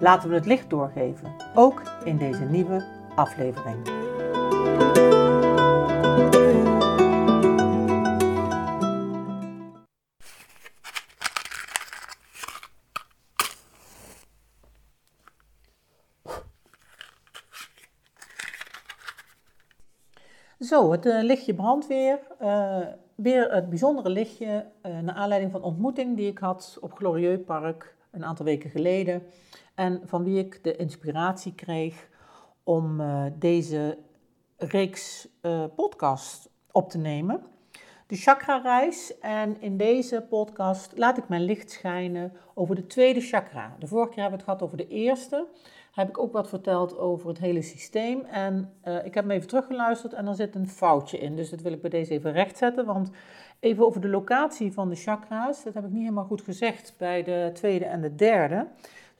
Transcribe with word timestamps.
Laten 0.00 0.28
we 0.28 0.34
het 0.34 0.46
licht 0.46 0.70
doorgeven, 0.70 1.34
ook 1.54 1.82
in 2.04 2.16
deze 2.16 2.44
nieuwe 2.44 2.84
aflevering. 3.14 3.86
Zo, 20.60 20.92
het 20.92 21.06
uh, 21.06 21.22
lichtje 21.22 21.54
brandt 21.54 21.86
weer. 21.86 22.18
Uh, 22.42 22.78
weer 23.14 23.52
het 23.52 23.68
bijzondere 23.68 24.08
lichtje 24.08 24.66
uh, 24.86 24.98
naar 24.98 25.14
aanleiding 25.14 25.52
van 25.52 25.62
ontmoeting 25.62 26.16
die 26.16 26.30
ik 26.30 26.38
had 26.38 26.78
op 26.80 26.92
Glorieux 26.92 27.44
Park 27.44 27.96
een 28.10 28.24
aantal 28.24 28.44
weken 28.44 28.70
geleden. 28.70 29.22
En 29.80 30.00
van 30.04 30.24
wie 30.24 30.38
ik 30.38 30.64
de 30.64 30.76
inspiratie 30.76 31.54
kreeg 31.54 32.08
om 32.64 33.00
uh, 33.00 33.24
deze 33.34 33.98
reeks 34.56 35.28
uh, 35.42 35.64
podcast 35.76 36.50
op 36.70 36.90
te 36.90 36.98
nemen. 36.98 37.42
De 38.06 38.16
chakra-reis. 38.16 39.18
En 39.18 39.60
in 39.60 39.76
deze 39.76 40.26
podcast 40.28 40.98
laat 40.98 41.18
ik 41.18 41.28
mijn 41.28 41.44
licht 41.44 41.70
schijnen 41.70 42.32
over 42.54 42.74
de 42.74 42.86
tweede 42.86 43.20
chakra. 43.20 43.76
De 43.78 43.86
vorige 43.86 44.10
keer 44.10 44.22
hebben 44.22 44.38
we 44.38 44.44
het 44.44 44.56
gehad 44.56 44.62
over 44.62 44.76
de 44.76 44.94
eerste 44.94 45.46
heb 45.90 46.08
ik 46.08 46.18
ook 46.18 46.32
wat 46.32 46.48
verteld 46.48 46.98
over 46.98 47.28
het 47.28 47.38
hele 47.38 47.62
systeem. 47.62 48.24
En 48.24 48.72
uh, 48.84 49.04
ik 49.04 49.14
heb 49.14 49.24
me 49.24 49.34
even 49.34 49.48
teruggeluisterd 49.48 50.12
en 50.12 50.26
er 50.26 50.34
zit 50.34 50.54
een 50.54 50.68
foutje 50.68 51.18
in. 51.18 51.36
Dus 51.36 51.50
dat 51.50 51.60
wil 51.60 51.72
ik 51.72 51.80
bij 51.80 51.90
deze 51.90 52.12
even 52.12 52.32
rechtzetten. 52.32 52.86
Want 52.86 53.10
even 53.60 53.86
over 53.86 54.00
de 54.00 54.08
locatie 54.08 54.72
van 54.72 54.88
de 54.88 54.94
chakra's. 54.94 55.64
Dat 55.64 55.74
heb 55.74 55.84
ik 55.84 55.90
niet 55.90 56.02
helemaal 56.02 56.24
goed 56.24 56.42
gezegd 56.42 56.94
bij 56.98 57.22
de 57.22 57.50
tweede 57.52 57.84
en 57.84 58.00
de 58.00 58.14
derde. 58.14 58.66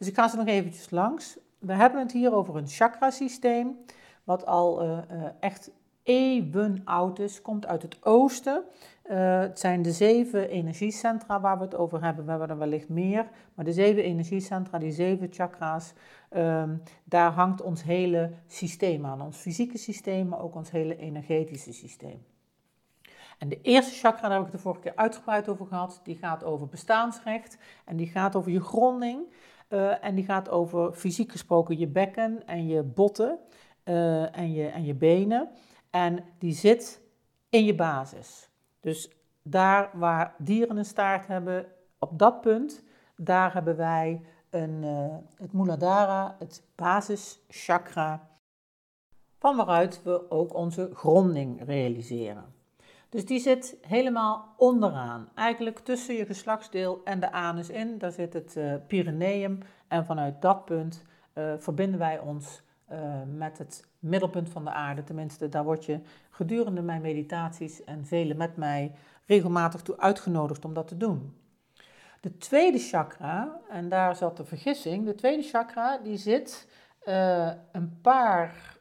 Dus 0.01 0.09
ik 0.09 0.15
ga 0.15 0.29
ze 0.29 0.37
nog 0.37 0.47
eventjes 0.47 0.91
langs. 0.91 1.39
We 1.59 1.73
hebben 1.73 2.01
het 2.01 2.13
hier 2.13 2.35
over 2.35 2.57
een 2.57 2.69
chakrasysteem. 2.69 3.79
Wat 4.25 4.47
al 4.47 4.85
uh, 4.85 4.91
uh, 4.91 5.25
echt 5.41 5.71
eeuwen 6.03 6.83
oud 6.85 7.19
is. 7.19 7.43
Komt 7.43 7.67
uit 7.67 7.83
het 7.83 8.05
oosten. 8.05 8.65
Uh, 9.11 9.41
het 9.41 9.59
zijn 9.59 9.83
de 9.83 9.93
zeven 9.93 10.49
energiecentra 10.49 11.41
waar 11.41 11.59
we 11.59 11.65
het 11.65 11.75
over 11.75 12.03
hebben. 12.03 12.25
We 12.25 12.31
hebben 12.31 12.49
er 12.49 12.59
wellicht 12.59 12.89
meer. 12.89 13.29
Maar 13.55 13.65
de 13.65 13.73
zeven 13.73 14.03
energiecentra, 14.03 14.79
die 14.79 14.93
zeven 14.93 15.29
chakra's, 15.33 15.93
um, 16.37 16.83
daar 17.05 17.31
hangt 17.31 17.63
ons 17.63 17.83
hele 17.83 18.31
systeem 18.47 19.07
aan. 19.07 19.23
Ons 19.23 19.37
fysieke 19.37 19.79
systeem, 19.79 20.29
maar 20.29 20.41
ook 20.41 20.55
ons 20.55 20.71
hele 20.71 20.97
energetische 20.97 21.73
systeem. 21.73 22.25
En 23.39 23.49
de 23.49 23.61
eerste 23.61 23.95
chakra, 23.95 24.29
daar 24.29 24.39
heb 24.39 24.47
ik 24.47 24.53
de 24.53 24.59
vorige 24.59 24.81
keer 24.81 24.97
uitgebreid 24.97 25.49
over 25.49 25.67
gehad, 25.67 26.01
die 26.05 26.17
gaat 26.17 26.45
over 26.45 26.69
bestaansrecht 26.69 27.59
en 27.85 27.97
die 27.97 28.07
gaat 28.07 28.37
over 28.37 28.51
je 28.51 28.61
gronding. 28.61 29.27
Uh, 29.71 30.05
en 30.05 30.15
die 30.15 30.25
gaat 30.25 30.49
over 30.49 30.93
fysiek 30.93 31.31
gesproken 31.31 31.79
je 31.79 31.87
bekken 31.87 32.47
en 32.47 32.67
je 32.67 32.83
botten 32.83 33.39
uh, 33.85 34.37
en, 34.37 34.53
je, 34.53 34.67
en 34.67 34.85
je 34.85 34.95
benen. 34.95 35.49
En 35.91 36.25
die 36.39 36.53
zit 36.53 37.01
in 37.49 37.65
je 37.65 37.75
basis. 37.75 38.51
Dus 38.81 39.11
daar 39.43 39.91
waar 39.95 40.35
dieren 40.39 40.77
een 40.77 40.85
staart 40.85 41.27
hebben, 41.27 41.67
op 41.99 42.19
dat 42.19 42.41
punt, 42.41 42.85
daar 43.17 43.53
hebben 43.53 43.77
wij 43.77 44.21
een, 44.51 44.83
uh, 44.83 45.17
het 45.37 45.53
Muladhara, 45.53 46.37
het 46.39 46.63
basischakra, 46.75 48.29
van 49.39 49.57
waaruit 49.57 50.03
we 50.03 50.31
ook 50.31 50.55
onze 50.55 50.91
gronding 50.95 51.65
realiseren. 51.65 52.60
Dus 53.11 53.27
die 53.27 53.41
zit 53.41 53.77
helemaal 53.81 54.55
onderaan, 54.57 55.29
eigenlijk 55.35 55.79
tussen 55.79 56.15
je 56.15 56.27
geslachtsdeel 56.27 57.01
en 57.05 57.21
de 57.21 57.33
anus 57.33 57.69
in. 57.69 57.99
Daar 57.99 58.13
zit 58.13 58.33
het 58.33 58.57
uh, 58.57 58.75
Pyreneeum 58.87 59.59
en 59.89 60.05
vanuit 60.05 60.43
dat 60.43 60.65
punt 60.65 61.03
uh, 61.35 61.53
verbinden 61.59 61.99
wij 61.99 62.19
ons 62.19 62.63
met 63.27 63.59
het 63.59 63.87
middelpunt 63.99 64.49
van 64.49 64.65
de 64.65 64.71
aarde. 64.71 65.05
Tenminste, 65.05 65.49
daar 65.49 65.65
word 65.65 65.85
je 65.85 66.01
gedurende 66.31 66.83
mijn 66.83 67.03
meditaties 67.03 67.85
en 67.85 68.07
velen 68.07 68.37
met 68.37 68.57
mij 68.57 68.95
regelmatig 69.27 69.83
toe 69.83 69.99
uitgenodigd 69.99 70.65
om 70.65 70.75
dat 70.75 70.89
te 70.89 70.97
doen. 70.97 71.37
De 72.21 72.37
tweede 72.37 72.79
chakra, 72.79 73.61
en 73.69 73.89
daar 73.89 74.17
zat 74.17 74.37
de 74.37 74.45
vergissing, 74.45 75.05
de 75.05 75.15
tweede 75.15 75.43
chakra 75.43 75.99
die 75.99 76.17
zit 76.17 76.69
een 77.73 77.99
paar 78.03 78.79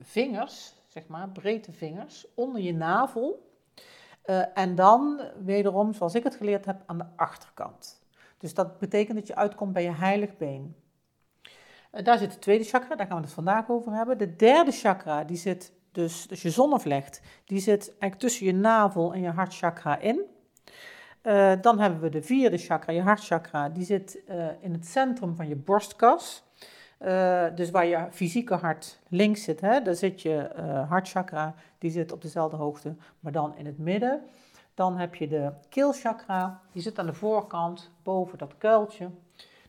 vingers, 0.00 0.74
zeg 0.96 1.06
maar, 1.06 1.28
breedte 1.28 1.72
vingers, 1.72 2.26
onder 2.34 2.62
je 2.62 2.74
navel. 2.74 3.50
Uh, 4.26 4.58
en 4.58 4.74
dan 4.74 5.20
wederom, 5.44 5.92
zoals 5.92 6.14
ik 6.14 6.22
het 6.22 6.34
geleerd 6.34 6.64
heb, 6.64 6.82
aan 6.86 6.98
de 6.98 7.06
achterkant. 7.16 8.02
Dus 8.38 8.54
dat 8.54 8.78
betekent 8.78 9.18
dat 9.18 9.26
je 9.26 9.34
uitkomt 9.34 9.72
bij 9.72 9.82
je 9.82 9.92
heilig 9.92 10.36
been. 10.36 10.76
daar 11.90 12.18
zit 12.18 12.32
de 12.32 12.38
tweede 12.38 12.64
chakra, 12.64 12.96
daar 12.96 13.06
gaan 13.06 13.16
we 13.16 13.22
het 13.22 13.32
vandaag 13.32 13.68
over 13.68 13.92
hebben. 13.92 14.18
De 14.18 14.36
derde 14.36 14.70
chakra, 14.70 15.24
die 15.24 15.36
zit 15.36 15.72
dus, 15.92 16.26
dus 16.26 16.42
je 16.42 16.50
zonnevlecht, 16.50 17.20
die 17.44 17.60
zit 17.60 17.88
eigenlijk 17.88 18.20
tussen 18.20 18.46
je 18.46 18.54
navel 18.54 19.14
en 19.14 19.20
je 19.20 19.30
hartchakra 19.30 19.98
in. 19.98 20.24
Uh, 21.22 21.52
dan 21.60 21.78
hebben 21.78 22.00
we 22.00 22.08
de 22.08 22.22
vierde 22.22 22.58
chakra, 22.58 22.92
je 22.92 23.02
hartchakra. 23.02 23.68
Die 23.68 23.84
zit 23.84 24.22
in 24.60 24.72
het 24.72 24.86
centrum 24.86 25.36
van 25.36 25.48
je 25.48 25.56
borstkas. 25.56 26.45
Uh, 27.00 27.44
dus 27.54 27.70
waar 27.70 27.86
je 27.86 28.06
fysieke 28.10 28.54
hart 28.54 29.00
links 29.08 29.42
zit, 29.42 29.60
hè, 29.60 29.82
daar 29.82 29.94
zit 29.94 30.22
je 30.22 30.50
hartchakra. 30.88 31.54
Die 31.78 31.90
zit 31.90 32.12
op 32.12 32.22
dezelfde 32.22 32.56
hoogte, 32.56 32.94
maar 33.20 33.32
dan 33.32 33.56
in 33.56 33.66
het 33.66 33.78
midden. 33.78 34.22
Dan 34.74 34.96
heb 34.96 35.14
je 35.14 35.28
de 35.28 35.52
keelchakra, 35.68 36.60
die 36.72 36.82
zit 36.82 36.98
aan 36.98 37.06
de 37.06 37.14
voorkant, 37.14 37.90
boven 38.02 38.38
dat 38.38 38.58
kuiltje. 38.58 39.10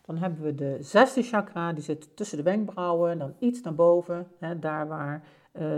Dan 0.02 0.18
hebben 0.18 0.42
we 0.42 0.56
de 0.56 0.78
zesde 0.82 1.22
chakra, 1.22 1.74
die 1.74 1.84
zit 1.84 2.16
tussen 2.16 2.38
de 2.38 2.44
wenkbrauwen, 2.44 3.20
dan 3.20 3.36
iets 3.40 3.62
naar 3.62 3.76
boven, 3.76 4.28
hè, 4.40 4.60
daar 4.60 4.88
waar 4.88 5.24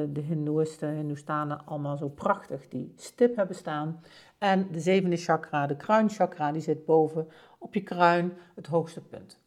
de 0.09 0.21
Hindoeïsten, 0.27 0.89
Hindoestanen 0.89 1.66
allemaal 1.66 1.97
zo 1.97 2.07
prachtig 2.07 2.67
die 2.67 2.93
stip 2.95 3.35
hebben 3.35 3.55
staan. 3.55 4.03
En 4.37 4.67
de 4.71 4.79
zevende 4.79 5.17
chakra, 5.17 5.67
de 5.67 5.75
kruinchakra, 5.75 6.51
die 6.51 6.61
zit 6.61 6.85
boven 6.85 7.27
op 7.57 7.73
je 7.73 7.81
kruin, 7.81 8.33
het 8.55 8.67
hoogste 8.67 9.01
punt. 9.01 9.39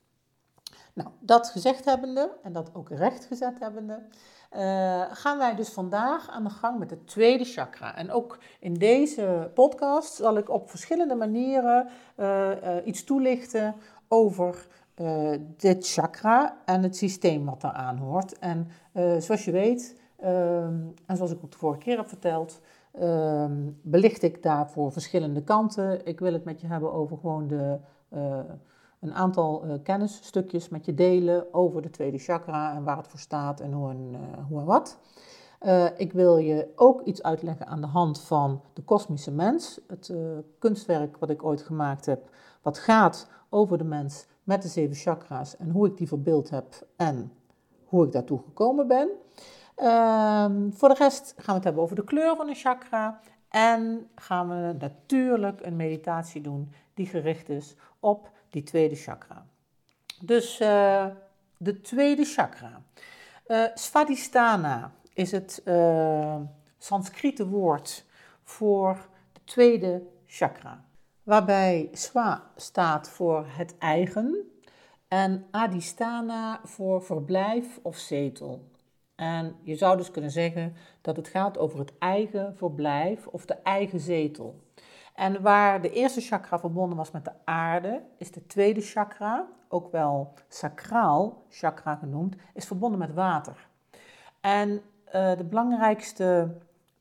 Nou, 0.95 1.09
dat 1.21 1.51
gezegd 1.51 1.85
hebbende 1.85 2.31
en 2.43 2.53
dat 2.53 2.71
ook 2.75 2.89
recht 2.91 3.25
gezet 3.25 3.59
hebbende, 3.59 4.03
uh, 4.57 5.03
gaan 5.11 5.39
wij 5.39 5.55
dus 5.55 5.69
vandaag 5.69 6.31
aan 6.31 6.45
de 6.45 6.51
gang 6.51 6.79
met 6.79 6.91
het 6.91 7.07
tweede 7.07 7.45
chakra. 7.45 7.97
En 7.97 8.11
ook 8.11 8.39
in 8.61 8.75
deze 8.75 9.51
podcast 9.55 10.15
zal 10.15 10.37
ik 10.37 10.51
op 10.51 10.71
verschillende 10.71 11.15
manieren 11.15 11.89
uh, 12.17 12.51
uh, 12.51 12.77
iets 12.85 13.05
toelichten 13.05 13.75
over 14.09 14.67
dit 15.57 15.93
chakra 15.93 16.57
en 16.65 16.83
het 16.83 16.97
systeem 16.97 17.45
wat 17.45 17.61
daaraan 17.61 17.97
hoort. 17.97 18.39
En 18.39 18.69
zoals 19.19 19.45
je 19.45 19.51
weet, 19.51 20.01
ehm, 20.17 20.81
en 21.07 21.17
zoals 21.17 21.31
ik 21.33 21.45
ook 21.45 21.53
de 21.53 21.59
vorige 21.59 21.81
keer 21.81 21.97
heb 21.97 22.09
verteld, 22.09 22.61
um, 23.01 23.79
belicht 23.83 24.23
ik 24.23 24.43
daarvoor 24.43 24.93
verschillende 24.93 25.43
kanten. 25.43 26.07
Ik 26.07 26.21
wil 26.21 26.33
het 26.33 26.45
met 26.45 26.61
je 26.61 26.67
hebben 26.67 26.93
over 26.93 27.17
gewoon 27.19 27.49
de, 27.49 27.79
een 29.03 29.15
aantal 29.15 29.67
uh, 29.67 29.75
kennisstukjes 29.83 30.69
met 30.69 30.85
je 30.85 30.95
delen 30.95 31.55
over 31.55 31.83
de 31.83 31.91
tweede 31.91 32.19
chakra 32.19 32.75
en 32.75 32.85
waar 32.85 32.97
het 32.97 33.09
voor 33.09 33.19
staat 33.19 33.61
en 33.61 33.73
hoe 33.73 33.91
en, 33.91 34.09
uh, 34.13 34.19
hoe 34.49 34.61
en 34.61 34.67
wat. 34.67 34.99
ik 35.97 36.13
wil 36.13 36.37
je 36.37 36.73
ook 36.77 37.03
iets 37.03 37.23
uitleggen 37.23 37.67
aan 37.67 37.81
de 37.81 37.87
hand 37.87 38.21
van 38.21 38.63
de 38.73 38.83
kosmische 38.83 39.31
mens, 39.31 39.81
het 39.87 40.13
kunstwerk 40.59 41.17
wat 41.17 41.31
ik 41.31 41.45
ooit 41.45 41.63
gemaakt 41.63 42.07
heb, 42.07 42.31
wat 42.63 42.79
gaat 42.79 43.31
over 43.49 43.79
de 43.79 43.85
mens 43.85 44.27
met 44.45 44.63
de 44.63 44.69
zeven 44.69 44.97
chakra's 44.97 45.57
en 45.57 45.71
hoe 45.71 45.87
ik 45.87 45.97
die 45.97 46.09
verbeeld 46.09 46.51
heb 46.51 46.87
en 46.97 47.33
hoe 47.85 48.05
ik 48.05 48.13
daartoe 48.13 48.39
gekomen 48.39 48.87
ben. 48.87 49.09
Um, 49.77 50.73
voor 50.73 50.89
de 50.89 50.95
rest 50.95 51.35
gaan 51.37 51.45
we 51.47 51.53
het 51.53 51.65
hebben 51.65 51.83
over 51.83 51.97
de 51.97 52.05
kleur 52.05 52.37
van 52.37 52.49
een 52.49 52.55
chakra. 52.55 53.21
En 53.49 54.09
gaan 54.15 54.49
we 54.49 54.75
natuurlijk 54.79 55.67
een 55.67 55.77
meditatie 55.77 56.41
doen 56.41 56.73
die 56.95 57.07
gericht 57.07 57.49
is 57.49 57.77
op 58.01 58.31
die 58.53 58.63
tweede 58.63 58.95
chakra. 58.95 59.47
Dus 60.21 60.61
uh, 60.61 61.07
de 61.57 61.81
tweede 61.81 62.25
chakra. 62.25 62.83
Uh, 63.47 63.65
Svadhisthana 63.75 64.93
is 65.15 65.33
het 65.33 65.63
uh, 65.65 66.41
Sanskriete 66.79 67.49
woord 67.49 68.05
voor 68.43 69.09
de 69.33 69.41
tweede 69.45 70.03
chakra. 70.27 70.85
Waarbij 71.23 71.89
Swa 71.93 72.51
staat 72.57 73.09
voor 73.09 73.47
het 73.49 73.79
eigen, 73.79 74.47
En 75.09 75.47
adhisthana 75.51 76.61
voor 76.65 77.03
verblijf 77.03 77.79
of 77.83 77.97
zetel. 77.97 78.71
En 79.15 79.57
je 79.63 79.77
zou 79.77 79.97
dus 79.97 80.11
kunnen 80.11 80.31
zeggen 80.31 80.75
dat 81.01 81.17
het 81.17 81.29
gaat 81.29 81.59
over 81.59 81.79
het 81.79 81.93
eigen 81.99 82.57
verblijf 82.57 83.27
of 83.27 83.45
de 83.45 83.55
eigen 83.55 84.01
zetel. 84.01 84.62
En 85.13 85.43
waar 85.43 85.83
de 85.83 85.91
eerste 85.91 86.21
chakra 86.21 86.59
verbonden 86.59 86.97
was 86.97 87.11
met 87.11 87.25
de 87.25 87.33
aarde, 87.45 88.03
is 88.19 88.31
de 88.31 88.47
tweede 88.47 88.81
chakra, 88.81 89.47
ook 89.69 89.93
wel 89.93 90.35
sacraal 90.49 91.45
chakra 91.49 91.95
genoemd, 91.95 92.37
is 92.55 92.67
verbonden 92.67 92.99
met 92.99 93.15
water. 93.15 93.69
En 94.41 94.71
uh, 94.71 95.37
de 95.37 95.45
belangrijkste 95.45 96.57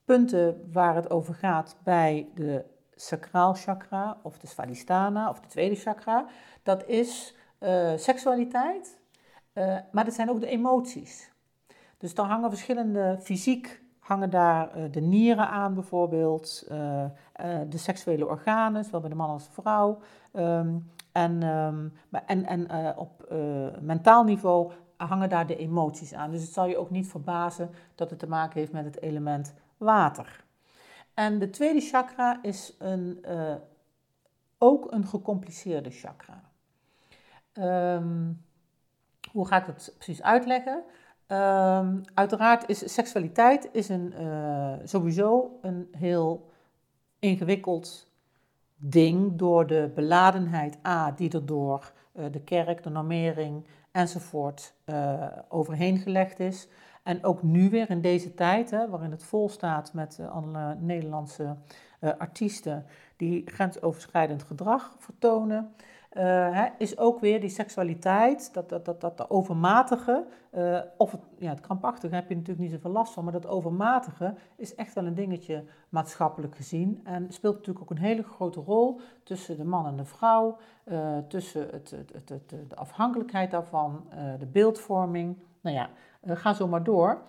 punten 0.06 0.70
waar 0.72 0.96
het 0.96 1.10
over 1.10 1.34
gaat 1.34 1.78
bij 1.84 2.30
de 2.36 2.66
sacraal 2.96 3.54
chakra 3.54 4.18
of 4.24 4.38
de 4.40 4.48
svadhisthana 4.48 5.30
of 5.30 5.40
de 5.40 5.48
tweede 5.48 5.76
chakra, 5.76 6.26
dat 6.64 6.88
is 6.88 7.36
uh, 7.60 7.92
seksualiteit, 7.96 9.00
uh, 9.54 9.78
maar 9.92 10.06
dat 10.06 10.14
zijn 10.14 10.30
ook 10.30 10.40
de 10.40 10.48
emoties. 10.48 11.32
Dus 11.98 12.14
dan 12.14 12.28
hangen 12.28 12.50
verschillende 12.50 13.18
fysiek 13.22 13.82
hangen 14.02 14.30
daar 14.30 14.78
uh, 14.78 14.92
de 14.92 15.02
nieren 15.02 15.50
aan 15.50 15.74
bijvoorbeeld, 15.74 16.66
de 17.70 17.78
seksuele 17.78 18.28
organen, 18.28 18.84
zowel 18.84 19.00
bij 19.00 19.10
de 19.10 19.16
man 19.16 19.30
als 19.30 19.46
de 19.46 19.52
vrouw. 19.52 20.00
Um, 20.34 20.92
en, 21.12 21.44
um, 21.44 21.94
en, 22.26 22.46
en 22.46 22.98
op 22.98 23.34
mentaal 23.80 24.24
niveau 24.24 24.72
hangen 24.98 25.30
daar 25.30 25.48
de 25.48 25.56
emoties 25.56 26.14
aan. 26.14 26.32
Dus 26.32 26.42
het 26.42 26.54
zal 26.54 26.66
je 26.66 26.78
ook 26.78 26.90
niet 26.90 27.08
verbazen 27.08 27.70
dat 27.96 28.10
het 28.10 28.20
te 28.20 28.28
maken 28.28 28.60
heeft 28.60 28.72
met 28.72 28.86
het 28.86 29.02
element 29.02 29.54
water. 29.78 30.44
En 31.14 31.40
de 31.40 31.50
tweede 31.50 31.82
chakra 31.82 32.40
is 32.42 32.76
een, 32.80 33.26
ook 34.58 34.92
een 34.92 35.08
gecompliceerde 35.08 35.90
chakra. 35.90 36.42
Um, 37.54 38.46
hoe 39.32 39.48
ga 39.48 39.58
ik 39.58 39.66
dat 39.66 39.94
precies 39.96 40.22
uitleggen? 40.22 40.84
Um, 41.32 42.02
uiteraard 42.14 42.70
is 42.70 42.94
seksualiteit 42.94 43.70
is 43.72 43.90
een, 43.90 44.14
uh, 44.20 44.74
sowieso 44.84 45.60
een 45.62 45.88
heel 45.92 46.50
ingewikkeld 47.20 48.08
ding 48.76 49.36
door 49.36 49.68
de 49.68 49.92
beladenheid 49.96 50.78
A 50.88 51.12
die 51.12 51.32
er 51.32 51.46
door 51.46 51.92
uh, 52.14 52.26
de 52.32 52.42
kerk, 52.42 52.84
de 52.84 52.90
normering 52.90 53.66
enzovoort 53.92 54.74
uh, 54.86 55.28
overheen 55.50 55.98
gelegd 55.98 56.40
is. 56.40 56.68
En 57.04 57.24
ook 57.24 57.44
nu 57.44 57.70
weer 57.70 57.90
in 57.90 58.02
deze 58.02 58.34
tijd, 58.34 58.72
hè, 58.72 58.90
waarin 58.90 59.12
het 59.12 59.24
vol 59.24 59.50
staat 59.50 59.94
met 59.94 60.20
alle 60.32 60.76
Nederlandse 60.80 61.56
artiesten 62.18 62.86
die 63.18 63.42
grensoverschrijdend 63.46 64.44
gedrag 64.44 64.96
vertonen, 64.98 65.74
hè, 66.20 66.68
is 66.78 66.98
ook 66.98 67.20
weer 67.20 67.40
die 67.42 67.50
seksualiteit, 67.50 68.54
dat, 68.54 68.70
dat, 68.70 68.86
dat, 68.86 69.02
dat 69.02 69.30
overmatige, 69.30 70.26
of 70.98 71.12
het, 71.12 71.22
ja, 71.38 71.50
het 71.50 71.60
krampachtige 71.60 72.16
heb 72.16 72.30
je 72.30 72.36
natuurlijk 72.36 72.62
niet 72.62 72.72
zoveel 72.72 72.92
last 72.92 73.14
van, 73.14 73.24
maar 73.24 73.34
dat 73.34 73.48
overmatige 73.48 74.34
is 74.56 74.76
echt 74.76 74.94
wel 74.94 75.06
een 75.06 75.16
dingetje 75.16 75.64
maatschappelijk 75.90 76.56
gezien 76.56 77.00
en 77.04 77.26
speelt 77.30 77.56
natuurlijk 77.56 77.82
ook 77.82 77.98
een 77.98 78.04
hele 78.04 78.24
grote 78.24 78.60
rol 78.60 79.00
tussen 79.24 79.58
de 79.58 79.64
man 79.64 79.86
en 79.86 79.96
de 79.96 80.06
vrouw, 80.06 80.58
tussen 81.28 81.68
het, 81.72 81.96
het, 82.14 82.30
het, 82.30 82.50
de 82.50 82.76
afhankelijkheid 82.76 83.52
daarvan, 83.52 84.06
de 84.40 84.46
beeldvorming. 84.46 85.38
Nou 85.62 85.76
ja, 85.76 85.90
ga 86.36 86.54
zo 86.54 86.68
maar 86.68 86.84
door. 86.84 87.22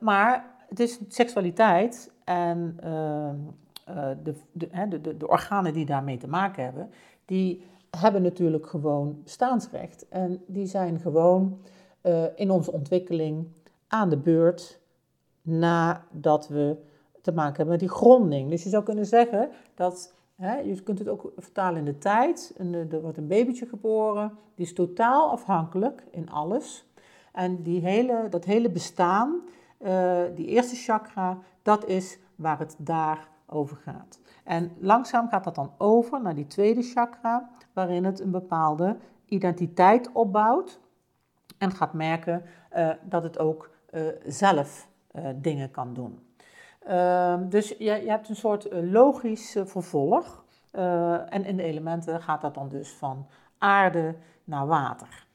Maar 0.00 0.44
het 0.68 0.80
is 0.80 1.00
seksualiteit 1.08 2.12
en 2.24 2.76
de, 4.22 4.34
de, 4.52 5.16
de, 5.16 5.28
organen 5.28 5.72
die 5.72 5.86
daarmee 5.86 6.16
te 6.16 6.28
maken 6.28 6.64
hebben, 6.64 6.90
die 7.24 7.68
hebben 7.96 8.22
natuurlijk 8.22 8.66
gewoon 8.66 9.20
bestaansrecht. 9.22 10.08
En 10.08 10.42
die 10.46 10.66
zijn 10.66 11.00
gewoon 11.00 11.58
in 12.34 12.50
onze 12.50 12.72
ontwikkeling 12.72 13.46
aan 13.88 14.08
de 14.08 14.16
beurt 14.16 14.80
nadat 15.42 16.48
we 16.48 16.76
te 17.20 17.32
maken 17.32 17.56
hebben 17.56 17.68
met 17.68 17.80
die 17.80 17.88
gronding. 17.88 18.50
Dus 18.50 18.62
je 18.62 18.68
zou 18.68 18.84
kunnen 18.84 19.06
zeggen 19.06 19.50
dat 19.74 20.14
Hè, 20.40 20.58
je 20.58 20.82
kunt 20.82 20.98
het 20.98 21.08
ook 21.08 21.32
vertalen 21.36 21.78
in 21.78 21.84
de 21.84 21.98
tijd. 21.98 22.54
er 22.90 23.00
wordt 23.00 23.16
een 23.16 23.26
babytje 23.26 23.66
geboren. 23.66 24.32
Die 24.54 24.66
is 24.66 24.74
totaal 24.74 25.30
afhankelijk 25.30 26.04
in 26.10 26.30
alles 26.30 26.84
en 27.32 27.62
die 27.62 27.80
hele, 27.80 28.26
dat 28.30 28.44
hele 28.44 28.70
bestaan, 28.70 29.40
uh, 29.78 30.20
die 30.34 30.46
eerste 30.46 30.76
chakra, 30.76 31.38
dat 31.62 31.86
is 31.86 32.18
waar 32.34 32.58
het 32.58 32.74
daar 32.78 33.28
over 33.46 33.76
gaat. 33.76 34.19
En 34.50 34.72
langzaam 34.78 35.28
gaat 35.28 35.44
dat 35.44 35.54
dan 35.54 35.72
over 35.78 36.22
naar 36.22 36.34
die 36.34 36.46
tweede 36.46 36.82
chakra, 36.82 37.50
waarin 37.72 38.04
het 38.04 38.20
een 38.20 38.30
bepaalde 38.30 38.96
identiteit 39.24 40.12
opbouwt 40.12 40.80
en 41.58 41.70
gaat 41.70 41.92
merken 41.92 42.42
uh, 42.76 42.90
dat 43.02 43.22
het 43.22 43.38
ook 43.38 43.70
uh, 43.90 44.06
zelf 44.26 44.88
dingen 45.34 45.70
kan 45.70 45.94
doen. 45.94 46.18
Ehm, 46.80 47.48
dus 47.48 47.68
je, 47.68 47.84
je, 47.84 48.10
hebt 48.10 48.28
een 48.28 48.36
soort 48.36 48.68
logisch 48.72 49.56
vervolg. 49.64 50.44
en 51.28 51.44
in 51.44 51.56
de 51.56 51.62
elementen 51.62 52.22
gaat 52.22 52.40
dat 52.40 52.54
dan 52.54 52.68
dus 52.68 52.92
van 52.92 53.26
aarde 53.58 54.14
naar 54.44 54.66
water. 54.66 55.26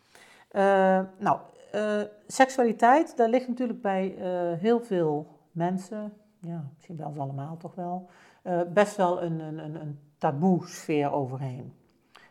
nou, 1.18 1.40
uh, 1.76 2.02
seksualiteit, 2.28 3.18
daar 3.18 3.30
ligt 3.30 3.48
natuurlijk 3.48 3.82
bij 3.82 4.16
heel 4.60 4.80
veel 4.80 5.28
mensen, 5.52 6.14
ja, 6.40 6.64
misschien 6.74 6.98
wel 6.98 7.14
allemaal 7.18 7.58
toch 7.58 7.76
wel, 7.76 8.10
uh, 8.48 8.62
best 8.74 8.96
wel 8.96 9.24
een, 9.24 9.40
een, 9.40 9.82
een 9.82 10.00
taboe 10.18 10.68
sfeer 10.68 11.12
overheen. 11.12 11.74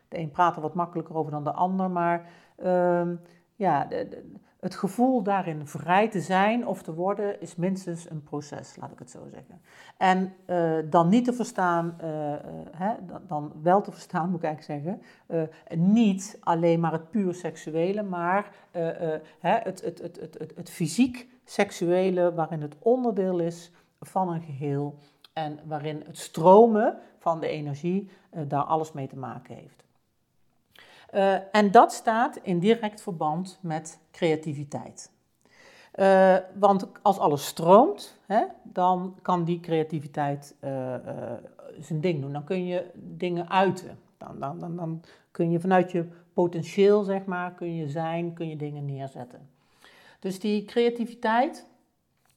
De 0.08 0.18
een 0.18 0.30
praat 0.30 0.56
er 0.56 0.62
wat 0.62 0.74
makkelijker 0.74 1.16
over 1.16 1.30
dan 1.30 1.44
de 1.44 1.52
ander, 1.52 1.90
maar 1.90 2.28
ehm, 2.56 3.14
ja, 3.54 3.84
de, 3.84 4.32
het 4.60 4.74
gevoel 4.74 5.22
daarin 5.22 5.66
vrij 5.66 6.08
te 6.08 6.20
zijn 6.20 6.66
of 6.66 6.82
te 6.82 6.94
worden 6.94 7.40
is 7.40 7.56
minstens 7.56 8.10
een 8.10 8.22
proces, 8.22 8.76
laat 8.76 8.92
ik 8.92 8.98
het 8.98 9.10
zo 9.10 9.26
zeggen. 9.30 9.60
En 9.96 10.34
uh, 10.46 10.90
dan 10.90 11.08
niet 11.08 11.24
te 11.24 11.32
verstaan, 11.32 11.96
uh, 12.04 12.34
hè, 12.70 12.94
dan, 13.26 13.52
wel 13.62 13.80
te 13.80 13.92
verstaan 13.92 14.28
moet 14.30 14.42
ik 14.42 14.44
eigenlijk 14.44 14.98
zeggen, 15.28 15.90
niet 15.92 16.38
alleen 16.40 16.80
maar 16.80 16.92
het 16.92 17.10
puur 17.10 17.34
seksuele, 17.34 18.02
maar 18.02 18.50
hè, 19.38 19.56
het, 19.58 19.82
het, 19.82 20.00
het, 20.00 20.52
het 20.56 20.70
fysiek 20.70 21.28
seksuele 21.44 22.34
waarin 22.34 22.62
het 22.62 22.76
onderdeel 22.78 23.38
is 23.38 23.72
van 24.00 24.28
een 24.28 24.42
geheel 24.42 24.94
en 25.34 25.60
waarin 25.64 26.02
het 26.06 26.18
stromen 26.18 26.98
van 27.18 27.40
de 27.40 27.48
energie 27.48 28.10
daar 28.46 28.64
alles 28.64 28.92
mee 28.92 29.08
te 29.08 29.16
maken 29.16 29.54
heeft. 29.54 29.84
Uh, 31.14 31.54
en 31.54 31.70
dat 31.70 31.92
staat 31.92 32.36
in 32.42 32.58
direct 32.58 33.02
verband 33.02 33.58
met 33.60 33.98
creativiteit. 34.10 35.12
Uh, 35.94 36.36
want 36.54 36.88
als 37.02 37.18
alles 37.18 37.46
stroomt, 37.46 38.18
hè, 38.26 38.44
dan 38.62 39.18
kan 39.22 39.44
die 39.44 39.60
creativiteit 39.60 40.54
zijn 41.80 42.00
ding 42.00 42.20
doen. 42.20 42.32
Dan 42.32 42.44
kun 42.44 42.66
je 42.66 42.90
dingen 42.94 43.50
uiten. 43.50 43.98
Dan, 44.18 44.40
dan, 44.40 44.58
dan, 44.58 44.76
dan, 44.76 45.02
kun 45.30 45.50
je 45.50 45.60
vanuit 45.60 45.90
je 45.90 46.08
potentieel, 46.32 47.02
zeg 47.02 47.24
maar, 47.24 47.52
kun 47.52 47.74
je 47.74 47.88
zijn, 47.88 48.32
kun 48.32 48.48
je 48.48 48.56
dingen 48.56 48.84
neerzetten. 48.84 49.48
Dus 50.18 50.40
die 50.40 50.64
creativiteit, 50.64 51.66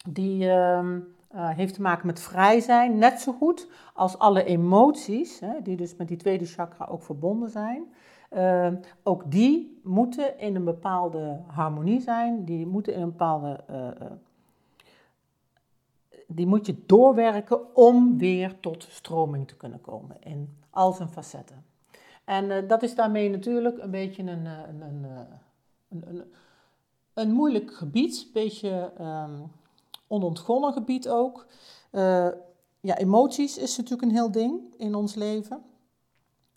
die 0.10 0.50
ehm, 1.27 1.55
heeft 1.55 1.74
te 1.74 1.81
maken 1.81 2.07
met 2.07 2.19
vrij 2.19 2.60
zijn, 2.60 2.98
net 2.98 3.22
zo 3.22 3.34
goed 3.34 3.67
als 3.93 4.17
alle 4.17 4.43
emoties, 4.43 5.39
hè, 5.39 5.62
die 5.62 5.75
dus 5.75 5.96
met 5.96 6.07
die 6.07 6.17
tweede 6.17 6.46
chakra 6.46 6.86
ook 6.86 7.03
verbonden 7.03 7.50
zijn. 7.50 7.84
Uh, 8.31 8.74
ook 9.03 9.31
die 9.31 9.79
moeten 9.84 10.39
in 10.39 10.55
een 10.55 10.63
bepaalde 10.63 11.39
harmonie 11.48 12.01
zijn, 12.01 12.46
die 12.46 12.65
moeten 12.65 12.93
in 12.93 13.01
een 13.01 13.10
bepaalde. 13.10 13.63
Uh, 13.69 13.77
uh, 13.77 13.91
die 16.27 16.48
moet 16.48 16.65
je 16.65 16.84
doorwerken 16.86 17.75
om 17.75 18.17
weer 18.17 18.60
tot 18.60 18.88
stroming 18.89 19.48
te 19.48 19.57
kunnen 19.57 19.81
komen 19.81 20.17
in 20.19 20.57
al 20.69 20.91
zijn 20.91 21.10
facetten. 21.10 21.65
En 22.25 22.67
dat 22.67 22.84
is 22.84 22.96
daarmee 22.96 23.29
natuurlijk 23.29 23.77
een 23.77 23.91
beetje 23.91 24.24
een, 24.24 24.46
een, 24.46 24.81
een, 24.81 25.05
een, 25.89 26.24
een 27.13 27.31
moeilijk 27.31 27.74
gebied, 27.74 28.24
een 28.25 28.29
beetje 28.34 28.91
um, 29.00 29.51
onontgonnen 30.07 30.73
gebied 30.73 31.09
ook. 31.09 31.47
ja, 32.79 32.97
emoties 32.97 33.57
is 33.57 33.77
natuurlijk 33.77 34.01
een 34.01 34.15
heel 34.15 34.31
ding 34.31 34.61
in 34.77 34.95
ons 34.95 35.15
leven. 35.15 35.63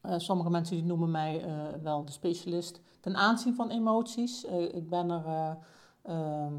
Uh, 0.07 0.14
sommige 0.16 0.50
mensen 0.50 0.76
die 0.76 0.85
noemen 0.85 1.11
mij 1.11 1.47
uh, 1.47 1.83
wel 1.83 2.04
de 2.04 2.12
specialist 2.12 2.80
ten 3.00 3.16
aanzien 3.16 3.54
van 3.54 3.71
emoties. 3.71 4.45
Ik 4.45 4.88
ben 4.88 5.11
er 5.11 5.57
ehm, 6.02 6.54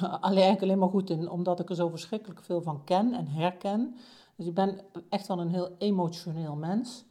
alleen, 0.20 0.78
maar 0.78 0.88
goed 0.88 1.10
in, 1.10 1.30
omdat 1.30 1.60
ik 1.60 1.68
er 1.68 1.74
zo 1.74 1.88
verschrikkelijk 1.88 2.42
veel 2.42 2.62
van 2.62 2.84
ken 2.84 3.14
en 3.14 3.26
herken. 3.26 3.94
Dus 4.36 4.46
ik 4.46 4.54
ben 4.54 4.80
echt 5.08 5.26
wel 5.26 5.40
een 5.40 5.48
heel 5.48 5.74
emotioneel 5.78 6.56
mens. 6.56 7.04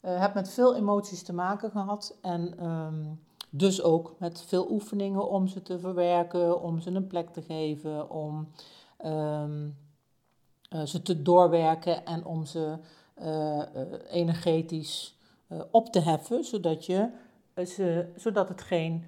heb 0.00 0.34
met 0.34 0.48
veel 0.48 0.76
emoties 0.76 1.22
te 1.22 1.32
maken 1.32 1.70
gehad 1.70 2.18
en 2.20 2.66
um, 2.66 3.20
dus 3.56 3.82
ook 3.82 4.14
met 4.18 4.42
veel 4.42 4.70
oefeningen 4.70 5.28
om 5.28 5.46
ze 5.46 5.62
te 5.62 5.78
verwerken, 5.78 6.62
om 6.62 6.80
ze 6.80 6.90
een 6.90 7.06
plek 7.06 7.28
te 7.30 7.42
geven, 7.42 8.10
om 8.10 8.48
um, 9.04 9.76
ze 10.84 11.02
te 11.02 11.22
doorwerken 11.22 12.04
en 12.04 12.24
om 12.24 12.44
ze 12.44 12.78
uh, 13.22 13.62
energetisch 14.10 15.18
uh, 15.48 15.60
op 15.70 15.92
te 15.92 16.00
heffen, 16.00 16.44
zodat 16.44 16.86
je 16.86 17.08
ze, 17.66 18.12
zodat 18.16 18.48
het 18.48 18.62
geen 18.62 19.04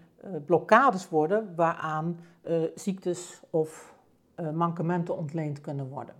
blokkades 0.46 1.08
worden 1.08 1.54
waaraan 1.56 2.20
ziektes 2.74 3.40
of 3.50 3.94
mankementen 4.52 5.16
ontleend 5.16 5.60
kunnen 5.60 5.88
worden. 5.88 6.14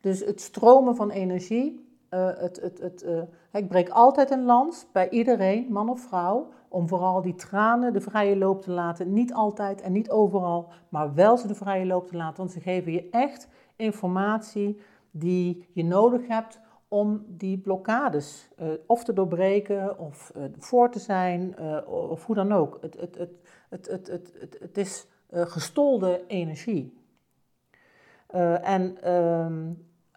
Dus 0.00 0.20
het 0.20 0.40
stromen 0.40 0.96
van 0.96 1.10
energie, 1.10 1.83
het, 2.14 2.60
het, 2.60 2.78
het, 2.80 3.06
ik 3.52 3.68
breek 3.68 3.88
altijd 3.88 4.30
een 4.30 4.44
lans 4.44 4.86
bij 4.92 5.08
iedereen, 5.08 5.66
man 5.70 5.88
of 5.88 6.00
vrouw, 6.00 6.48
om 6.68 6.88
vooral 6.88 7.22
die 7.22 7.34
tranen 7.34 7.92
de 7.92 8.00
vrije 8.00 8.36
loop 8.36 8.62
te 8.62 8.70
laten. 8.70 9.12
Niet 9.12 9.34
altijd 9.34 9.80
en 9.80 9.92
niet 9.92 10.10
overal, 10.10 10.68
maar 10.88 11.14
wel 11.14 11.36
ze 11.36 11.46
de 11.46 11.54
vrije 11.54 11.86
loop 11.86 12.06
te 12.06 12.16
laten. 12.16 12.36
Want 12.36 12.52
ze 12.52 12.60
geven 12.60 12.92
je 12.92 13.08
echt 13.10 13.48
informatie 13.76 14.80
die 15.10 15.68
je 15.72 15.84
nodig 15.84 16.26
hebt 16.26 16.60
om 16.88 17.24
die 17.28 17.58
blokkades 17.58 18.48
uh, 18.60 18.68
of 18.86 19.04
te 19.04 19.12
doorbreken 19.12 19.98
of 19.98 20.32
voor 20.58 20.90
te 20.90 20.98
zijn 20.98 21.58
of 21.86 22.26
hoe 22.26 22.34
dan 22.34 22.52
ook. 22.52 22.80
Het 24.60 24.76
is 24.78 25.06
gestolde 25.30 26.24
energie. 26.26 27.02
en 28.62 29.02
ehm, 29.02 29.72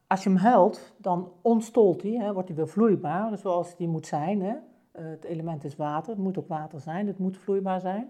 als 0.07 0.23
je 0.23 0.29
hem 0.29 0.37
huilt, 0.37 0.93
dan 0.97 1.31
ontstolt 1.41 2.01
hij, 2.01 2.11
hè, 2.11 2.33
wordt 2.33 2.47
hij 2.47 2.57
weer 2.57 2.67
vloeibaar, 2.67 3.37
zoals 3.37 3.75
die 3.75 3.87
moet 3.87 4.07
zijn. 4.07 4.41
Hè. 4.41 4.53
het 5.01 5.23
element 5.23 5.63
is 5.63 5.75
water, 5.75 6.09
het 6.09 6.21
moet 6.21 6.37
ook 6.37 6.47
water 6.47 6.79
zijn, 6.79 7.07
het 7.07 7.17
moet 7.17 7.37
vloeibaar 7.37 7.81
zijn. 7.81 8.07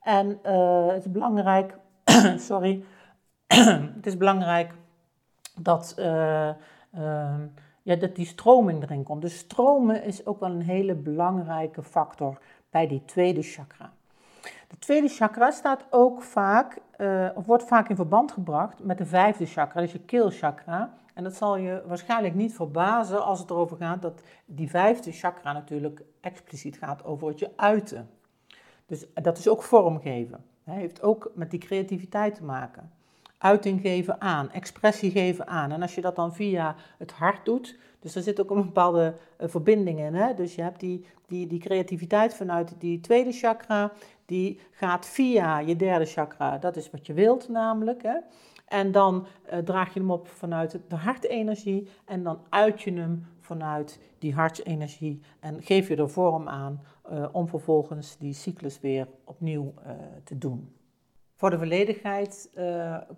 En 0.00 0.38
het 0.92 1.04
is 1.04 1.10
belangrijk, 1.10 1.78
sorry, 2.36 2.84
het 3.96 4.06
is 4.06 4.16
belangrijk 4.16 4.74
dat, 5.62 5.94
uh, 5.98 6.48
uh, 6.94 7.34
ja, 7.82 7.96
dat 7.96 8.16
die 8.16 8.26
stroming 8.26 8.82
erin 8.82 9.02
komt. 9.02 9.22
Dus 9.22 9.38
stromen 9.38 10.04
is 10.04 10.26
ook 10.26 10.40
wel 10.40 10.50
een 10.50 10.62
hele 10.62 10.94
belangrijke 10.94 11.82
factor 11.82 12.38
bij 12.70 12.86
die 12.86 13.04
tweede 13.04 13.42
chakra. 13.42 13.92
De 14.68 14.78
tweede 14.78 15.08
chakra 15.08 15.50
staat 15.50 15.84
ook 15.90 16.22
vaak, 16.22 16.78
of 17.34 17.46
wordt 17.46 17.64
vaak 17.64 17.88
in 17.88 17.96
verband 17.96 18.32
gebracht 18.32 18.84
met 18.84 18.98
de 18.98 19.06
vijfde 19.06 19.46
chakra, 19.46 19.80
dus 19.80 19.92
je 19.92 19.98
keelchakra. 19.98 20.90
En 21.20 21.26
dat 21.26 21.34
zal 21.36 21.56
je 21.56 21.82
waarschijnlijk 21.86 22.34
niet 22.34 22.54
verbazen 22.54 23.24
als 23.24 23.38
het 23.38 23.50
erover 23.50 23.76
gaat 23.76 24.02
dat 24.02 24.22
die 24.44 24.70
vijfde 24.70 25.12
chakra 25.12 25.52
natuurlijk 25.52 26.02
expliciet 26.20 26.78
gaat 26.78 27.04
over 27.04 27.28
het 27.28 27.38
je 27.38 27.50
uiten. 27.56 28.10
Dus 28.86 29.06
dat 29.14 29.38
is 29.38 29.48
ook 29.48 29.62
vormgeven. 29.62 30.44
Hij 30.64 30.76
heeft 30.76 31.02
ook 31.02 31.30
met 31.34 31.50
die 31.50 31.60
creativiteit 31.60 32.34
te 32.34 32.44
maken 32.44 32.90
uiting 33.40 33.80
geven 33.80 34.20
aan, 34.20 34.50
expressie 34.50 35.10
geven 35.10 35.46
aan. 35.46 35.72
En 35.72 35.82
als 35.82 35.94
je 35.94 36.00
dat 36.00 36.16
dan 36.16 36.34
via 36.34 36.74
het 36.98 37.12
hart 37.12 37.44
doet, 37.44 37.78
dus 38.00 38.14
er 38.14 38.22
zit 38.22 38.40
ook 38.40 38.50
een 38.50 38.64
bepaalde 38.64 39.14
uh, 39.40 39.48
verbinding 39.48 39.98
in. 39.98 40.14
Hè? 40.14 40.34
Dus 40.34 40.54
je 40.54 40.62
hebt 40.62 40.80
die, 40.80 41.06
die, 41.26 41.46
die 41.46 41.58
creativiteit 41.58 42.34
vanuit 42.34 42.74
die 42.78 43.00
tweede 43.00 43.32
chakra, 43.32 43.92
die 44.26 44.60
gaat 44.70 45.06
via 45.06 45.58
je 45.58 45.76
derde 45.76 46.04
chakra. 46.04 46.58
Dat 46.58 46.76
is 46.76 46.90
wat 46.90 47.06
je 47.06 47.12
wilt 47.12 47.48
namelijk. 47.48 48.02
Hè? 48.02 48.16
En 48.70 48.92
dan 48.92 49.26
uh, 49.52 49.58
draag 49.58 49.94
je 49.94 50.00
hem 50.00 50.10
op 50.10 50.28
vanuit 50.28 50.80
de 50.88 50.96
hartenergie 50.96 51.88
en 52.04 52.22
dan 52.22 52.38
uit 52.48 52.82
je 52.82 52.92
hem 52.92 53.26
vanuit 53.40 54.00
die 54.18 54.34
hartenergie 54.34 55.20
en 55.40 55.62
geef 55.62 55.88
je 55.88 55.96
er 55.96 56.10
vorm 56.10 56.48
aan 56.48 56.80
uh, 57.12 57.26
om 57.32 57.48
vervolgens 57.48 58.18
die 58.18 58.32
cyclus 58.32 58.80
weer 58.80 59.08
opnieuw 59.24 59.74
te 60.24 60.38
doen. 60.38 60.74
Voor 61.34 61.50
de 61.50 61.58
volledigheid 61.58 62.50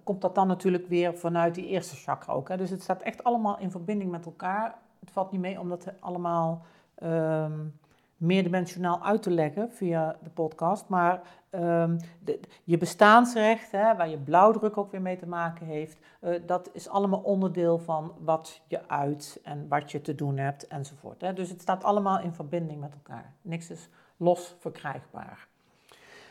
komt 0.04 0.20
dat 0.20 0.34
dan 0.34 0.46
natuurlijk 0.46 0.86
weer 0.88 1.18
vanuit 1.18 1.54
die 1.54 1.66
eerste 1.66 1.96
chakra 1.96 2.32
ook. 2.32 2.48
Hè. 2.48 2.56
Dus 2.56 2.70
het 2.70 2.82
staat 2.82 3.02
echt 3.02 3.24
allemaal 3.24 3.58
in 3.58 3.70
verbinding 3.70 4.10
met 4.10 4.26
elkaar. 4.26 4.78
Het 5.00 5.10
valt 5.10 5.32
niet 5.32 5.40
mee 5.40 5.60
om 5.60 5.68
dat 5.68 5.92
allemaal 6.00 6.64
um, 7.02 7.80
meerdimensionaal 8.22 9.02
uit 9.02 9.22
te 9.22 9.30
leggen 9.30 9.72
via 9.72 10.16
de 10.22 10.30
podcast. 10.30 10.88
Maar 10.88 11.22
um, 11.50 11.96
de, 12.24 12.40
je 12.64 12.78
bestaansrecht, 12.78 13.72
hè, 13.72 13.96
waar 13.96 14.08
je 14.08 14.18
blauwdruk 14.18 14.76
ook 14.76 14.90
weer 14.90 15.02
mee 15.02 15.16
te 15.16 15.26
maken 15.26 15.66
heeft, 15.66 15.98
uh, 16.20 16.40
dat 16.46 16.70
is 16.72 16.88
allemaal 16.88 17.20
onderdeel 17.20 17.78
van 17.78 18.12
wat 18.18 18.62
je 18.66 18.88
uit 18.88 19.40
en 19.42 19.68
wat 19.68 19.90
je 19.90 20.00
te 20.00 20.14
doen 20.14 20.36
hebt 20.36 20.66
enzovoort. 20.66 21.20
Hè. 21.20 21.32
Dus 21.32 21.48
het 21.48 21.60
staat 21.60 21.84
allemaal 21.84 22.20
in 22.20 22.32
verbinding 22.32 22.80
met 22.80 22.92
elkaar. 22.94 23.32
Niks 23.42 23.70
is 23.70 23.88
los 24.16 24.56
verkrijgbaar. 24.58 25.48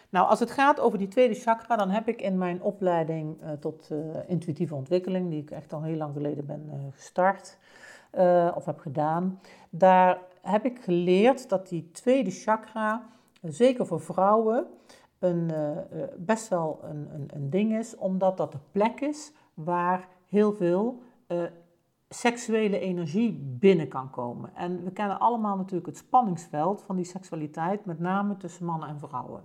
Nou, 0.10 0.28
als 0.28 0.40
het 0.40 0.52
gaat 0.52 0.80
over 0.80 0.98
die 0.98 1.08
tweede 1.08 1.34
chakra, 1.34 1.76
dan 1.76 1.90
heb 1.90 2.08
ik 2.08 2.22
in 2.22 2.38
mijn 2.38 2.62
opleiding 2.62 3.42
uh, 3.44 3.52
tot 3.52 3.90
uh, 3.92 4.00
intuïtieve 4.28 4.76
ontwikkeling, 4.76 5.30
die 5.30 5.42
ik 5.42 5.52
echt 5.52 5.74
al 5.74 5.84
heel 5.84 5.96
lang 5.96 6.14
geleden 6.14 6.46
ben 6.46 6.92
gestart 6.96 7.58
of 8.56 8.66
heb 8.66 8.80
gedaan, 8.80 9.40
daar 9.70 10.18
heb 10.42 10.66
ik 10.66 10.80
geleerd 10.82 11.50
dat 11.50 11.70
die 11.70 11.92
tweede 11.92 12.32
chakra, 12.32 13.10
zeker 13.42 13.86
voor 13.86 14.02
vrouwen, 14.02 14.68
een, 15.20 15.52
best 16.18 16.48
wel 16.48 16.80
een, 16.84 17.10
een, 17.14 17.30
een, 17.34 17.50
ding 17.50 17.78
is, 17.78 17.96
omdat 17.96 18.38
dat 18.38 18.52
de 18.52 18.60
plek 18.72 19.02
is 19.02 19.34
waar 19.54 20.08
heel 20.26 20.54
veel 20.54 21.02
seksuele 22.10 22.80
energie 22.80 23.34
binnen 23.60 23.88
kan 23.88 24.10
komen. 24.10 24.56
En 24.56 24.84
we 24.84 24.92
kennen 24.92 25.20
allemaal 25.20 25.58
natuurlijk 25.58 25.86
het 25.86 25.98
spanningsveld 25.98 26.82
van 26.82 26.96
die 26.96 27.06
seksualiteit, 27.06 27.86
met 27.86 28.00
name 28.00 28.38
tussen 28.38 28.66
mannen 28.66 28.90
en 28.90 29.00
vrouwen. 29.00 29.44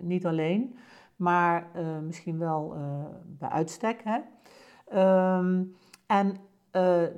Niet 0.00 0.26
alleen, 0.26 0.76
maar 1.16 1.70
misschien 2.02 2.38
wel 2.38 2.76
bij 3.24 3.48
uitstek. 3.48 4.02
Hè? 4.04 4.18
Um, 5.38 5.74
en 6.06 6.36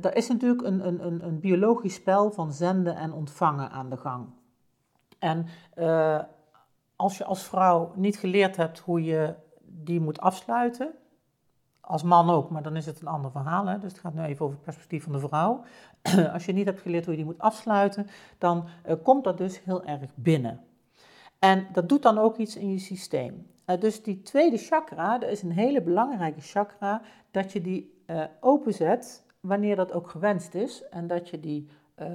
er 0.00 0.16
is 0.16 0.28
natuurlijk 0.28 0.62
een, 0.62 0.86
een, 0.86 1.06
een, 1.06 1.24
een, 1.24 1.40
biologisch 1.40 1.94
spel 1.94 2.30
van 2.30 2.52
zenden 2.52 2.96
en 2.96 3.12
ontvangen 3.12 3.70
aan 3.70 3.90
de 3.90 3.96
gang. 3.96 4.26
En 5.18 5.46
als 6.96 7.18
je 7.18 7.24
als 7.24 7.42
vrouw 7.42 7.92
niet 7.94 8.16
geleerd 8.16 8.56
hebt 8.56 8.78
hoe 8.78 9.04
je 9.04 9.34
die 9.62 10.00
moet 10.00 10.20
afsluiten, 10.20 10.94
als 11.80 12.02
man 12.02 12.30
ook, 12.30 12.50
maar 12.50 12.62
dan 12.62 12.76
is 12.76 12.86
het 12.86 13.00
een 13.00 13.06
ander 13.06 13.30
verhaal. 13.30 13.66
Hè? 13.66 13.78
Dus 13.78 13.92
het 13.92 14.00
gaat 14.00 14.14
nu 14.14 14.22
even 14.22 14.44
over 14.44 14.56
het 14.56 14.64
perspectief 14.64 15.02
van 15.02 15.12
de 15.12 15.18
vrouw. 15.18 15.62
als 16.32 16.44
je 16.44 16.52
niet 16.52 16.66
hebt 16.66 16.80
geleerd 16.80 17.04
hoe 17.04 17.14
je 17.14 17.18
die 17.18 17.32
moet 17.32 17.40
afsluiten, 17.40 18.06
dan 18.38 18.68
komt 19.02 19.24
dat 19.24 19.38
dus 19.38 19.64
heel 19.64 19.84
erg 19.84 20.10
binnen. 20.14 20.60
En 21.38 21.66
dat 21.72 21.88
doet 21.88 22.02
dan 22.02 22.18
ook 22.18 22.36
iets 22.36 22.56
in 22.56 22.70
je 22.70 22.78
systeem. 22.78 23.46
Uh, 23.66 23.80
dus 23.80 24.02
die 24.02 24.22
tweede 24.22 24.56
chakra, 24.56 25.18
dat 25.18 25.30
is 25.30 25.42
een 25.42 25.52
hele 25.52 25.82
belangrijke 25.82 26.40
chakra, 26.40 27.02
dat 27.30 27.52
je 27.52 27.60
die 27.60 28.02
uh, 28.06 28.24
openzet 28.40 29.24
wanneer 29.46 29.76
dat 29.76 29.92
ook 29.92 30.10
gewenst 30.10 30.54
is. 30.54 30.88
En 30.88 31.06
dat 31.06 31.28
je 31.28 31.40
die 31.40 31.68
uh, 31.96 32.08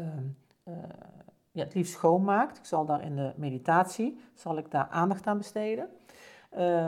ja, 1.51 1.63
het 1.63 1.73
liefst 1.73 1.93
schoonmaakt. 1.93 2.57
Ik 2.57 2.65
zal 2.65 2.85
daar 2.85 3.03
in 3.03 3.15
de 3.15 3.33
meditatie, 3.35 4.19
zal 4.33 4.57
ik 4.57 4.71
daar 4.71 4.87
aandacht 4.87 5.27
aan 5.27 5.37
besteden. 5.37 5.89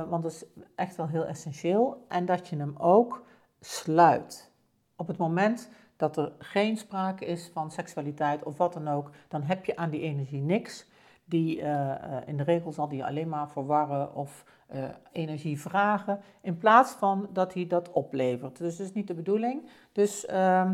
want 0.09 0.23
dat 0.23 0.31
is 0.31 0.45
echt 0.75 0.95
wel 0.95 1.07
heel 1.07 1.25
essentieel. 1.25 2.05
En 2.07 2.25
dat 2.25 2.47
je 2.47 2.55
hem 2.55 2.75
ook 2.77 3.25
sluit. 3.59 4.51
Op 4.95 5.07
het 5.07 5.17
moment 5.17 5.69
dat 5.95 6.17
er 6.17 6.31
geen 6.37 6.77
sprake 6.77 7.25
is 7.25 7.49
van 7.53 7.71
seksualiteit 7.71 8.43
of 8.43 8.57
wat 8.57 8.73
dan 8.73 8.87
ook, 8.87 9.09
dan 9.27 9.41
heb 9.41 9.65
je 9.65 9.75
aan 9.75 9.89
die 9.89 10.01
energie 10.01 10.41
niks 10.41 10.85
die 11.33 11.61
uh, 11.61 11.91
in 12.25 12.37
de 12.37 12.43
regel 12.43 12.71
zal 12.71 12.87
die 12.87 13.05
alleen 13.05 13.29
maar 13.29 13.49
verwarren 13.49 14.15
of 14.15 14.45
uh, 14.73 14.83
energie 15.11 15.61
vragen, 15.61 16.19
in 16.41 16.57
plaats 16.57 16.91
van 16.91 17.29
dat 17.31 17.53
hij 17.53 17.67
dat 17.67 17.91
oplevert. 17.91 18.57
Dus 18.57 18.77
dat 18.77 18.87
is 18.87 18.93
niet 18.93 19.07
de 19.07 19.13
bedoeling. 19.13 19.69
Dus 19.91 20.25
uh, 20.29 20.71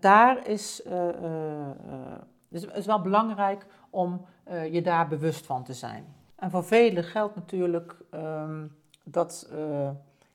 daar 0.00 0.48
is, 0.48 0.82
dus 2.48 2.64
is 2.64 2.86
wel 2.86 3.00
belangrijk 3.00 3.66
om 3.90 4.26
je 4.70 4.82
daar 4.82 5.08
bewust 5.08 5.46
van 5.46 5.64
te 5.64 5.72
zijn. 5.72 6.04
En 6.36 6.50
voor 6.50 6.64
velen 6.64 7.04
geldt 7.04 7.34
natuurlijk 7.34 7.96
um, 8.14 8.76
dat 9.04 9.52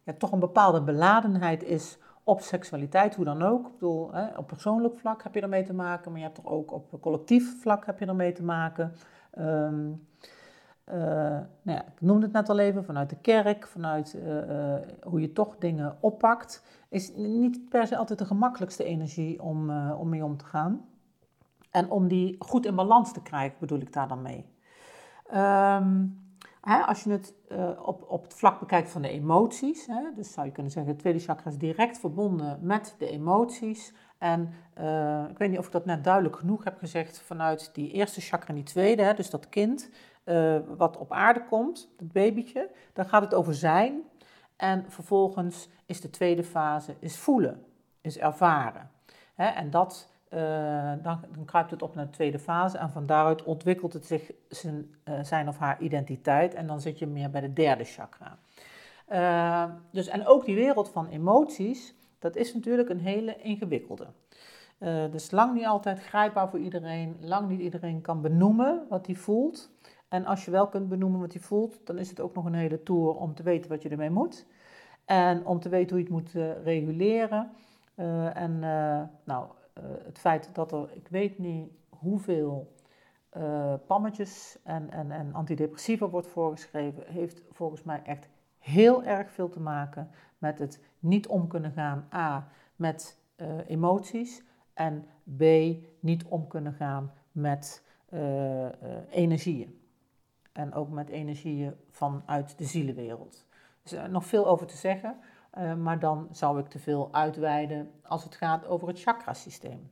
ja, 0.04 0.14
toch 0.18 0.32
een 0.32 0.40
bepaalde 0.40 0.82
beladenheid 0.82 1.64
is 1.64 1.98
op 2.24 2.42
seksualiteit, 2.42 3.16
hoe 3.16 3.26
dan 3.26 3.42
ook. 3.42 3.66
Ik 3.66 3.74
bedoel, 3.74 4.14
hè, 4.14 4.38
op 4.38 4.48
persoonlijk 4.48 4.98
vlak 4.98 5.24
heb 5.24 5.34
je 5.34 5.42
ermee 5.42 5.64
te 5.64 5.74
maken, 5.74 6.12
maar 6.12 6.20
je 6.20 6.26
hebt 6.26 6.38
er 6.38 6.48
ook 6.48 6.72
op 6.72 7.02
collectief 7.02 7.62
vlak 7.62 7.86
heb 7.86 8.00
je 8.00 8.06
ermee 8.06 8.32
te 8.32 8.44
maken. 8.44 8.94
Um, 9.40 10.08
uh, 10.86 10.96
nou 11.62 11.78
ja, 11.78 11.86
ik 11.86 12.02
noemde 12.02 12.26
het 12.26 12.34
net 12.34 12.50
al 12.50 12.60
even, 12.60 12.86
vanuit 12.86 13.10
de 13.10 13.18
kerk, 13.18 13.68
vanuit 13.68 14.14
uh, 14.16 14.50
uh, 14.50 14.76
hoe 15.02 15.22
je 15.22 15.34
toch 15.34 15.58
dingen 15.58 15.98
oppakt, 16.00 16.64
is 16.90 17.16
niet 17.16 17.70
per 17.70 17.88
se 17.88 17.98
altijd 17.98 18.20
de 18.20 18.26
gemakkelijkste 18.26 18.84
energie 18.84 19.42
om, 19.42 19.90
om 19.92 20.10
mee 20.10 20.24
om 20.24 20.38
te 20.38 20.46
gaan. 20.46 20.86
En 21.70 21.90
om 21.90 22.08
die 22.08 22.36
goed 22.40 22.66
in 22.66 22.76
balans 22.76 23.14
te 23.14 23.22
krijgen, 23.22 23.58
bedoel 23.60 23.80
ik 23.80 23.94
daar 23.94 24.08
dan 24.08 24.22
mee. 24.22 24.46
Um, 25.34 26.20
hè, 26.62 26.82
als 26.82 27.04
je 27.04 27.12
het 27.12 27.34
op, 27.86 28.06
op 28.08 28.24
het 28.24 28.34
vlak 28.34 28.60
bekijkt 28.60 28.90
van 28.90 29.02
de 29.02 29.10
emoties, 29.10 29.86
hè, 29.86 30.02
dus 30.16 30.34
zou 30.34 30.46
je 30.46 30.52
kunnen 30.52 30.72
zeggen, 30.72 30.92
het 30.92 31.02
tweede 31.02 31.20
chakra 31.20 31.50
is 31.50 31.58
direct 31.58 32.00
verbonden 32.00 32.60
met 32.62 32.96
de 32.98 33.10
emoties. 33.10 33.94
En 34.22 34.54
uh, 34.80 35.24
ik 35.30 35.38
weet 35.38 35.50
niet 35.50 35.60
of 35.60 35.66
ik 35.66 35.72
dat 35.72 35.86
net 35.86 36.04
duidelijk 36.04 36.36
genoeg 36.36 36.64
heb 36.64 36.78
gezegd 36.78 37.22
vanuit 37.22 37.70
die 37.74 37.92
eerste 37.92 38.22
chakra 38.22 38.48
en 38.48 38.56
die 38.56 38.64
tweede, 38.64 39.02
hè, 39.02 39.14
dus 39.14 39.30
dat 39.30 39.50
kind 39.50 39.90
uh, 40.26 40.58
wat 40.78 40.98
op 40.98 41.12
aarde 41.12 41.46
komt, 41.46 41.90
dat 41.98 42.12
babytje, 42.12 42.70
dan 42.94 43.06
gaat 43.06 43.22
het 43.22 43.34
over 43.34 43.56
zijn. 43.56 44.02
En 44.56 44.86
vervolgens 44.88 45.70
is 45.86 46.02
de 46.02 46.10
tweede 46.10 46.44
fase 46.44 46.96
is 47.00 47.18
voelen, 47.18 47.66
is 48.02 48.18
ervaren. 48.18 48.90
Hè, 49.36 49.46
en 49.46 49.70
dat 49.70 50.10
dan, 51.02 51.26
dan, 51.32 51.46
kruipt 51.46 51.72
het 51.72 51.82
op 51.82 51.96
naar 51.96 52.06
de 52.06 52.12
tweede 52.12 52.40
fase 52.40 52.78
en 52.78 52.92
van 52.92 53.06
daaruit 53.06 53.44
ontwikkelt 53.44 53.94
het 53.94 54.06
zich 54.06 54.32
zijn, 54.50 54.96
zijn 55.22 55.48
of 55.48 55.58
haar 55.58 55.82
identiteit 55.82 56.54
en 56.54 56.68
dan 56.68 56.82
zit 56.82 57.00
je 57.00 57.08
meer 57.08 57.30
bij 57.30 57.42
de 57.42 57.54
derde 57.54 57.84
chakra. 57.84 58.38
dus, 59.92 60.08
en 60.08 60.28
ook 60.28 60.46
die 60.46 60.56
wereld 60.56 60.90
van 60.90 61.08
emoties, 61.08 61.96
dat 62.22 62.36
is 62.36 62.54
natuurlijk 62.54 62.90
een 62.90 63.00
hele 63.00 63.36
ingewikkelde. 63.36 64.08
Uh, 64.80 65.12
dus 65.12 65.32
lang 65.32 65.54
niet 65.54 65.66
altijd 65.66 66.00
grijpbaar 66.00 66.50
voor 66.50 66.60
iedereen, 66.60 67.16
lang 67.20 67.50
niet 67.50 67.60
iedereen 67.60 68.02
kan 68.02 68.22
benoemen 68.22 68.86
wat 68.90 69.06
hij 69.06 69.16
voelt. 69.16 69.72
En 70.08 70.26
als 70.26 70.46
je 70.46 70.52
wel 70.52 70.68
kunt 70.68 70.90
benoemen 70.90 71.20
wat 71.20 71.34
hij 71.34 71.42
voelt, 71.42 71.86
dan 71.86 71.98
is 71.98 72.10
het 72.10 72.20
ook 72.20 72.36
nog 72.36 72.46
een 72.46 72.54
hele 72.54 72.84
tour 72.84 73.16
om 73.16 73.34
te 73.34 73.44
weten 73.44 73.70
wat 73.70 73.82
je 73.82 73.90
ermee 73.90 74.10
moet. 74.10 74.46
En 75.06 75.46
om 75.46 75.60
te 75.60 75.70
weten 75.70 75.90
hoe 75.90 75.98
je 75.98 76.04
het 76.04 76.14
moet 76.14 76.34
uh, 76.34 76.64
reguleren. 76.64 77.52
Uh, 77.96 78.38
en 78.38 78.60
nou, 79.24 79.48
het 80.04 80.20
feit 80.20 80.50
dat 80.54 80.72
er, 80.72 80.90
ik 80.94 81.08
weet 81.08 81.38
niet 81.38 81.70
hoeveel 81.90 82.76
pammetjes 83.88 84.58
en, 84.64 84.92
en, 84.92 85.12
en 85.12 85.34
antidepressiva 85.34 86.10
wordt 86.10 86.28
voorgeschreven, 86.28 87.04
heeft 87.06 87.44
volgens 87.52 87.84
mij 87.84 88.02
echt 88.04 88.30
heel 88.58 89.04
erg 89.04 89.32
veel 89.32 89.50
te 89.50 89.60
maken 89.60 90.10
met 90.42 90.60
het 90.60 90.80
niet 91.00 91.28
om 91.28 91.48
kunnen 91.48 91.72
gaan, 91.72 92.08
A, 92.14 92.48
met 92.76 93.20
emoties 93.68 94.44
en 94.74 95.06
B, 95.38 95.44
niet 96.00 96.24
om 96.24 96.48
kunnen 96.48 96.74
gaan 96.74 97.12
met 97.32 97.84
uh, 98.14 98.66
energieën. 99.10 99.80
En 100.52 100.74
ook 100.74 100.90
met 100.90 101.10
energieën 101.10 101.76
vanuit 101.92 102.58
de 102.58 102.66
zielenwereld. 102.66 103.46
Dus 103.84 103.92
er 103.92 104.04
is 104.04 104.10
nog 104.10 104.26
veel 104.26 104.48
over 104.48 104.68
te 104.68 104.78
zeggen, 104.78 105.18
maar 105.82 106.00
dan 106.00 106.28
zou 106.32 106.60
ik 106.60 106.68
te 106.68 106.80
veel 106.80 107.10
uitweiden 107.12 107.92
als 108.04 108.24
het 108.24 108.36
gaat 108.36 108.66
over 108.66 108.88
het 108.88 109.02
chakrasysteem. 109.02 109.92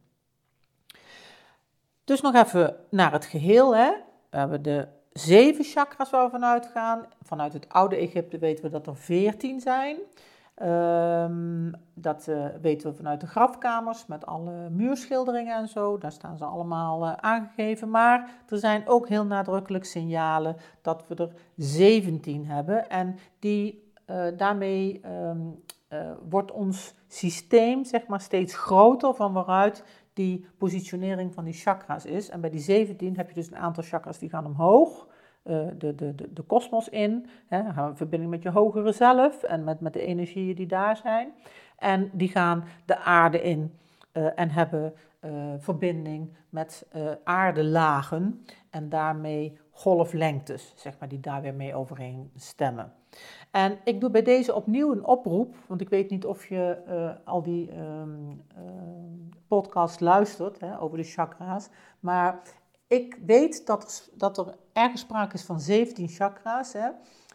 Dus 2.03 2.22
nog 2.22 2.36
even 2.36 2.75
naar 2.89 3.12
het 3.12 3.25
geheel. 3.25 3.75
Hè. 3.75 3.91
We 4.29 4.38
hebben 4.38 4.62
de 4.62 4.88
zeven 5.13 5.63
chakras 5.63 6.10
waar 6.10 6.25
we 6.25 6.32
vanuit 6.32 6.65
gaan. 6.65 7.06
Vanuit 7.22 7.53
het 7.53 7.70
oude 7.70 7.96
Egypte 7.96 8.38
weten 8.38 8.63
we 8.63 8.70
dat 8.70 8.88
er 8.88 8.96
veertien 8.96 9.60
zijn. 9.60 9.98
Um, 10.62 11.72
dat 11.94 12.28
uh, 12.30 12.46
weten 12.62 12.89
we 12.89 12.96
vanuit 12.96 13.22
de 13.22 13.28
grafkamers 13.28 14.06
met 14.06 14.25
alle 14.25 14.70
muurschilderingen 14.70 15.58
en 15.58 15.68
zo. 15.68 15.98
Daar 15.98 16.12
staan 16.12 16.38
ze 16.38 16.46
allemaal 16.46 17.04
uh, 17.04 17.13
aangegeven. 17.13 17.89
Maar 17.89 18.30
er 18.48 18.58
zijn 18.58 18.88
ook 18.88 19.08
heel 19.08 19.25
nadrukkelijk 19.25 19.86
signalen 19.86 20.56
dat 20.82 21.08
we 21.08 21.16
er 21.16 21.32
17 21.56 22.46
hebben. 22.46 22.89
En 22.89 23.18
die, 23.39 23.92
uh, 24.08 24.25
daarmee 24.38 25.01
um, 25.30 25.63
wordt 26.30 26.51
ons 26.51 26.96
systeem 27.08 27.86
zeg 27.86 28.08
maar, 28.08 28.22
steeds 28.22 28.56
groter 28.56 29.16
van 29.16 29.34
waaruit 29.34 29.84
die 30.13 30.46
positionering 30.58 31.34
van 31.34 31.44
die 31.44 31.54
chakras 31.54 32.06
is. 32.06 32.30
En 32.30 32.42
bij 32.42 32.50
die 32.50 32.60
17 32.60 33.18
heb 33.18 33.28
je 33.28 33.34
dus 33.34 33.48
een 33.48 33.58
aantal 33.58 33.84
chakras 33.84 34.20
die 34.20 34.30
gaan 34.30 34.46
omhoog. 34.46 35.08
Eh, 35.50 35.68
de, 35.77 35.96
de, 35.96 36.15
de, 36.15 36.34
de 36.34 36.41
kosmos 36.41 36.89
in. 36.89 37.25
Hè, 37.48 37.74
gaan 37.74 37.89
in 37.89 37.96
verbinding 37.96 38.32
met 38.32 38.44
je 38.44 38.50
hogere 38.50 38.91
zelf 38.91 39.44
en 39.44 39.63
met, 39.63 39.79
met 39.79 39.94
de 39.94 40.06
energieën 40.06 40.56
die 40.56 40.68
daar 40.68 40.98
zijn. 40.98 41.34
En 41.77 42.10
die 42.13 42.27
gaan 42.27 42.63
de 42.86 42.98
aarde 42.98 43.41
in 43.41 43.74
uh, 44.13 44.39
en 44.39 44.50
hebben 44.50 44.94
uh, 45.22 45.32
verbinding 45.58 46.36
met 46.50 46.88
aardelagen 47.24 48.46
en 48.70 48.89
daarmee 48.89 49.58
golflengtes, 49.72 50.74
zeg 50.75 51.00
maar, 51.00 51.10
die 51.10 51.20
daar 51.20 51.41
weer 51.41 51.53
mee 51.53 51.75
overeen 51.75 52.32
stemmen. 52.36 52.94
En 53.51 53.77
ik 53.84 54.00
doe 54.00 54.10
bij 54.10 54.24
deze 54.24 54.56
opnieuw 54.56 54.91
een 54.91 55.06
oproep, 55.06 55.56
want 55.68 55.82
ik 55.82 55.89
weet 55.89 56.10
niet 56.10 56.25
of 56.25 56.46
je 56.46 56.77
al 57.25 57.44
die 57.44 57.77
um, 57.77 58.41
podcasts 59.48 60.00
luistert 60.00 60.60
hè, 60.60 60.82
over 60.82 60.98
de 60.98 61.03
chakra's, 61.03 61.70
maar 62.00 62.42
ik 62.90 63.20
weet 63.25 63.66
dat 63.66 63.84
er, 63.84 64.18
dat 64.18 64.38
er 64.38 64.56
ergens 64.74 65.02
sprake 65.02 65.34
is 65.34 65.44
van 65.44 65.60
17 65.60 66.08
chakra's. 66.08 66.74
Hè. 66.74 66.90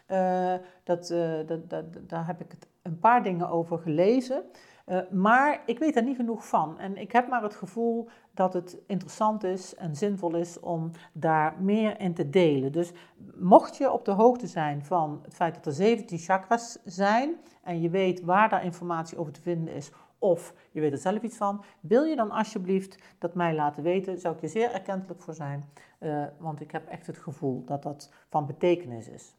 Uh, 0.07 0.59
dat, 0.83 1.09
uh, 1.09 1.47
dat, 1.47 1.69
dat, 1.69 1.85
daar 2.07 2.25
heb 2.25 2.41
ik 2.41 2.51
het 2.51 2.67
een 2.81 2.99
paar 2.99 3.23
dingen 3.23 3.49
over 3.49 3.77
gelezen. 3.79 4.43
Uh, 4.85 4.99
maar 5.11 5.61
ik 5.65 5.79
weet 5.79 5.93
daar 5.93 6.03
niet 6.03 6.15
genoeg 6.15 6.47
van. 6.47 6.79
En 6.79 6.97
ik 6.97 7.11
heb 7.11 7.27
maar 7.27 7.43
het 7.43 7.55
gevoel 7.55 8.09
dat 8.33 8.53
het 8.53 8.77
interessant 8.87 9.43
is 9.43 9.75
en 9.75 9.95
zinvol 9.95 10.35
is 10.35 10.59
om 10.59 10.91
daar 11.13 11.55
meer 11.59 11.99
in 11.99 12.13
te 12.13 12.29
delen. 12.29 12.71
Dus 12.71 12.91
mocht 13.35 13.77
je 13.77 13.91
op 13.91 14.05
de 14.05 14.11
hoogte 14.11 14.47
zijn 14.47 14.85
van 14.85 15.19
het 15.23 15.33
feit 15.33 15.55
dat 15.55 15.65
er 15.65 15.71
17 15.71 16.17
chakras 16.17 16.77
zijn 16.83 17.35
en 17.63 17.81
je 17.81 17.89
weet 17.89 18.21
waar 18.21 18.49
daar 18.49 18.63
informatie 18.63 19.17
over 19.17 19.33
te 19.33 19.41
vinden 19.41 19.73
is, 19.73 19.91
of 20.25 20.53
je 20.71 20.81
weet 20.81 20.91
er 20.91 20.97
zelf 20.97 21.21
iets 21.21 21.37
van, 21.37 21.63
wil 21.79 22.03
je 22.03 22.15
dan 22.15 22.31
alsjeblieft 22.31 22.97
dat 23.19 23.33
mij 23.33 23.55
laten 23.55 23.83
weten, 23.83 24.19
zou 24.19 24.35
ik 24.35 24.41
je 24.41 24.47
zeer 24.47 24.71
erkentelijk 24.71 25.21
voor 25.21 25.33
zijn, 25.33 25.69
uh, 25.99 26.25
want 26.37 26.61
ik 26.61 26.71
heb 26.71 26.87
echt 26.87 27.07
het 27.07 27.17
gevoel 27.17 27.63
dat 27.65 27.83
dat 27.83 28.09
van 28.29 28.45
betekenis 28.45 29.07
is. 29.07 29.35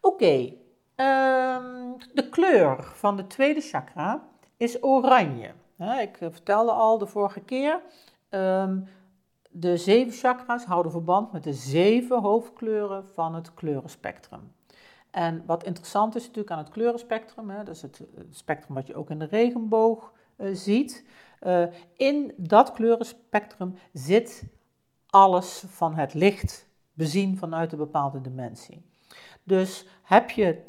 Oké, 0.00 0.52
um, 0.96 1.96
de 2.14 2.28
kleur 2.30 2.82
van 2.82 3.16
de 3.16 3.26
tweede 3.26 3.60
chakra 3.60 4.28
is 4.56 4.82
oranje. 4.82 5.50
ik 5.78 6.16
eh, 6.20 6.28
vertelde 6.30 6.72
al 6.72 6.98
de 6.98 7.06
vorige 7.06 7.40
keer, 7.40 7.80
um, 8.30 8.88
de 9.50 9.76
zeven 9.76 10.12
chakras 10.12 10.64
houden 10.64 10.92
verband 10.92 11.32
met 11.32 11.44
de 11.44 11.52
zeven 11.52 12.20
hoofdkleuren 12.20 13.08
van 13.08 13.34
het 13.34 13.54
kleurenspectrum. 13.54 14.52
En 15.12 15.42
wat 15.46 15.64
interessant 15.64 16.14
is 16.14 16.22
natuurlijk 16.22 16.50
aan 16.50 16.58
het 16.58 16.68
kleurenspectrum, 16.68 17.50
hè, 17.50 17.64
dat 17.64 17.74
is 17.74 17.82
het, 17.82 18.02
spectrum 18.30 18.74
wat 18.74 18.86
je 18.86 18.94
ook 18.94 19.10
in 19.10 19.18
de 19.18 19.24
regenboog 19.24 20.12
uh, 20.36 20.54
ziet. 20.54 21.06
Uh, 21.40 21.64
in 21.96 22.32
dat 22.36 22.72
kleurenspectrum 22.72 23.74
zit 23.92 24.44
alles 25.06 25.64
van 25.66 25.94
het 25.94 26.14
licht 26.14 26.68
bezien 26.92 27.38
vanuit 27.38 27.72
een 27.72 27.78
bepaalde 27.78 28.20
dimensie. 28.20 28.90
Dus 29.42 29.86
heb 30.02 30.30
je 30.30 30.62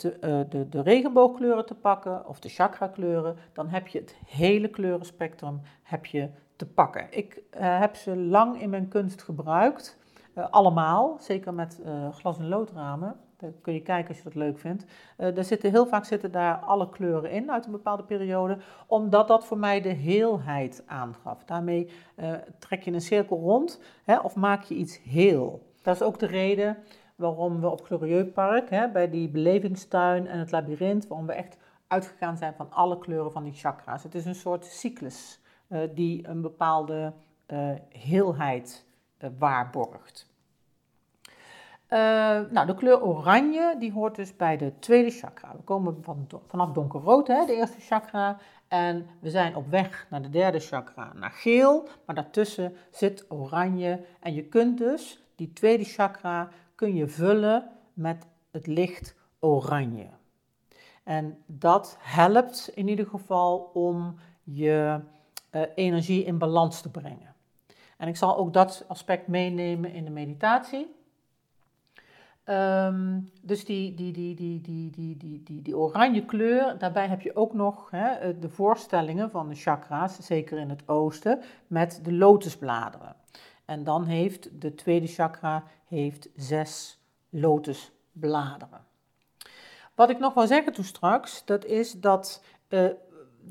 de, 0.49 0.67
de 0.69 0.81
regenboogkleuren 0.81 1.65
te 1.65 1.75
pakken 1.75 2.27
of 2.27 2.39
de 2.39 2.49
chakrakleuren, 2.49 3.37
dan 3.53 3.67
heb 3.67 3.87
je 3.87 3.99
het 3.99 4.15
hele 4.25 4.69
kleurenspectrum 4.69 5.61
heb 5.83 6.05
je 6.05 6.29
te 6.55 6.65
pakken. 6.65 7.07
Ik 7.09 7.41
heb 7.57 7.95
ze 7.95 8.17
lang 8.17 8.61
in 8.61 8.69
mijn 8.69 8.87
kunst 8.87 9.21
gebruikt, 9.21 9.97
allemaal, 10.33 11.17
zeker 11.19 11.53
met 11.53 11.79
glas- 12.11 12.37
en 12.37 12.47
loodramen. 12.47 13.15
Daar 13.43 13.61
kun 13.61 13.73
je 13.73 13.81
kijken 13.81 14.07
als 14.07 14.17
je 14.17 14.23
dat 14.23 14.35
leuk 14.35 14.59
vindt. 14.59 14.85
Daar 15.17 15.43
zitten, 15.43 15.71
heel 15.71 15.85
vaak 15.85 16.05
zitten 16.05 16.31
daar 16.31 16.55
alle 16.55 16.89
kleuren 16.89 17.31
in 17.31 17.51
uit 17.51 17.65
een 17.65 17.71
bepaalde 17.71 18.03
periode, 18.03 18.57
omdat 18.87 19.27
dat 19.27 19.45
voor 19.45 19.57
mij 19.57 19.81
de 19.81 19.89
heelheid 19.89 20.83
aangaf. 20.85 21.43
Daarmee 21.45 21.89
uh, 22.15 22.33
trek 22.59 22.83
je 22.83 22.91
een 22.91 23.01
cirkel 23.01 23.39
rond 23.39 23.81
hè, 24.03 24.19
of 24.19 24.35
maak 24.35 24.63
je 24.63 24.75
iets 24.75 24.99
heel. 25.03 25.61
Dat 25.81 25.95
is 25.95 26.01
ook 26.01 26.19
de 26.19 26.25
reden 26.25 26.77
waarom 27.15 27.61
we 27.61 27.69
op 27.69 27.85
Glorieux 27.85 28.31
Park, 28.33 28.69
hè, 28.69 28.89
bij 28.89 29.09
die 29.09 29.29
belevingstuin 29.29 30.27
en 30.27 30.39
het 30.39 30.51
labyrint, 30.51 31.07
waarom 31.07 31.27
we 31.27 31.33
echt 31.33 31.57
uitgegaan 31.87 32.37
zijn 32.37 32.53
van 32.53 32.71
alle 32.71 32.97
kleuren 32.97 33.31
van 33.31 33.43
die 33.43 33.53
chakra's. 33.53 34.03
Het 34.03 34.15
is 34.15 34.25
een 34.25 34.35
soort 34.35 34.65
cyclus 34.65 35.39
die 35.93 36.27
een 36.27 36.41
bepaalde 36.41 37.13
heelheid 37.89 38.85
waarborgt. 39.37 40.32
Uh, 41.89 41.99
nou, 42.49 42.65
de 42.65 42.75
kleur 42.75 43.01
oranje, 43.01 43.75
die 43.79 43.91
hoort 43.91 44.15
dus 44.15 44.35
bij 44.35 44.57
de 44.57 44.79
tweede 44.79 45.09
chakra. 45.09 45.51
We 45.55 45.63
komen 45.63 45.97
van, 46.03 46.27
vanaf 46.47 46.71
donkerrood, 46.71 47.27
hè, 47.27 47.45
de 47.45 47.55
eerste 47.55 47.79
chakra. 47.79 48.37
En 48.67 49.07
we 49.19 49.29
zijn 49.29 49.55
op 49.55 49.69
weg 49.69 50.07
naar 50.09 50.21
de 50.21 50.29
derde 50.29 50.59
chakra, 50.59 51.11
naar 51.13 51.31
geel. 51.31 51.87
Maar 52.05 52.15
daartussen 52.15 52.75
zit 52.91 53.25
oranje. 53.29 54.05
En 54.19 54.33
je 54.33 54.43
kunt 54.43 54.77
dus 54.77 55.23
die 55.35 55.53
tweede 55.53 55.83
chakra 55.83 56.49
kun 56.75 56.95
je 56.95 57.07
vullen 57.07 57.69
met 57.93 58.25
het 58.51 58.67
licht 58.67 59.15
oranje. 59.39 60.09
En 61.03 61.37
dat 61.45 61.97
helpt 61.99 62.71
in 62.73 62.87
ieder 62.87 63.05
geval 63.05 63.71
om 63.73 64.15
je 64.43 64.99
uh, 65.51 65.61
energie 65.75 66.23
in 66.23 66.37
balans 66.37 66.81
te 66.81 66.91
brengen. 66.91 67.35
En 67.97 68.07
ik 68.07 68.15
zal 68.15 68.37
ook 68.37 68.53
dat 68.53 68.85
aspect 68.87 69.27
meenemen 69.27 69.93
in 69.93 70.05
de 70.05 70.11
meditatie. 70.11 70.95
Um, 72.49 73.31
dus 73.41 73.65
die, 73.65 73.93
die, 73.93 74.11
die, 74.11 74.35
die, 74.35 74.61
die, 74.61 74.89
die, 74.89 75.17
die, 75.17 75.43
die, 75.43 75.61
die 75.61 75.77
oranje 75.77 76.25
kleur, 76.25 76.77
daarbij 76.77 77.07
heb 77.07 77.21
je 77.21 77.35
ook 77.35 77.53
nog 77.53 77.89
hè, 77.91 78.39
de 78.39 78.49
voorstellingen 78.49 79.29
van 79.29 79.49
de 79.49 79.55
chakra's, 79.55 80.17
zeker 80.19 80.57
in 80.57 80.69
het 80.69 80.87
oosten, 80.87 81.41
met 81.67 81.99
de 82.03 82.13
lotusbladeren. 82.13 83.15
En 83.65 83.83
dan 83.83 84.05
heeft 84.05 84.61
de 84.61 84.75
tweede 84.75 85.07
chakra 85.07 85.63
heeft 85.87 86.29
zes 86.35 86.99
lotusbladeren. 87.29 88.85
Wat 89.95 90.09
ik 90.09 90.19
nog 90.19 90.33
wil 90.33 90.47
zeggen 90.47 90.73
toen 90.73 90.83
straks, 90.83 91.45
dat 91.45 91.65
is 91.65 91.91
dat 91.91 92.43
uh, 92.69 92.89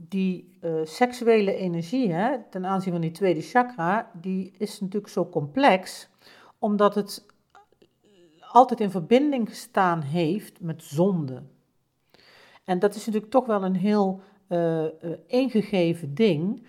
die 0.08 0.58
uh, 0.60 0.80
seksuele 0.84 1.54
energie 1.54 2.12
hè, 2.12 2.38
ten 2.50 2.66
aanzien 2.66 2.92
van 2.92 3.00
die 3.00 3.10
tweede 3.10 3.42
chakra, 3.42 4.10
die 4.12 4.52
is 4.58 4.80
natuurlijk 4.80 5.12
zo 5.12 5.28
complex, 5.28 6.08
omdat 6.58 6.94
het 6.94 7.26
altijd 8.52 8.80
in 8.80 8.90
verbinding 8.90 9.48
gestaan 9.48 10.00
heeft 10.00 10.60
met 10.60 10.82
zonde. 10.82 11.42
En 12.64 12.78
dat 12.78 12.94
is 12.94 13.06
natuurlijk 13.06 13.32
toch 13.32 13.46
wel 13.46 13.64
een 13.64 13.76
heel 13.76 14.20
uh, 14.48 14.82
uh, 14.82 14.88
ingegeven 15.26 16.14
ding. 16.14 16.66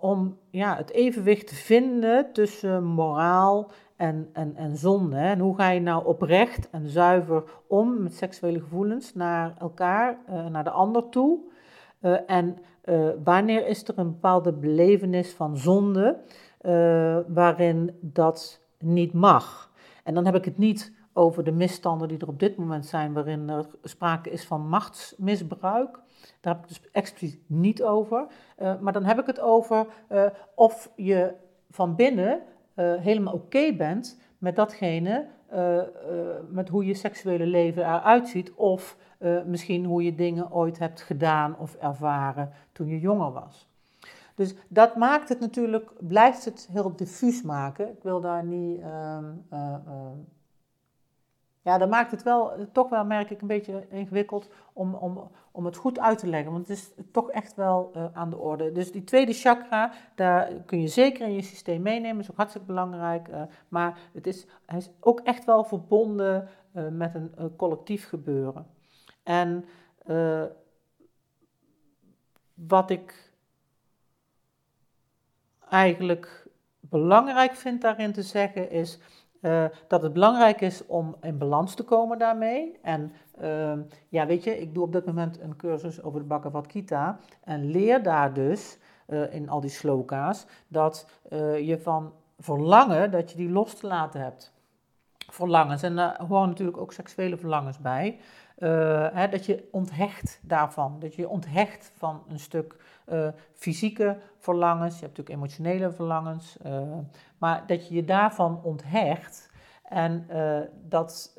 om 0.00 0.38
ja, 0.50 0.76
het 0.76 0.90
evenwicht 0.90 1.46
te 1.46 1.54
vinden 1.54 2.32
tussen 2.32 2.84
moraal 2.84 3.70
en, 3.96 4.28
en, 4.32 4.56
en 4.56 4.76
zonde. 4.76 5.16
En 5.16 5.38
hoe 5.38 5.56
ga 5.56 5.70
je 5.70 5.80
nou 5.80 6.06
oprecht 6.06 6.70
en 6.70 6.88
zuiver 6.88 7.44
om 7.66 8.02
met 8.02 8.14
seksuele 8.14 8.60
gevoelens 8.60 9.14
naar 9.14 9.54
elkaar, 9.58 10.18
naar 10.50 10.64
de 10.64 10.70
ander 10.70 11.08
toe? 11.08 11.40
En 12.26 12.58
wanneer 13.24 13.66
is 13.66 13.88
er 13.88 13.98
een 13.98 14.10
bepaalde 14.10 14.52
belevenis 14.52 15.32
van 15.32 15.56
zonde 15.56 16.20
waarin 17.26 17.98
dat 18.00 18.63
niet 18.84 19.12
mag? 19.12 19.72
En 20.04 20.14
dan 20.14 20.24
heb 20.24 20.34
ik 20.34 20.44
het 20.44 20.58
niet 20.58 20.92
over 21.12 21.44
de 21.44 21.52
misstanden 21.52 22.08
die 22.08 22.18
er 22.18 22.28
op 22.28 22.38
dit 22.38 22.56
moment 22.56 22.86
zijn, 22.86 23.12
waarin 23.12 23.48
er 23.48 23.66
sprake 23.82 24.30
is 24.30 24.44
van 24.44 24.68
machtsmisbruik. 24.68 26.00
Daar 26.40 26.54
heb 26.54 26.62
ik 26.62 26.68
dus 26.68 26.90
expliciet 26.90 27.42
niet 27.46 27.82
over. 27.82 28.26
maar 28.80 28.92
dan 28.92 29.04
heb 29.04 29.18
ik 29.18 29.26
het 29.26 29.40
over 29.40 29.86
of 30.54 30.90
je 30.96 31.34
van 31.70 31.96
binnen 31.96 32.42
uh, 32.76 32.94
helemaal 32.94 33.34
oké 33.34 33.74
bent 33.76 34.20
met 34.38 34.56
datgene, 34.56 35.26
met 36.48 36.68
hoe 36.68 36.84
je 36.84 36.94
seksuele 36.94 37.46
leven 37.46 37.82
eruit 37.82 38.28
ziet, 38.28 38.52
of 38.54 38.96
misschien 39.46 39.84
hoe 39.84 40.04
je 40.04 40.14
dingen 40.14 40.52
ooit 40.52 40.78
hebt 40.78 41.02
gedaan 41.02 41.58
of 41.58 41.74
ervaren 41.74 42.52
toen 42.72 42.86
je 42.86 43.00
jonger 43.00 43.32
was. 43.32 43.68
Dus 44.34 44.54
dat 44.68 44.96
maakt 44.96 45.28
het 45.28 45.40
natuurlijk, 45.40 45.90
blijft 45.98 46.44
het 46.44 46.68
heel 46.72 46.96
diffuus 46.96 47.42
maken. 47.42 47.88
Ik 47.88 48.02
wil 48.02 48.20
daar 48.20 48.44
niet 48.44 48.80
ehm, 48.80 49.32
ja, 51.64 51.78
dat 51.78 51.88
maakt 51.88 52.10
het 52.10 52.22
wel, 52.22 52.68
toch 52.72 52.88
wel, 52.88 53.04
merk 53.04 53.30
ik, 53.30 53.40
een 53.40 53.46
beetje 53.46 53.86
ingewikkeld 53.90 54.48
om, 54.72 54.94
om, 54.94 55.30
om 55.50 55.64
het 55.64 55.76
goed 55.76 55.98
uit 55.98 56.18
te 56.18 56.26
leggen. 56.26 56.52
Want 56.52 56.68
het 56.68 56.76
is 56.76 56.90
toch 57.12 57.30
echt 57.30 57.54
wel 57.54 57.90
uh, 57.96 58.04
aan 58.12 58.30
de 58.30 58.38
orde. 58.38 58.72
Dus 58.72 58.92
die 58.92 59.04
tweede 59.04 59.32
chakra, 59.32 59.92
daar 60.14 60.52
kun 60.66 60.80
je 60.80 60.88
zeker 60.88 61.26
in 61.26 61.34
je 61.34 61.42
systeem 61.42 61.82
meenemen. 61.82 62.20
is 62.20 62.30
ook 62.30 62.36
hartstikke 62.36 62.66
belangrijk. 62.66 63.28
Uh, 63.28 63.42
maar 63.68 63.98
het 64.12 64.26
is, 64.26 64.46
hij 64.66 64.78
is 64.78 64.90
ook 65.00 65.20
echt 65.20 65.44
wel 65.44 65.64
verbonden 65.64 66.48
met 66.90 67.14
een 67.14 67.56
collectief 67.56 68.08
gebeuren. 68.08 68.66
En 69.22 69.64
wat 72.54 72.90
ik 72.90 73.33
eigenlijk 75.74 76.46
belangrijk 76.80 77.54
vind 77.54 77.80
daarin 77.80 78.12
te 78.12 78.22
zeggen 78.22 78.70
is 78.70 78.98
uh, 79.40 79.64
dat 79.88 80.02
het 80.02 80.12
belangrijk 80.12 80.60
is 80.60 80.86
om 80.86 81.16
in 81.20 81.38
balans 81.38 81.74
te 81.74 81.82
komen 81.82 82.18
daarmee. 82.18 82.78
En 82.82 83.12
uh, 83.42 83.72
ja, 84.08 84.26
weet 84.26 84.44
je, 84.44 84.60
ik 84.60 84.74
doe 84.74 84.84
op 84.84 84.92
dit 84.92 85.06
moment 85.06 85.40
een 85.40 85.56
cursus 85.56 86.02
over 86.02 86.20
de 86.20 86.26
Bhagavad 86.26 86.70
Gita 86.70 87.18
en 87.44 87.70
leer 87.70 88.02
daar 88.02 88.34
dus 88.34 88.78
uh, 89.06 89.34
in 89.34 89.48
al 89.48 89.60
die 89.60 89.70
sloka's 89.70 90.46
dat 90.68 91.06
uh, 91.32 91.58
je 91.68 91.78
van 91.78 92.12
verlangen, 92.38 93.10
dat 93.10 93.30
je 93.30 93.36
die 93.36 93.50
los 93.50 93.74
te 93.74 93.86
laten 93.86 94.20
hebt. 94.20 94.52
Verlangens, 95.30 95.82
en 95.82 95.96
daar 95.96 96.22
horen 96.28 96.48
natuurlijk 96.48 96.78
ook 96.78 96.92
seksuele 96.92 97.36
verlangens 97.36 97.78
bij. 97.78 98.18
Hè, 99.12 99.28
dat 99.28 99.46
je 99.46 99.68
onthecht 99.70 100.40
daarvan, 100.42 100.96
dat 100.98 101.14
je 101.14 101.28
onthecht 101.28 101.92
van 101.96 102.22
een 102.28 102.38
stuk 102.38 102.76
fysieke 103.52 104.16
verlangens, 104.38 104.94
je 104.94 105.04
hebt 105.04 105.16
natuurlijk 105.16 105.36
emotionele 105.36 105.92
verlangens, 105.92 106.56
maar 107.38 107.66
dat 107.66 107.88
je 107.88 107.94
je 107.94 108.04
daarvan 108.04 108.60
onthecht. 108.62 109.50
En 109.82 110.26
dat 110.88 111.36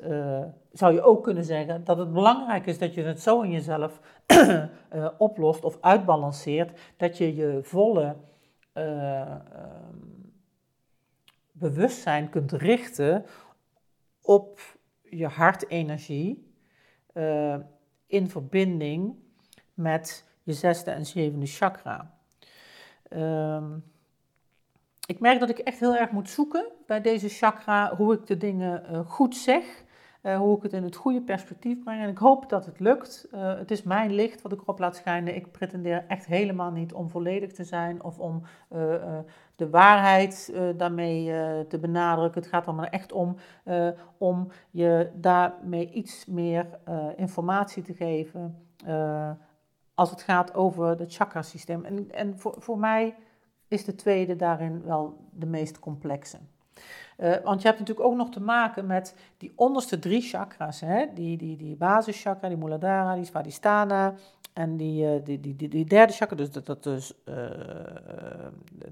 zou 0.72 0.94
je 0.94 1.02
ook 1.02 1.22
kunnen 1.22 1.44
zeggen 1.44 1.84
dat 1.84 1.98
het 1.98 2.12
belangrijk 2.12 2.66
is 2.66 2.78
dat 2.78 2.94
je 2.94 3.02
het 3.02 3.20
zo 3.20 3.40
in 3.40 3.50
jezelf 3.50 4.00
oplost 5.18 5.64
of 5.64 5.78
uitbalanceert, 5.80 6.80
dat 6.96 7.18
je 7.18 7.34
je 7.34 7.58
volle 7.62 8.16
ehm, 8.72 9.38
bewustzijn 11.52 12.28
kunt 12.28 12.52
richten 12.52 13.24
op 14.22 14.60
je 15.02 15.26
hartenergie 15.26 16.45
in 18.06 18.28
verbinding 18.30 19.14
met 19.74 20.24
je 20.42 20.52
zesde 20.52 20.90
en 20.90 21.06
zevende 21.06 21.46
chakra. 21.46 22.14
Um, 23.10 23.84
ik 25.06 25.20
merk 25.20 25.40
dat 25.40 25.48
ik 25.48 25.58
echt 25.58 25.80
heel 25.80 25.96
erg 25.96 26.10
moet 26.10 26.30
zoeken 26.30 26.66
bij 26.86 27.00
deze 27.00 27.28
chakra 27.28 27.96
hoe 27.96 28.14
ik 28.14 28.26
de 28.26 28.36
dingen 28.36 28.82
uh, 28.92 29.00
goed 29.06 29.36
zeg. 29.36 29.84
Uh, 30.26 30.36
hoe 30.36 30.56
ik 30.56 30.62
het 30.62 30.72
in 30.72 30.82
het 30.82 30.96
goede 30.96 31.20
perspectief 31.20 31.82
breng. 31.84 32.02
En 32.02 32.08
ik 32.08 32.18
hoop 32.18 32.48
dat 32.48 32.66
het 32.66 32.80
lukt. 32.80 33.28
Uh, 33.34 33.58
het 33.58 33.70
is 33.70 33.82
mijn 33.82 34.12
licht 34.12 34.42
wat 34.42 34.52
ik 34.52 34.60
erop 34.60 34.78
laat 34.78 34.96
schijnen. 34.96 35.34
Ik 35.34 35.52
pretendeer 35.52 36.04
echt 36.08 36.26
helemaal 36.26 36.70
niet 36.70 36.92
om 36.92 37.10
volledig 37.10 37.52
te 37.52 37.64
zijn 37.64 38.02
of 38.02 38.18
om 38.18 38.42
de 39.56 39.70
waarheid 39.70 40.52
daarmee 40.76 41.24
te 41.66 41.78
benadrukken. 41.78 42.40
Het 42.40 42.50
gaat 42.50 42.66
er 42.66 42.74
maar 42.74 42.88
echt 42.88 43.12
om 43.12 43.36
om 44.18 44.48
je 44.70 45.10
daarmee 45.14 45.90
iets 45.90 46.26
meer 46.26 46.66
informatie 47.16 47.82
te 47.82 47.94
geven. 47.94 48.56
als 49.94 50.10
het 50.10 50.22
gaat 50.22 50.54
over 50.54 50.86
het 50.86 51.14
chakrasysteem. 51.14 51.84
En, 51.84 52.10
en 52.10 52.38
voor 52.38 52.78
mij 52.78 53.14
is 53.68 53.84
de 53.84 53.94
tweede 53.94 54.36
daarin 54.36 54.82
wel 54.84 55.16
de 55.30 55.46
meest 55.46 55.78
complexe. 55.78 56.38
Uh, 57.18 57.34
want 57.44 57.62
je 57.62 57.66
hebt 57.66 57.78
natuurlijk 57.78 58.06
ook 58.06 58.16
nog 58.16 58.30
te 58.30 58.40
maken 58.40 58.86
met 58.86 59.14
die 59.36 59.52
onderste 59.54 59.98
drie 59.98 60.20
chakras. 60.20 60.80
Hè? 60.80 61.06
Die, 61.14 61.36
die, 61.36 61.56
die 61.56 61.76
basischakra, 61.76 62.48
die 62.48 62.56
Muladhara, 62.56 63.14
die 63.14 63.24
Svadhisthana 63.24 64.14
en 64.52 64.76
die, 64.76 65.04
uh, 65.04 65.24
die, 65.24 65.40
die, 65.40 65.56
die, 65.56 65.68
die, 65.68 65.84
derde 65.84 66.12
chakra, 66.12 66.36
dus 66.36 66.50
dat, 66.50 66.66
dat 66.66 66.86
is 66.86 67.12
uh, 67.24 67.34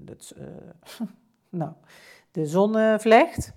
dat, 0.01 0.35
nou, 1.49 1.71
de 2.31 2.45
zonnevlecht. 2.45 3.53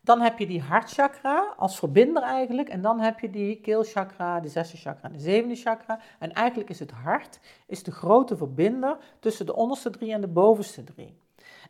Dan 0.00 0.20
heb 0.20 0.38
je 0.38 0.46
die 0.46 0.60
hartchakra 0.60 1.54
als 1.56 1.78
verbinder 1.78 2.22
eigenlijk. 2.22 2.68
En 2.68 2.82
dan 2.82 3.00
heb 3.00 3.18
je 3.18 3.30
die 3.30 3.60
keelchakra, 3.60 4.40
de 4.40 4.48
zesde 4.48 4.76
chakra 4.76 5.08
en 5.08 5.12
de 5.12 5.20
zevende 5.20 5.54
chakra. 5.54 6.00
En 6.18 6.32
eigenlijk 6.32 6.70
is 6.70 6.78
het 6.78 6.90
hart 6.90 7.40
is 7.66 7.82
de 7.82 7.90
grote 7.90 8.36
verbinder 8.36 8.96
tussen 9.20 9.46
de 9.46 9.54
onderste 9.54 9.90
drie 9.90 10.12
en 10.12 10.20
de 10.20 10.28
bovenste 10.28 10.84
drie. 10.84 11.14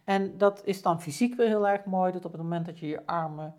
En 0.08 0.38
dat 0.38 0.60
is 0.64 0.82
dan 0.82 1.00
fysiek 1.00 1.34
weer 1.34 1.46
heel 1.46 1.68
erg 1.68 1.84
mooi. 1.84 2.12
Dat 2.12 2.24
op 2.24 2.32
het 2.32 2.40
moment 2.40 2.66
dat 2.66 2.78
je 2.78 2.86
je 2.86 3.06
armen 3.06 3.54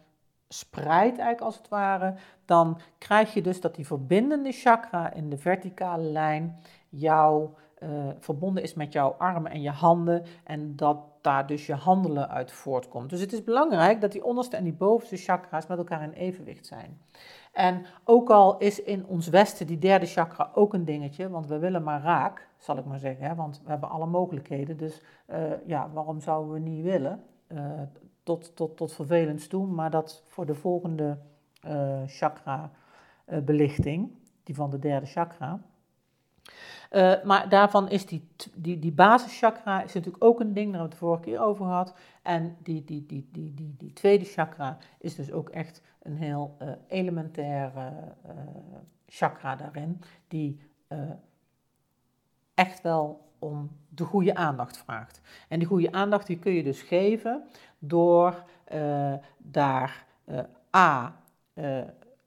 spreidt 0.48 1.18
eigenlijk 1.18 1.42
als 1.42 1.58
het 1.58 1.68
ware, 1.68 2.16
dan 2.46 2.80
krijg 2.98 3.34
je 3.34 3.42
dus 3.42 3.62
dat 3.62 3.76
die 3.76 3.88
verbindende 3.88 4.52
chakra 4.52 5.14
in 5.14 5.30
de 5.30 5.38
verticale 5.38 6.04
lijn 6.04 6.60
jou 6.90 7.50
uh, 7.80 7.90
verbonden 8.20 8.64
is 8.64 8.74
met 8.74 8.94
jouw 8.94 9.16
armen 9.18 9.52
en 9.52 9.62
je 9.62 9.70
handen 9.70 10.26
en 10.44 10.76
dat 10.76 10.98
daar 11.22 11.48
dus 11.48 11.66
je 11.66 11.74
handelen 11.74 12.30
uit 12.30 12.52
voortkomt. 12.52 13.10
Dus 13.10 13.20
het 13.20 13.34
is 13.34 13.44
belangrijk 13.44 14.02
dat 14.02 14.12
die 14.12 14.24
onderste 14.24 14.58
en 14.58 14.64
die 14.64 14.74
bovenste 14.74 15.18
chakra's 15.18 15.68
met 15.68 15.78
elkaar 15.78 16.04
in 16.04 16.12
evenwicht 16.12 16.66
zijn. 16.66 17.02
En 17.60 17.86
ook 18.04 18.30
al 18.30 18.58
is 18.58 18.84
in 18.84 19.06
ons 19.06 19.28
Westen 19.28 19.68
die 19.68 19.78
derde 19.78 20.06
chakra 20.06 20.52
ook 20.54 20.74
een 20.74 20.86
dingetje, 20.86 21.30
want 21.30 21.48
we 21.48 21.58
willen 21.58 21.84
maar 21.84 22.02
raak, 22.02 22.48
zal 22.58 22.78
ik 22.78 22.86
maar 22.86 23.00
zeggen, 23.00 23.26
hè, 23.26 23.36
want 23.36 23.62
we 23.64 23.70
hebben 23.70 23.90
alle 23.90 24.06
mogelijkheden. 24.06 24.78
Dus 24.78 25.02
uh, 25.30 25.66
ja, 25.66 25.90
waarom 25.94 26.20
zouden 26.20 26.54
we 26.54 26.60
niet 26.60 26.84
willen? 26.84 27.24
Uh, 27.48 27.82
tot, 28.24 28.56
tot, 28.56 28.78
tot 28.78 28.94
vervelends 28.94 29.48
toe, 29.48 29.68
maar 29.68 29.90
dat 29.92 30.24
voor 30.28 30.46
de 30.46 30.56
volgende 30.56 31.18
chakra 32.06 32.72
belichting, 33.44 34.12
die 34.44 34.56
van 34.56 34.70
de 34.70 34.80
derde 34.80 35.06
chakra. 35.06 35.60
Uh, 36.92 37.24
maar 37.24 37.50
daarvan 37.50 37.90
is 37.90 38.06
die, 38.06 38.28
die, 38.56 38.80
die 38.80 38.92
basischakra 38.92 39.84
is 39.84 39.94
natuurlijk 39.94 40.24
ook 40.24 40.40
een 40.40 40.54
ding, 40.54 40.72
daar 40.72 40.80
hebben 40.80 41.00
we 41.00 41.06
het 41.06 41.06
vorige 41.06 41.24
keer 41.24 41.40
over 41.40 41.66
gehad. 41.66 41.94
En 42.22 42.58
die, 42.64 42.84
die, 42.84 43.06
die, 43.06 43.30
die, 43.32 43.54
die, 43.54 43.76
die 43.78 43.94
tweede 43.94 44.26
chakra 44.26 44.78
is 45.00 45.16
dus 45.16 45.32
ook 45.32 45.50
echt 45.50 45.82
een 46.02 46.18
heel 46.18 46.58
uh, 46.62 46.70
elementaire 46.88 47.92
uh, 48.26 48.32
chakra 49.08 49.56
daarin, 49.56 50.02
die 50.28 50.60
echt 52.54 52.82
wel 52.82 53.28
om 53.40 53.70
de 53.90 54.04
goede 54.04 54.36
aandacht 54.36 54.78
vraagt. 54.78 55.22
En 55.48 55.60
die 55.60 55.68
goede 55.68 55.92
aandacht 55.92 56.28
die 56.28 56.40
kun 56.40 56.52
je 56.52 56.64
dus 56.64 56.82
geven 56.82 57.44
door 57.80 58.44
daar 59.38 60.06
A, 60.76 61.16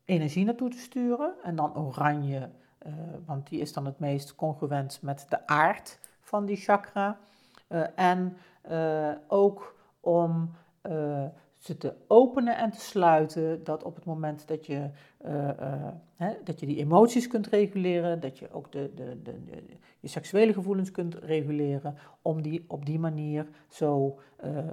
energie 0.04 0.44
naartoe 0.44 0.70
te 0.70 0.78
sturen 0.78 1.34
en 1.42 1.56
dan 1.56 1.76
oranje 1.76 2.50
uh, 2.86 2.92
want 3.26 3.48
die 3.48 3.60
is 3.60 3.72
dan 3.72 3.86
het 3.86 3.98
meest 3.98 4.34
congruent 4.34 4.98
met 5.02 5.26
de 5.28 5.46
aard 5.46 5.98
van 6.20 6.44
die 6.44 6.56
chakra. 6.56 7.18
Uh, 7.68 7.84
en 7.94 8.36
uh, 8.70 9.10
ook 9.26 9.74
om 10.00 10.50
ze 11.58 11.78
te 11.78 11.94
openen 12.06 12.56
en 12.56 12.70
te 12.70 12.80
sluiten, 12.80 13.64
dat 13.64 13.82
op 13.82 13.94
het 13.94 14.04
moment 14.04 14.48
dat 14.48 14.66
je, 14.66 14.90
hè, 16.16 16.34
dat 16.44 16.60
je 16.60 16.66
die 16.66 16.76
emoties 16.76 17.28
kunt 17.28 17.46
reguleren, 17.46 18.20
dat 18.20 18.38
je 18.38 18.52
ook 18.52 18.72
de, 18.72 18.90
de, 18.94 19.22
de, 19.22 19.34
je 20.00 20.08
seksuele 20.08 20.52
gevoelens 20.52 20.90
kunt 20.90 21.14
reguleren, 21.14 21.96
om 22.22 22.42
die 22.42 22.64
op 22.68 22.86
die 22.86 22.98
manier 22.98 23.46
zo 23.68 24.18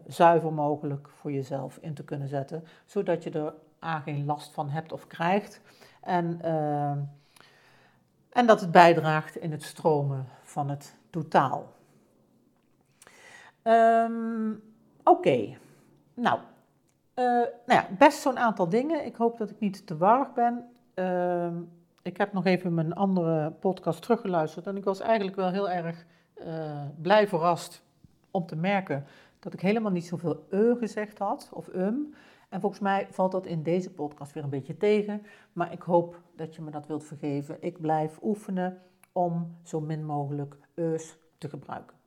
zuiver 0.08 0.54
mogelijk 0.54 1.10
voor 1.10 1.32
jezelf 1.32 1.78
in 1.82 1.94
te 1.94 2.04
kunnen 2.04 2.28
zetten, 2.28 2.64
zodat 2.86 3.24
je 3.24 3.30
er 3.30 3.54
A 3.84 4.00
geen 4.00 4.26
last 4.26 4.54
van 4.54 4.70
hebt 4.70 4.92
of 4.92 5.08
krijgt. 5.08 5.62
En 6.02 6.40
en 8.40 8.46
dat 8.46 8.62
het 8.62 8.72
bijdraagt 8.72 9.36
in 9.36 9.52
het 9.52 9.64
stromen 9.64 10.28
van 10.44 10.70
het 10.70 10.96
totaal. 11.10 11.74
Ehm, 13.62 14.52
oké, 15.04 15.58
nou, 16.14 16.40
uh, 17.16 17.26
nou 17.26 17.50
ja, 17.66 17.88
best 17.98 18.22
zo'n 18.22 18.40
aantal 18.40 18.70
dingen. 18.70 19.06
Ik 19.06 19.16
hoop 19.16 19.38
dat 19.38 19.50
ik 19.50 19.60
niet 19.60 19.88
te 19.88 19.98
warrig 19.98 20.34
ben. 20.34 20.70
Ehm, 20.94 21.56
ik 22.02 22.18
heb 22.18 22.34
nog 22.34 22.46
even 22.46 22.74
mijn 22.74 22.94
andere 22.94 23.52
podcast 23.52 24.02
teruggeluisterd 24.02 24.68
en 24.68 24.78
ik 24.78 24.84
was 24.84 25.00
eigenlijk 25.00 25.36
wel 25.36 25.52
heel 25.52 25.70
erg 25.70 26.06
uh, 26.46 26.82
blij 27.02 27.28
verrast 27.28 27.84
om 28.32 28.46
te 28.46 28.56
merken 28.56 29.06
dat 29.40 29.54
ik 29.54 29.62
helemaal 29.62 29.92
niet 29.92 30.06
zoveel 30.06 30.46
e 30.50 30.76
gezegd 30.80 31.18
had, 31.18 31.50
of 31.54 31.68
um. 31.68 32.14
En 32.50 32.60
volgens 32.60 32.82
mij 32.82 33.08
valt 33.12 33.32
dat 33.32 33.46
in 33.46 33.64
deze 33.64 33.94
podcast 33.94 34.34
weer 34.34 34.44
een 34.44 34.50
beetje 34.50 34.78
tegen, 34.78 35.26
maar 35.54 35.72
ik 35.72 35.82
hoop 35.82 36.22
dat 36.36 36.56
je 36.56 36.62
me 36.62 36.72
dat 36.72 36.88
wilt 36.88 37.04
vergeven. 37.04 37.58
Ik 37.60 37.82
blijf 37.82 38.20
oefenen 38.22 38.82
om 39.12 39.58
zo 39.64 39.80
min 39.80 40.06
mogelijk 40.06 40.58
e's 40.76 41.18
te 41.38 41.50
gebruiken. 41.50 41.98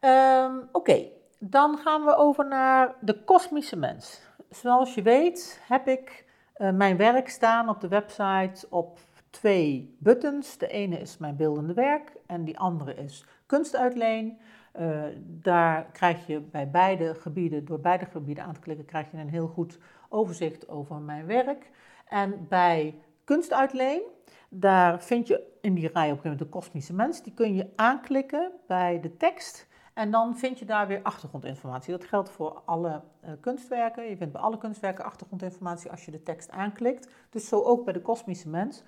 Ehm, 0.00 0.56
oké, 0.72 1.06
dan 1.38 1.78
gaan 1.78 2.04
we 2.04 2.16
over 2.16 2.48
naar 2.48 2.94
de 3.00 3.24
kosmische 3.24 3.76
mens. 3.76 4.20
Zoals 4.50 4.94
je 4.94 5.02
weet 5.02 5.60
heb 5.66 5.88
ik 5.88 6.26
uh, 6.56 6.70
mijn 6.70 6.96
werk 6.96 7.28
staan 7.28 7.68
op 7.68 7.80
de 7.80 7.88
website 7.88 8.66
op 8.70 8.98
twee 9.30 9.96
buttons. 9.98 10.58
De 10.58 10.68
ene 10.68 11.00
is 11.00 11.18
mijn 11.18 11.36
beeldende 11.36 11.74
werk 11.74 12.12
en 12.26 12.44
die 12.44 12.58
andere 12.58 12.94
is 12.94 13.24
kunstuitleen. 13.46 14.38
Uh, 14.80 15.02
daar 15.24 15.84
krijg 15.92 16.26
je 16.26 16.40
bij 16.40 16.70
beide 16.70 17.14
gebieden, 17.14 17.64
door 17.64 17.80
beide 17.80 18.04
gebieden 18.04 18.44
aan 18.44 18.54
te 18.54 18.60
klikken, 18.60 18.84
krijg 18.84 19.10
je 19.10 19.16
een 19.16 19.28
heel 19.28 19.48
goed 19.48 19.78
overzicht 20.08 20.68
over 20.68 20.96
mijn 20.96 21.26
werk. 21.26 21.70
En 22.08 22.46
bij 22.48 22.98
kunstuitleen, 23.24 24.02
daar 24.48 25.02
vind 25.02 25.26
je 25.26 25.58
in 25.60 25.74
die 25.74 25.88
rij 25.88 25.90
op 25.92 25.96
een 25.96 26.04
gegeven 26.04 26.30
moment 26.30 26.38
de 26.38 26.58
kosmische 26.58 26.94
mens. 26.94 27.22
Die 27.22 27.34
kun 27.34 27.54
je 27.54 27.72
aanklikken 27.76 28.50
bij 28.66 29.00
de 29.00 29.16
tekst. 29.16 29.66
En 29.94 30.10
dan 30.10 30.36
vind 30.36 30.58
je 30.58 30.64
daar 30.64 30.86
weer 30.86 31.02
achtergrondinformatie. 31.02 31.92
Dat 31.92 32.04
geldt 32.04 32.30
voor 32.30 32.62
alle 32.64 33.02
uh, 33.24 33.30
kunstwerken. 33.40 34.04
Je 34.04 34.16
vindt 34.16 34.32
bij 34.32 34.42
alle 34.42 34.58
kunstwerken 34.58 35.04
achtergrondinformatie 35.04 35.90
als 35.90 36.04
je 36.04 36.10
de 36.10 36.22
tekst 36.22 36.50
aanklikt. 36.50 37.10
Dus 37.30 37.48
zo 37.48 37.62
ook 37.62 37.84
bij 37.84 37.92
de 37.92 38.02
kosmische 38.02 38.48
mens. 38.48 38.82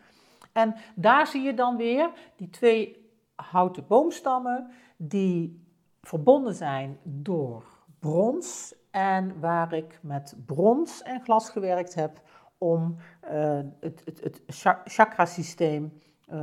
En 0.52 0.74
daar 0.94 1.26
zie 1.26 1.42
je 1.42 1.54
dan 1.54 1.76
weer 1.76 2.10
die 2.36 2.50
twee 2.50 3.10
houten 3.34 3.86
boomstammen 3.86 4.70
die 4.96 5.59
verbonden 6.02 6.54
zijn 6.54 6.98
door 7.02 7.64
brons. 7.98 8.74
En 8.90 9.40
waar 9.40 9.72
ik 9.72 9.98
met 10.02 10.36
brons 10.46 11.02
en 11.02 11.20
glas 11.20 11.50
gewerkt 11.50 11.94
heb 11.94 12.20
om 12.58 12.96
uh, 13.32 13.58
het, 13.80 14.02
het, 14.04 14.20
het 14.22 14.42
chakrasysteem 14.84 15.92
uh, 16.32 16.36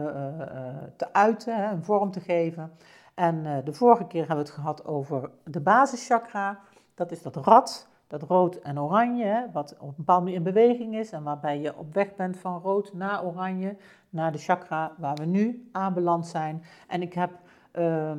te 0.95 1.13
uiten, 1.13 1.71
een 1.71 1.83
vorm 1.83 2.11
te 2.11 2.19
geven. 2.19 2.71
En 3.13 3.63
de 3.63 3.73
vorige 3.73 4.07
keer 4.07 4.27
hebben 4.27 4.45
we 4.45 4.51
het 4.51 4.59
gehad 4.59 4.85
over 4.85 5.31
de 5.43 5.61
basischakra. 5.61 6.59
Dat 6.95 7.11
is 7.11 7.21
dat 7.21 7.35
rad, 7.35 7.87
dat 8.07 8.23
rood 8.23 8.55
en 8.55 8.79
oranje, 8.79 9.49
wat 9.53 9.75
op 9.79 9.87
een 9.87 9.93
bepaalde 9.97 10.23
manier 10.23 10.37
in 10.37 10.43
beweging 10.43 10.95
is 10.95 11.11
en 11.11 11.23
waarbij 11.23 11.59
je 11.59 11.77
op 11.77 11.93
weg 11.93 12.15
bent 12.15 12.37
van 12.37 12.61
rood 12.61 12.93
naar 12.93 13.25
oranje, 13.25 13.77
naar 14.09 14.31
de 14.31 14.37
chakra 14.37 14.91
waar 14.97 15.15
we 15.15 15.25
nu 15.25 15.69
aanbeland 15.71 16.27
zijn. 16.27 16.63
En 16.87 17.01
ik 17.01 17.13
heb 17.13 17.31
uh, 17.73 18.11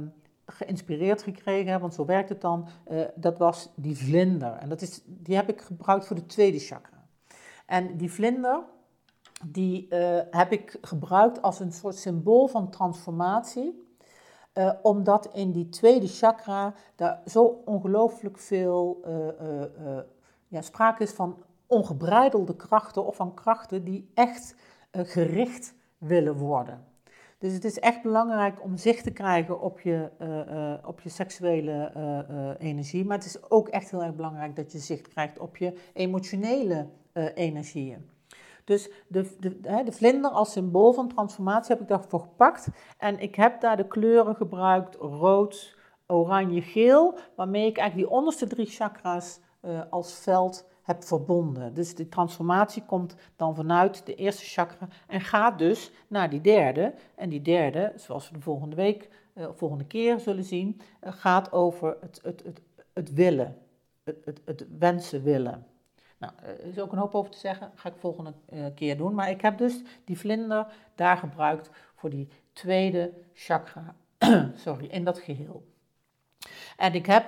geïnspireerd 0.52 1.22
gekregen, 1.22 1.80
want 1.80 1.94
zo 1.94 2.04
werkt 2.04 2.28
het 2.28 2.40
dan, 2.40 2.68
uh, 2.90 3.04
dat 3.14 3.38
was 3.38 3.72
die 3.74 3.96
vlinder. 3.96 4.52
En 4.52 4.68
dat 4.68 4.80
is, 4.80 5.00
die 5.04 5.36
heb 5.36 5.48
ik 5.48 5.60
gebruikt 5.60 6.06
voor 6.06 6.16
de 6.16 6.26
tweede 6.26 6.58
chakra. 6.58 7.06
En 7.66 7.96
die 7.96 8.12
vlinder, 8.12 8.60
die 9.46 9.86
uh, 9.90 10.20
heb 10.30 10.52
ik 10.52 10.78
gebruikt 10.80 11.42
als 11.42 11.60
een 11.60 11.72
soort 11.72 11.94
symbool 11.94 12.46
van 12.46 12.70
transformatie. 12.70 13.86
Uh, 14.54 14.72
omdat 14.82 15.28
in 15.32 15.52
die 15.52 15.68
tweede 15.68 16.06
chakra 16.06 16.74
daar 16.96 17.20
zo 17.26 17.62
ongelooflijk 17.64 18.38
veel 18.38 19.02
ja, 20.48 20.62
sprake 20.62 21.02
is 21.02 21.10
van 21.10 21.42
ongebreidelde 21.66 22.56
krachten 22.56 23.06
of 23.06 23.16
van 23.16 23.34
krachten 23.34 23.84
die 23.84 24.10
echt 24.14 24.54
gericht 24.92 25.74
willen 25.98 26.36
worden. 26.36 26.84
Dus 27.38 27.52
het 27.52 27.64
is 27.64 27.78
echt 27.78 28.02
belangrijk 28.02 28.62
om 28.62 28.76
zicht 28.76 29.04
te 29.04 29.10
krijgen 29.12 29.60
op 29.60 29.80
je, 29.80 30.10
op 30.86 31.00
je 31.00 31.08
seksuele 31.08 31.92
energie, 32.58 33.04
maar 33.04 33.16
het 33.16 33.26
is 33.26 33.50
ook 33.50 33.68
echt 33.68 33.90
heel 33.90 34.02
erg 34.02 34.14
belangrijk 34.14 34.56
dat 34.56 34.72
je 34.72 34.78
zicht 34.78 35.08
krijgt 35.08 35.38
op 35.38 35.56
je 35.56 35.78
emotionele 35.92 36.88
energieën. 37.34 38.10
Dus 38.64 38.90
de, 39.08 39.36
de, 39.40 39.60
de 39.84 39.92
vlinder 39.92 40.30
als 40.30 40.52
symbool 40.52 40.92
van 40.92 41.08
transformatie 41.08 41.72
heb 41.72 41.82
ik 41.82 41.88
daarvoor 41.88 42.20
gepakt. 42.20 42.68
En 42.98 43.18
ik 43.18 43.34
heb 43.34 43.60
daar 43.60 43.76
de 43.76 43.86
kleuren 43.86 44.36
gebruikt, 44.36 44.94
rood, 44.94 45.76
oranje, 46.06 46.62
geel, 46.62 47.18
waarmee 47.36 47.66
ik 47.66 47.78
eigenlijk 47.78 48.08
die 48.08 48.18
onderste 48.18 48.46
drie 48.46 48.66
chakras 48.66 49.40
als 49.90 50.18
veld 50.18 50.68
heb 50.88 51.04
verbonden. 51.04 51.74
Dus 51.74 51.94
die 51.94 52.08
transformatie 52.08 52.82
komt 52.86 53.14
dan 53.36 53.54
vanuit 53.54 54.06
de 54.06 54.14
eerste 54.14 54.44
chakra 54.44 54.88
en 55.06 55.20
gaat 55.20 55.58
dus 55.58 55.90
naar 56.06 56.30
die 56.30 56.40
derde. 56.40 56.94
En 57.14 57.28
die 57.28 57.42
derde, 57.42 57.92
zoals 57.96 58.28
we 58.30 58.36
de 58.36 58.42
volgende 58.42 58.76
week, 58.76 59.08
uh, 59.34 59.46
volgende 59.54 59.84
keer 59.84 60.20
zullen 60.20 60.44
zien, 60.44 60.80
uh, 61.04 61.12
gaat 61.12 61.52
over 61.52 61.96
het, 62.00 62.20
het, 62.22 62.42
het, 62.44 62.60
het 62.92 63.12
willen, 63.12 63.56
het, 64.04 64.16
het, 64.24 64.40
het 64.44 64.66
wensen 64.78 65.22
willen. 65.22 65.66
Nou, 66.18 66.32
er 66.42 66.64
is 66.64 66.78
ook 66.78 66.92
een 66.92 66.98
hoop 66.98 67.14
over 67.14 67.32
te 67.32 67.38
zeggen, 67.38 67.70
ga 67.74 67.88
ik 67.88 67.94
volgende 67.98 68.32
keer 68.74 68.96
doen. 68.96 69.14
Maar 69.14 69.30
ik 69.30 69.40
heb 69.40 69.58
dus 69.58 69.82
die 70.04 70.18
vlinder 70.18 70.66
daar 70.94 71.16
gebruikt 71.16 71.70
voor 71.94 72.10
die 72.10 72.28
tweede 72.52 73.12
chakra, 73.32 73.94
sorry, 74.64 74.86
in 74.86 75.04
dat 75.04 75.18
geheel. 75.18 75.64
En 76.76 76.94
ik 76.94 77.06
heb 77.06 77.24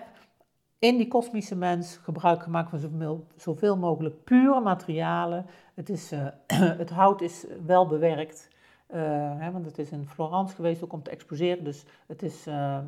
in 0.81 0.97
die 0.97 1.09
kosmische 1.09 1.57
mens 1.57 1.97
gebruik 1.97 2.43
gemaakt 2.43 2.71
van 2.71 3.25
zoveel, 3.37 3.77
mogelijk 3.77 4.25
pure 4.25 4.61
materialen. 4.61 5.47
Het, 5.75 5.89
is, 5.89 6.13
uh, 6.13 6.27
het 6.83 6.91
hout 6.91 7.21
is 7.21 7.47
wel 7.67 7.87
bewerkt. 7.87 8.49
Uh, 8.95 8.99
hè, 9.39 9.51
want 9.51 9.65
het 9.65 9.79
is 9.79 9.91
in 9.91 10.07
Florence 10.09 10.55
geweest 10.55 10.85
ook 10.85 10.93
om 10.93 11.03
te 11.03 11.11
exposeren. 11.11 11.65
Dus 11.65 11.85
het 12.07 12.23
is 12.23 12.47
uh, 12.47 12.79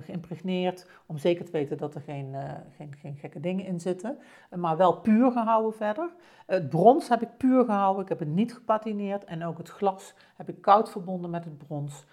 geïmpregneerd 0.00 0.86
om 1.06 1.18
zeker 1.18 1.44
te 1.44 1.50
weten 1.50 1.76
dat 1.76 1.94
er 1.94 2.00
geen, 2.00 2.34
geen, 2.76 2.94
geen 3.00 3.16
gekke 3.16 3.40
dingen 3.40 3.64
in 3.64 3.80
zitten. 3.80 4.18
maar 4.56 4.76
wel 4.76 4.92
puur 4.96 5.30
gehouden 5.30 5.74
verder. 5.74 6.10
Het 6.46 6.68
brons 6.68 7.08
heb 7.08 7.22
ik 7.22 7.36
puur 7.36 7.64
gehouden. 7.64 8.02
Ik 8.02 8.08
heb 8.08 8.18
het 8.18 8.28
niet 8.28 8.54
gepatineerd. 8.54 9.24
En 9.24 9.44
ook 9.44 9.58
het 9.58 9.68
glas 9.68 10.14
heb 10.36 10.48
ik 10.48 10.60
koud 10.60 10.90
verbonden 10.90 11.30
met 11.30 11.44
het 11.44 11.58
brons. 11.58 12.04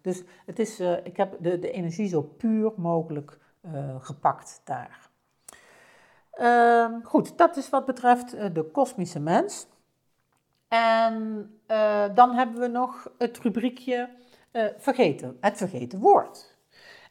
dus 0.00 0.22
het 0.46 0.58
is, 0.58 0.80
ik 0.80 1.16
heb 1.16 1.36
de, 1.40 1.58
de 1.58 1.70
energie 1.70 2.08
zo 2.08 2.22
puur 2.22 2.72
mogelijk 2.76 3.38
gepakt 4.00 4.60
daar. 4.64 5.08
Ehm, 6.30 7.02
goed, 7.02 7.38
dat 7.38 7.56
is 7.56 7.70
wat 7.70 7.86
betreft 7.86 8.30
de 8.54 8.70
kosmische 8.72 9.20
mens. 9.20 9.66
En 10.68 11.14
uh, 11.68 12.04
dan 12.14 12.34
hebben 12.34 12.60
we 12.60 12.66
nog 12.66 13.10
het 13.18 13.38
rubriekje 13.38 14.08
vergeten, 14.78 15.36
het 15.40 15.56
vergeten 15.56 15.98
woord. 15.98 16.56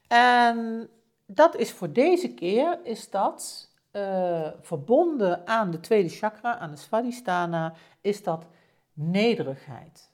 En 0.08 0.90
dat 1.26 1.56
is 1.56 1.72
voor 1.72 1.92
deze 1.92 2.34
keer, 2.34 2.80
is 2.84 3.10
dat 3.10 3.70
verbonden 4.62 5.48
aan 5.48 5.72
de 5.72 5.80
tweede 5.80 6.10
chakra, 6.10 6.58
aan 6.58 6.72
de 6.72 6.78
Svadhisthana, 6.78 7.74
is 8.02 8.24
dat 8.24 8.46
nederigheid. 8.96 10.12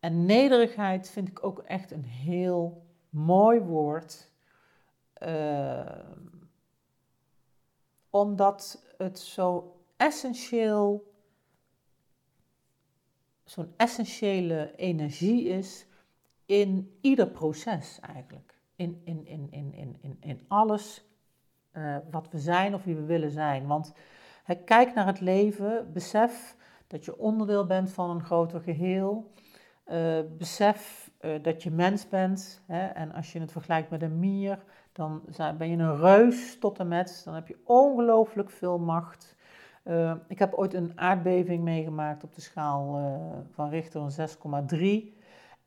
En 0.00 0.26
nederigheid 0.26 1.10
vind 1.10 1.28
ik 1.28 1.44
ook 1.44 1.58
echt 1.58 1.90
een 1.90 2.04
heel 2.04 2.86
mooi 3.10 3.60
woord. 3.60 4.30
Omdat 8.10 8.82
het 8.96 9.18
zo 9.18 9.76
essentieel 9.96 11.14
zo'n 13.46 13.72
essentiële 13.76 14.72
energie 14.76 15.44
is 15.48 15.86
in 16.46 16.96
ieder 17.00 17.28
proces 17.28 18.00
eigenlijk. 18.00 18.58
In, 18.76 19.00
in, 19.04 19.26
in, 19.26 19.46
in, 19.50 19.72
in, 19.72 19.96
in, 20.00 20.16
in 20.20 20.40
alles 20.48 21.04
uh, 21.72 21.96
wat 22.10 22.28
we 22.30 22.38
zijn 22.38 22.74
of 22.74 22.84
wie 22.84 22.94
we 22.94 23.04
willen 23.04 23.30
zijn. 23.30 23.66
Want 23.66 23.92
kijk 24.64 24.94
naar 24.94 25.06
het 25.06 25.20
leven, 25.20 25.92
besef 25.92 26.56
dat 26.86 27.04
je 27.04 27.18
onderdeel 27.18 27.66
bent 27.66 27.92
van 27.92 28.10
een 28.10 28.24
groter 28.24 28.60
geheel. 28.60 29.32
Uh, 29.86 30.18
besef 30.38 31.10
uh, 31.20 31.42
dat 31.42 31.62
je 31.62 31.70
mens 31.70 32.08
bent. 32.08 32.62
Hè, 32.66 32.86
en 32.86 33.12
als 33.12 33.32
je 33.32 33.40
het 33.40 33.52
vergelijkt 33.52 33.90
met 33.90 34.02
een 34.02 34.18
mier, 34.18 34.64
dan 34.96 35.22
ben 35.58 35.68
je 35.68 35.76
een 35.76 35.96
reus 35.96 36.58
tot 36.58 36.78
en 36.78 36.88
met. 36.88 37.22
Dan 37.24 37.34
heb 37.34 37.48
je 37.48 37.56
ongelooflijk 37.64 38.50
veel 38.50 38.78
macht. 38.78 39.36
Uh, 39.84 40.12
ik 40.28 40.38
heb 40.38 40.54
ooit 40.54 40.74
een 40.74 40.92
aardbeving 40.94 41.62
meegemaakt 41.62 42.24
op 42.24 42.34
de 42.34 42.40
schaal 42.40 42.98
uh, 42.98 43.38
van 43.50 43.68
Richter 43.68 44.28
6,3. 44.74 44.78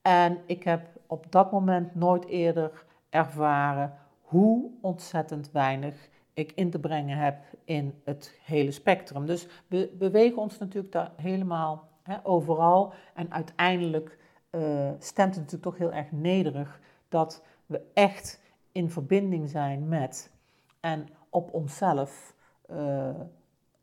En 0.01 0.37
ik 0.45 0.63
heb 0.63 0.87
op 1.07 1.31
dat 1.31 1.51
moment 1.51 1.95
nooit 1.95 2.25
eerder 2.25 2.85
ervaren 3.09 3.93
hoe 4.21 4.71
ontzettend 4.81 5.51
weinig 5.51 6.09
ik 6.33 6.51
in 6.51 6.69
te 6.69 6.79
brengen 6.79 7.17
heb 7.17 7.37
in 7.63 8.01
het 8.03 8.39
hele 8.43 8.71
spectrum. 8.71 9.25
Dus 9.25 9.47
we 9.67 9.95
bewegen 9.99 10.37
ons 10.37 10.57
natuurlijk 10.57 10.93
daar 10.93 11.11
helemaal 11.15 11.87
hè, 12.03 12.15
overal. 12.23 12.93
En 13.13 13.31
uiteindelijk 13.31 14.17
uh, 14.51 14.61
stemt 14.99 15.35
het 15.35 15.43
natuurlijk 15.43 15.63
toch 15.63 15.77
heel 15.77 15.93
erg 15.93 16.11
nederig 16.11 16.79
dat 17.09 17.43
we 17.65 17.81
echt 17.93 18.41
in 18.71 18.89
verbinding 18.89 19.49
zijn 19.49 19.87
met 19.87 20.31
en 20.79 21.07
op 21.29 21.53
onszelf 21.53 22.33
uh, 22.71 23.09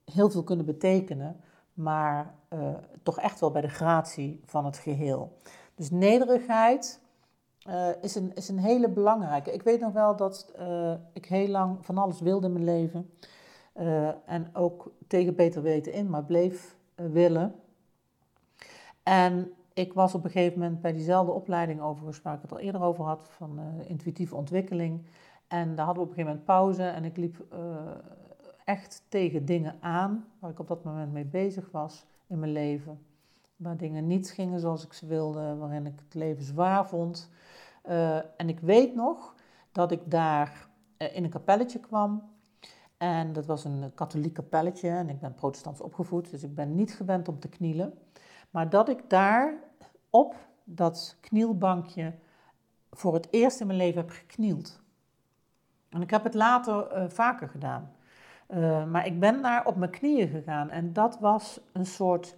heel 0.05 0.31
veel 0.31 0.44
kunnen 0.44 0.66
betekenen, 0.66 1.40
maar 1.72 2.35
uh, 2.53 2.68
toch 3.03 3.18
echt 3.18 3.40
wel 3.40 3.51
bij 3.51 3.61
de 3.61 3.68
gratie 3.68 4.40
van 4.44 4.64
het 4.64 4.77
geheel. 4.77 5.37
Dus 5.75 5.90
nederigheid 5.90 7.01
uh, 7.68 7.88
is, 8.01 8.14
een, 8.14 8.35
is 8.35 8.49
een 8.49 8.59
hele 8.59 8.88
belangrijke. 8.88 9.53
Ik 9.53 9.62
weet 9.62 9.81
nog 9.81 9.92
wel 9.92 10.16
dat 10.16 10.53
ik 11.12 11.27
heel 11.27 11.49
lang 11.49 11.85
van 11.85 11.99
alles 11.99 12.20
wilde 12.20 12.46
in 12.46 12.53
mijn 12.53 12.64
leven. 12.64 13.11
en 14.27 14.51
ook 14.53 14.92
tegen 15.07 15.35
beter 15.37 15.62
weten 15.62 15.92
in, 15.92 16.11
maar 16.11 16.25
bleef 16.25 16.77
willen. 16.94 17.55
En 19.03 19.53
ik 19.76 19.92
was 19.92 20.14
op 20.14 20.24
een 20.24 20.30
gegeven 20.30 20.58
moment 20.58 20.80
bij 20.80 20.92
diezelfde 20.92 21.32
opleiding 21.32 21.80
overigens, 21.80 22.22
waar 22.22 22.34
ik 22.34 22.42
het 22.42 22.52
al 22.52 22.58
eerder 22.58 22.82
over 22.82 23.04
had, 23.04 23.28
van 23.30 23.60
intuïtieve 23.86 24.34
ontwikkeling. 24.34 25.06
En 25.48 25.74
daar 25.74 25.86
hadden 25.86 26.04
we 26.04 26.10
op 26.10 26.16
een 26.16 26.24
gegeven 26.24 26.24
moment 26.24 26.44
pauze 26.44 26.82
en 26.82 27.04
ik 27.04 27.16
liep 27.16 27.44
echt 28.64 29.02
tegen 29.08 29.44
dingen 29.44 29.76
aan 29.80 30.24
waar 30.38 30.50
ik 30.50 30.58
op 30.58 30.68
dat 30.68 30.84
moment 30.84 31.12
mee 31.12 31.24
bezig 31.24 31.70
was 31.70 32.06
in 32.26 32.38
mijn 32.38 32.52
leven. 32.52 32.98
Waar 33.56 33.76
dingen 33.76 34.06
niet 34.06 34.30
gingen 34.30 34.60
zoals 34.60 34.84
ik 34.84 34.92
ze 34.92 35.06
wilde, 35.06 35.56
waarin 35.56 35.86
ik 35.86 35.98
het 36.04 36.14
leven 36.14 36.42
zwaar 36.42 36.88
vond. 36.88 37.30
Uh, 37.88 38.16
en 38.16 38.48
ik 38.48 38.60
weet 38.60 38.94
nog 38.94 39.34
dat 39.72 39.92
ik 39.92 40.10
daar 40.10 40.68
in 40.96 41.24
een 41.24 41.30
kapelletje 41.30 41.80
kwam. 41.80 42.22
En 42.96 43.32
dat 43.32 43.46
was 43.46 43.64
een 43.64 43.92
katholiek 43.94 44.34
kapelletje 44.34 44.88
en 44.88 45.08
ik 45.08 45.20
ben 45.20 45.34
protestants 45.34 45.80
opgevoed, 45.80 46.30
dus 46.30 46.42
ik 46.42 46.54
ben 46.54 46.74
niet 46.74 46.94
gewend 46.94 47.28
om 47.28 47.38
te 47.38 47.48
knielen. 47.48 47.98
Maar 48.50 48.70
dat 48.70 48.88
ik 48.88 49.10
daar 49.10 49.54
op 50.16 50.35
dat 50.64 51.16
knielbankje 51.20 52.12
voor 52.92 53.14
het 53.14 53.29
eerst 53.31 53.61
in 53.61 53.66
mijn 53.66 53.79
leven 53.79 54.00
heb 54.00 54.11
geknield. 54.11 54.81
En 55.88 56.02
ik 56.02 56.11
heb 56.11 56.24
het 56.24 56.35
later 56.35 56.96
uh, 56.96 57.05
vaker 57.09 57.48
gedaan. 57.48 57.90
Uh, 58.48 58.85
maar 58.85 59.07
ik 59.07 59.20
ben 59.20 59.42
daar 59.42 59.66
op 59.66 59.76
mijn 59.76 59.90
knieën 59.90 60.29
gegaan 60.29 60.70
en 60.70 60.92
dat 60.92 61.18
was 61.20 61.61
een 61.72 61.87
soort 61.87 62.37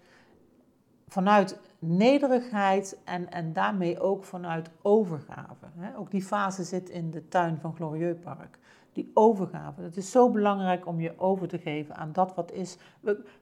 vanuit 1.09 1.61
nederigheid 1.79 2.99
en, 3.05 3.31
en 3.31 3.53
daarmee 3.53 4.01
ook 4.01 4.25
vanuit 4.25 4.71
overgave. 4.83 5.67
Hè? 5.77 5.97
Ook 5.97 6.11
die 6.11 6.23
fase 6.23 6.65
zit 6.65 6.89
in 6.89 7.11
de 7.11 7.29
tuin 7.29 7.59
van 7.61 7.75
Glorieux 7.75 8.21
Park. 8.21 8.59
Die 8.93 9.11
overgave. 9.15 9.83
Het 9.83 9.97
is 9.97 10.11
zo 10.11 10.31
belangrijk 10.31 10.87
om 10.87 11.01
je 11.01 11.19
over 11.19 11.49
te 11.49 11.59
geven 11.59 11.97
aan 11.97 12.13
dat 12.13 12.35
wat 12.35 12.53
is. 12.53 12.77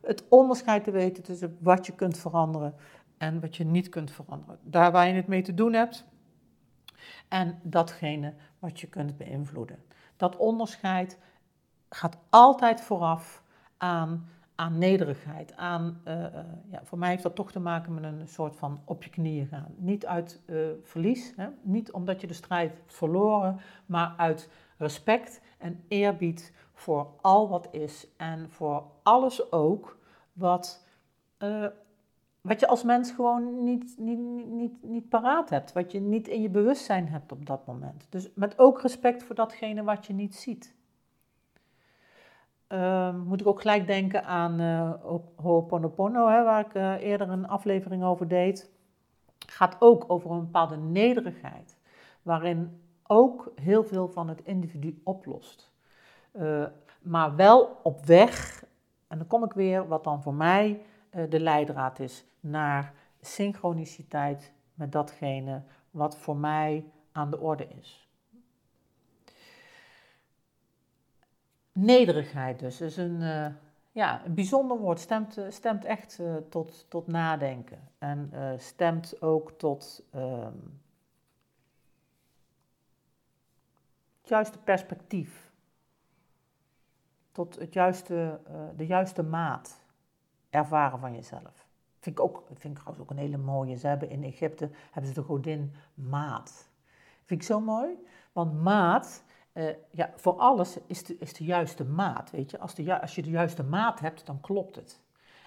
Het 0.01 0.25
onderscheid 0.29 0.85
te 0.85 0.91
weten 0.91 1.23
tussen 1.23 1.57
wat 1.61 1.87
je 1.87 1.93
kunt 1.93 2.19
veranderen 2.19 2.75
en 3.19 3.41
wat 3.41 3.57
je 3.57 3.65
niet 3.65 3.89
kunt 3.89 4.11
veranderen. 4.11 4.59
Daar 4.63 4.93
waar 4.93 5.07
je 5.07 5.15
het 5.15 5.27
mee 5.27 5.43
te 5.43 5.55
doen 5.55 5.73
hebt 5.73 6.05
en 7.29 7.59
datgene 7.63 8.35
wat 8.59 8.81
je 8.81 8.87
kunt 8.87 9.17
beïnvloeden. 9.17 9.79
Dat 10.17 10.37
onderscheid 10.37 11.19
gaat 11.89 12.17
altijd 12.31 12.81
vooraf 12.81 13.43
aan, 13.77 14.29
aan 14.55 14.79
nederigheid. 14.79 15.57
Aan, 15.57 16.01
uh, 16.09 16.25
ja, 16.69 16.81
voor 16.85 16.99
mij 16.99 17.11
heeft 17.11 17.23
dat 17.23 17.35
toch 17.35 17.53
te 17.53 17.61
maken 17.61 17.95
met 17.95 18.05
een 18.05 18.29
soort 18.29 18.57
van 18.57 18.81
op 18.85 19.03
je 19.03 19.11
knieën 19.11 19.47
gaan. 19.47 19.75
Niet 19.77 20.07
uit 20.07 20.41
uh, 20.47 20.67
verlies, 20.83 21.33
hè? 21.37 21.49
niet 21.63 21.93
omdat 21.93 22.21
je 22.21 22.27
de 22.27 22.35
strijd 22.35 22.81
verloren, 22.87 23.61
maar 23.87 24.15
uit 24.17 24.49
respect 24.77 25.41
en 25.59 25.85
eerbied 25.89 26.53
voor 26.73 27.09
al 27.21 27.49
wat 27.49 27.69
is 27.71 28.07
en 28.17 28.51
voor 28.51 28.85
alles 29.03 29.53
ook 29.53 29.99
wat, 30.33 30.87
uh, 31.39 31.67
wat 32.47 32.61
je 32.61 32.67
als 32.67 32.83
mens 32.83 33.11
gewoon 33.11 33.65
niet, 33.65 33.95
niet, 33.99 34.19
niet, 34.47 34.83
niet, 34.83 35.09
paraat 35.09 35.51
hebt, 35.51 35.73
wat 35.73 35.93
je 35.93 36.01
niet 36.01 36.29
in 36.29 36.43
je 36.43 36.49
bewustzijn 36.49 37.09
hebt 37.09 37.33
op 37.33 37.47
dat 37.47 37.67
moment. 37.67 38.07
Dus 38.11 38.29
met 38.35 38.59
ook 38.59 38.81
respect 38.81 39.23
voor 39.23 39.35
datgene 39.35 39.83
wat 39.83 40.07
je 40.07 40.13
niet 40.13 40.35
ziet. 40.35 40.75
Uh, 42.69 43.15
moet 43.15 43.41
ik 43.41 43.47
ook 43.47 43.61
gelijk 43.61 43.87
denken 43.87 44.25
aan 44.25 44.61
uh, 44.61 44.93
Ho'oponopono, 45.37 46.29
hè, 46.29 46.45
waar 46.45 46.67
ik 46.67 46.75
uh, 46.75 46.93
eerder 46.93 47.29
een 47.29 47.49
aflevering 47.49 48.05
over 48.05 48.29
deed. 48.29 48.71
Gaat 49.47 49.77
ook 49.79 50.05
over 50.07 50.31
een 50.31 50.41
bepaalde 50.41 50.77
nederigheid, 50.77 51.79
waarin 52.23 52.81
ook 53.07 53.53
heel 53.55 53.85
veel 53.85 54.09
van 54.09 54.29
het 54.29 54.43
individu 54.45 55.01
oplost. 55.05 55.73
Uh, 56.33 56.67
maar 57.03 57.37
wel 57.37 57.81
op 57.83 58.07
weg, 58.07 58.65
en 59.09 59.19
dan 59.19 59.27
kom 59.27 59.45
ik 59.45 59.53
weer, 59.53 59.89
wat 59.89 60.05
dan 60.05 60.23
voor 60.23 60.35
mij 60.35 60.81
de 61.29 61.41
leidraad 61.41 61.99
is, 61.99 62.25
naar 62.41 62.93
synchroniciteit 63.21 64.53
met 64.75 64.93
datgene 64.93 65.63
wat 65.91 66.17
voor 66.17 66.37
mij 66.37 66.85
aan 67.13 67.31
de 67.31 67.41
orde 67.41 67.69
is. 67.69 68.09
Nederigheid 71.73 72.59
dus, 72.59 72.81
is 72.81 72.97
een, 72.97 73.21
uh, 73.21 73.47
ja, 73.93 74.25
een 74.25 74.35
bijzonder 74.35 74.79
woord. 74.79 75.01
Stemt, 75.01 75.39
uh, 75.39 75.51
stemt 75.51 75.85
echt 75.85 76.21
tot, 76.49 76.87
tot 76.89 77.07
nadenken. 77.07 77.89
En 77.99 78.33
stemt 78.57 79.23
ook 79.23 79.51
tot 79.51 80.03
um, 80.15 80.81
het 84.21 84.29
juiste 84.29 84.59
perspectief. 84.59 85.51
Tot 87.33 87.59
het 87.59 87.73
juiste, 87.73 88.41
de 88.77 88.87
juiste 88.87 89.23
maat 89.23 89.86
ervaren 90.51 90.99
van 90.99 91.15
jezelf. 91.15 91.67
Vind 92.01 92.19
ik, 92.19 92.25
ook, 92.25 92.43
vind 92.47 92.77
ik 92.77 92.81
trouwens 92.81 93.01
ook 93.01 93.11
een 93.11 93.25
hele 93.25 93.37
mooie. 93.37 93.77
Ze 93.77 93.87
hebben 93.87 94.11
in 94.11 94.25
Egypte 94.25 94.71
hebben 94.91 95.15
ze 95.15 95.21
de 95.21 95.27
godin 95.27 95.73
maat. 95.95 96.69
Vind 97.25 97.41
ik 97.41 97.47
zo 97.47 97.61
mooi. 97.61 98.07
Want 98.33 98.63
maat 98.63 99.25
uh, 99.57 99.69
ja, 99.91 100.11
voor 100.17 100.37
alles 100.37 100.79
is 100.87 101.05
de, 101.05 101.17
is 101.19 101.33
de 101.33 101.45
juiste 101.45 101.85
maat, 101.85 102.31
weet 102.31 102.51
je. 102.51 102.59
Als, 102.59 102.75
de, 102.75 103.01
als 103.01 103.15
je 103.15 103.23
de 103.23 103.31
juiste 103.31 103.65
maat 103.65 104.01
hebt, 104.01 104.27
dan 104.27 104.41
klopt 104.41 104.77
het. 104.77 105.01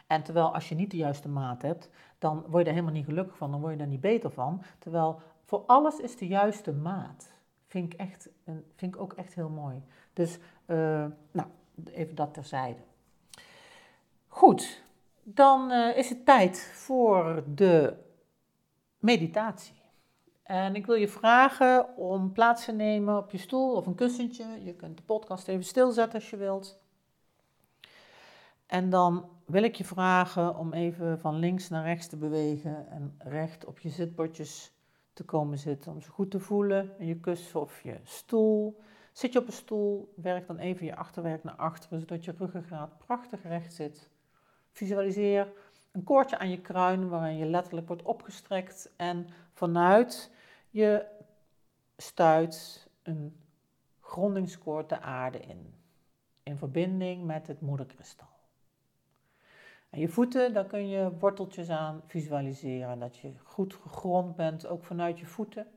En 0.07 0.23
terwijl 0.23 0.53
als 0.53 0.69
je 0.69 0.75
niet 0.75 0.91
de 0.91 0.97
juiste 0.97 1.29
maat 1.29 1.61
hebt, 1.61 1.89
dan 2.17 2.35
word 2.35 2.57
je 2.57 2.63
daar 2.63 2.73
helemaal 2.73 2.93
niet 2.93 3.05
gelukkig 3.05 3.37
van, 3.37 3.51
dan 3.51 3.59
word 3.59 3.71
je 3.71 3.77
daar 3.79 3.87
niet 3.87 4.01
beter 4.01 4.31
van. 4.31 4.63
Terwijl 4.79 5.21
voor 5.43 5.63
alles 5.65 5.99
is 5.99 6.17
de 6.17 6.27
juiste 6.27 6.73
maat. 6.73 7.31
Vind 7.67 7.93
ik, 7.93 7.99
echt, 7.99 8.29
vind 8.75 8.95
ik 8.95 9.01
ook 9.01 9.13
echt 9.13 9.33
heel 9.33 9.49
mooi. 9.49 9.83
Dus, 10.13 10.39
uh, 10.65 11.05
nou, 11.31 11.47
even 11.91 12.15
dat 12.15 12.33
terzijde. 12.33 12.79
Goed, 14.27 14.83
dan 15.23 15.71
uh, 15.71 15.97
is 15.97 16.09
het 16.09 16.25
tijd 16.25 16.71
voor 16.73 17.43
de 17.55 17.93
meditatie. 18.99 19.81
En 20.43 20.75
ik 20.75 20.85
wil 20.85 20.95
je 20.95 21.07
vragen 21.07 21.97
om 21.97 22.31
plaats 22.31 22.65
te 22.65 22.71
nemen 22.71 23.17
op 23.17 23.31
je 23.31 23.37
stoel 23.37 23.75
of 23.75 23.85
een 23.85 23.95
kussentje. 23.95 24.45
Je 24.63 24.73
kunt 24.73 24.97
de 24.97 25.03
podcast 25.03 25.47
even 25.47 25.63
stilzetten 25.63 26.19
als 26.19 26.29
je 26.29 26.37
wilt. 26.37 26.79
En 28.65 28.89
dan 28.89 29.29
wil 29.45 29.63
ik 29.63 29.75
je 29.75 29.85
vragen 29.85 30.57
om 30.57 30.73
even 30.73 31.19
van 31.19 31.35
links 31.35 31.69
naar 31.69 31.83
rechts 31.83 32.07
te 32.07 32.17
bewegen 32.17 32.89
en 32.89 33.15
recht 33.17 33.65
op 33.65 33.79
je 33.79 33.89
zitbordjes 33.89 34.73
te 35.13 35.23
komen 35.23 35.57
zitten. 35.57 35.91
Om 35.91 36.01
ze 36.01 36.09
goed 36.09 36.31
te 36.31 36.39
voelen 36.39 36.91
in 36.97 37.07
je 37.07 37.19
kussen 37.19 37.61
of 37.61 37.81
je 37.81 37.99
stoel. 38.03 38.79
Zit 39.11 39.33
je 39.33 39.39
op 39.39 39.47
een 39.47 39.53
stoel, 39.53 40.13
werk 40.15 40.47
dan 40.47 40.57
even 40.57 40.85
je 40.85 40.95
achterwerk 40.95 41.43
naar 41.43 41.55
achteren, 41.55 41.99
zodat 41.99 42.25
je 42.25 42.33
ruggengraat 42.37 42.97
prachtig 42.97 43.43
recht 43.43 43.73
zit. 43.73 44.09
Visualiseer 44.79 45.51
een 45.91 46.03
koordje 46.03 46.37
aan 46.37 46.49
je 46.49 46.61
kruin 46.61 47.09
waarin 47.09 47.37
je 47.37 47.45
letterlijk 47.45 47.87
wordt 47.87 48.01
opgestrekt 48.01 48.91
en 48.95 49.27
vanuit 49.53 50.31
je 50.69 51.05
stuit 51.97 52.87
een 53.03 53.39
grondingskoord 54.01 54.89
de 54.89 54.99
aarde 54.99 55.39
in, 55.39 55.73
in 56.43 56.57
verbinding 56.57 57.25
met 57.25 57.47
het 57.47 57.61
moederkristal. 57.61 58.27
En 59.89 59.99
je 59.99 60.09
voeten, 60.09 60.53
daar 60.53 60.65
kun 60.65 60.87
je 60.87 61.17
worteltjes 61.17 61.69
aan 61.69 62.01
visualiseren, 62.05 62.99
dat 62.99 63.17
je 63.17 63.33
goed 63.43 63.73
gegrond 63.73 64.35
bent, 64.35 64.67
ook 64.67 64.83
vanuit 64.83 65.19
je 65.19 65.25
voeten. 65.25 65.67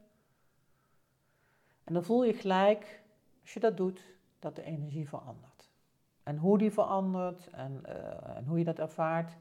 En 1.85 1.95
dan 1.95 2.05
voel 2.05 2.25
je 2.25 2.35
gelijk, 2.35 3.03
als 3.41 3.55
je 3.55 3.61
dat 3.61 3.77
doet, 3.77 4.05
dat 4.39 4.57
de 4.57 4.63
energie 4.63 5.09
verandert. 5.09 5.52
En 6.23 6.37
hoe 6.37 6.59
die 6.59 6.73
verandert 6.73 7.51
en, 7.51 7.83
uh, 7.87 8.37
en 8.37 8.47
hoe 8.47 8.59
je 8.59 8.65
dat 8.65 8.79
ervaart, 8.79 9.37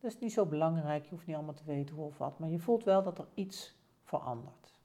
dat 0.00 0.10
is 0.10 0.18
niet 0.18 0.32
zo 0.32 0.46
belangrijk. 0.46 1.04
Je 1.04 1.10
hoeft 1.10 1.26
niet 1.26 1.36
allemaal 1.36 1.54
te 1.54 1.64
weten 1.64 1.94
hoe 1.94 2.04
of 2.04 2.18
wat, 2.18 2.38
maar 2.38 2.48
je 2.48 2.58
voelt 2.58 2.84
wel 2.84 3.02
dat 3.02 3.18
er 3.18 3.28
iets 3.34 3.76
verandert. 4.02 4.80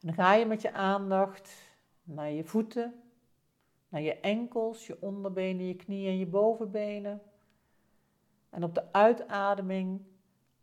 En 0.00 0.08
dan 0.08 0.14
ga 0.14 0.34
je 0.34 0.46
met 0.46 0.62
je 0.62 0.72
aandacht 0.72 1.76
naar 2.02 2.30
je 2.30 2.44
voeten, 2.44 3.02
naar 3.88 4.00
je 4.00 4.20
enkels, 4.20 4.86
je 4.86 4.96
onderbenen, 5.00 5.66
je 5.66 5.76
knieën 5.76 6.10
en 6.10 6.18
je 6.18 6.26
bovenbenen. 6.26 7.22
En 8.50 8.64
op 8.64 8.74
de 8.74 8.92
uitademing 8.92 10.02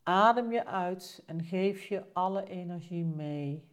adem 0.04 0.52
je 0.52 0.66
uit 0.66 1.24
en 1.26 1.44
geef 1.44 1.84
je 1.84 2.04
alle 2.14 2.44
energie 2.44 3.06
mee. 3.06 3.68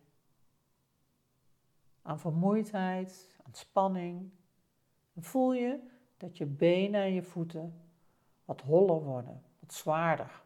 Aan 2.03 2.21
vermoeidheid, 2.21 3.39
aan 3.43 3.55
spanning. 3.55 4.31
En 5.17 5.23
voel 5.23 5.53
je 5.53 5.81
dat 6.17 6.37
je 6.37 6.47
benen 6.47 7.01
en 7.01 7.13
je 7.13 7.23
voeten 7.23 7.81
wat 8.45 8.61
holler 8.61 9.03
worden, 9.03 9.43
wat 9.61 9.73
zwaarder. 9.73 10.43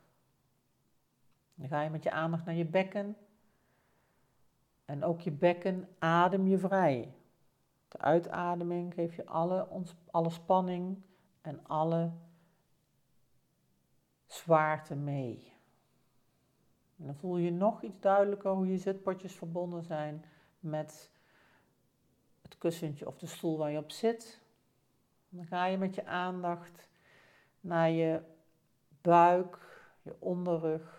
Dan 1.55 1.69
ga 1.69 1.83
je 1.83 1.91
met 1.91 2.03
je 2.03 2.11
aandacht 2.11 2.45
naar 2.45 2.55
je 2.55 2.65
bekken. 2.65 3.17
En 4.85 5.05
ook 5.05 5.21
je 5.21 5.31
bekken 5.31 5.89
adem 5.99 6.47
je 6.47 6.59
vrij. 6.59 7.15
De 7.89 7.99
uitademing 7.99 8.95
geeft 8.95 9.15
je 9.15 9.27
alle, 9.27 9.69
alle 10.11 10.31
spanning 10.31 11.03
en 11.41 11.67
alle 11.67 12.11
zwaarte 14.27 14.95
mee. 14.95 15.53
En 16.97 17.07
dan 17.07 17.15
voel 17.15 17.37
je 17.37 17.51
nog 17.51 17.83
iets 17.83 18.01
duidelijker 18.01 18.51
hoe 18.51 18.71
je 18.71 18.79
zitpotjes 18.79 19.35
verbonden 19.35 19.83
zijn 19.83 20.25
met 20.61 21.11
het 22.43 22.59
kussentje 22.59 23.07
of 23.07 23.19
de 23.19 23.27
stoel 23.27 23.59
waar 23.59 23.71
je 23.71 23.79
op 23.79 23.91
zit. 23.91 24.40
Dan 25.31 25.47
ga 25.47 25.65
je 25.65 25.79
met 25.79 25.95
je 25.95 26.07
aandacht 26.07 26.89
naar 27.61 27.91
je 27.91 28.23
buik, 29.01 29.59
je 30.03 30.17
onderrug. 30.19 30.99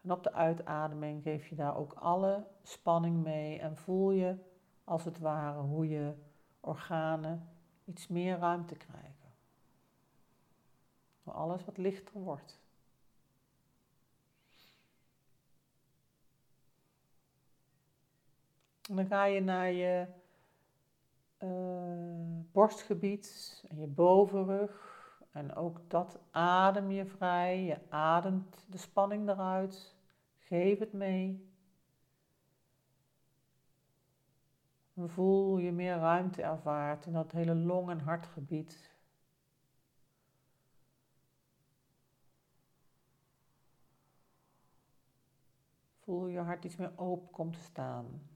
En 0.00 0.10
op 0.10 0.22
de 0.22 0.32
uitademing 0.32 1.22
geef 1.22 1.46
je 1.46 1.54
daar 1.54 1.76
ook 1.76 1.92
alle 1.92 2.46
spanning 2.62 3.22
mee 3.22 3.60
en 3.60 3.76
voel 3.76 4.10
je 4.10 4.36
als 4.84 5.04
het 5.04 5.18
ware 5.18 5.60
hoe 5.60 5.88
je 5.88 6.14
organen 6.60 7.48
iets 7.84 8.08
meer 8.08 8.38
ruimte 8.38 8.76
krijgen. 8.76 9.32
Hoe 11.22 11.32
alles 11.32 11.64
wat 11.64 11.76
lichter 11.76 12.20
wordt. 12.20 12.60
En 18.88 18.96
dan 18.96 19.06
ga 19.06 19.24
je 19.24 19.40
naar 19.40 19.70
je 19.70 20.06
uh, 21.38 22.40
borstgebied 22.52 23.62
en 23.68 23.80
je 23.80 23.86
bovenrug. 23.86 24.94
En 25.32 25.54
ook 25.54 25.90
dat 25.90 26.18
adem 26.30 26.90
je 26.90 27.06
vrij. 27.06 27.64
Je 27.64 27.78
ademt 27.88 28.66
de 28.70 28.78
spanning 28.78 29.28
eruit. 29.28 29.94
Geef 30.38 30.78
het 30.78 30.92
mee. 30.92 31.54
Voel 34.94 35.58
je 35.58 35.72
meer 35.72 35.96
ruimte 35.96 36.42
ervaart 36.42 37.06
in 37.06 37.12
dat 37.12 37.32
hele 37.32 37.54
long- 37.54 37.90
en 37.90 38.00
hartgebied. 38.00 38.94
Voel 46.00 46.26
je 46.26 46.38
hart 46.38 46.64
iets 46.64 46.76
meer 46.76 46.92
open 46.96 47.30
komt 47.30 47.52
te 47.52 47.60
staan. 47.60 48.35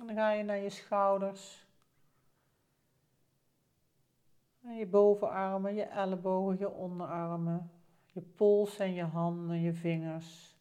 En 0.00 0.06
dan 0.06 0.16
ga 0.16 0.30
je 0.30 0.42
naar 0.42 0.58
je 0.58 0.70
schouders. 0.70 1.66
En 4.62 4.76
je 4.76 4.86
bovenarmen, 4.86 5.74
je 5.74 5.82
ellebogen, 5.82 6.58
je 6.58 6.70
onderarmen, 6.70 7.70
je 8.06 8.20
pols 8.20 8.78
en 8.78 8.94
je 8.94 9.04
handen, 9.04 9.60
je 9.60 9.72
vingers. 9.72 10.56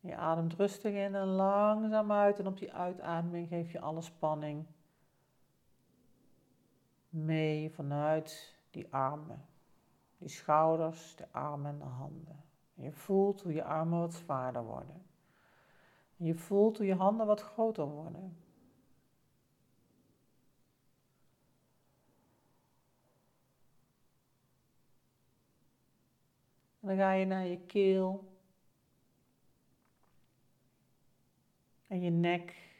Je 0.00 0.16
ademt 0.16 0.54
rustig 0.54 0.92
in 0.92 1.14
en 1.14 1.26
langzaam 1.26 2.12
uit. 2.12 2.38
En 2.38 2.46
op 2.46 2.58
die 2.58 2.72
uitademing 2.72 3.48
geef 3.48 3.72
je 3.72 3.80
alle 3.80 4.02
spanning 4.02 4.66
mee 7.08 7.70
vanuit 7.70 8.56
die 8.70 8.86
armen. 8.90 9.44
Die 10.18 10.28
schouders, 10.28 11.16
de 11.16 11.26
armen 11.30 11.70
en 11.70 11.78
de 11.78 11.84
handen. 11.84 12.44
je 12.74 12.92
voelt 12.92 13.42
hoe 13.42 13.52
je 13.52 13.64
armen 13.64 13.98
wat 13.98 14.14
zwaarder 14.14 14.64
worden. 14.64 15.02
je 16.16 16.34
voelt 16.34 16.76
hoe 16.76 16.86
je 16.86 16.94
handen 16.94 17.26
wat 17.26 17.40
groter 17.40 17.86
worden. 17.86 18.43
Dan 26.84 26.96
ga 26.96 27.12
je 27.12 27.24
naar 27.24 27.46
je 27.46 27.58
keel. 27.58 28.32
En 31.86 32.00
je 32.00 32.10
nek. 32.10 32.72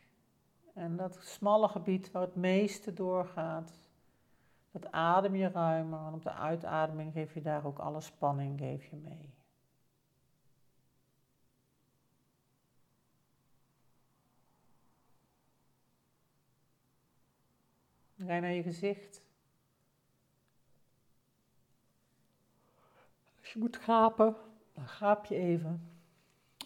En 0.74 0.96
dat 0.96 1.18
smalle 1.22 1.68
gebied 1.68 2.10
waar 2.10 2.22
het 2.22 2.34
meeste 2.34 2.92
doorgaat. 2.92 3.72
Dat 4.70 4.92
adem 4.92 5.34
je 5.34 5.48
ruimer. 5.48 6.06
En 6.06 6.12
op 6.12 6.22
de 6.22 6.32
uitademing 6.32 7.12
geef 7.12 7.34
je 7.34 7.40
daar 7.42 7.66
ook 7.66 7.78
alle 7.78 8.00
spanning 8.00 8.58
geef 8.58 8.90
je 8.90 8.96
mee. 8.96 9.34
Dan 18.16 18.26
ga 18.26 18.34
je 18.34 18.40
naar 18.40 18.52
je 18.52 18.62
gezicht. 18.62 19.23
Je 23.54 23.60
moet 23.60 23.76
gapen, 23.76 24.36
dan 24.72 24.88
gaap 24.88 25.24
je 25.24 25.36
even. 25.36 25.90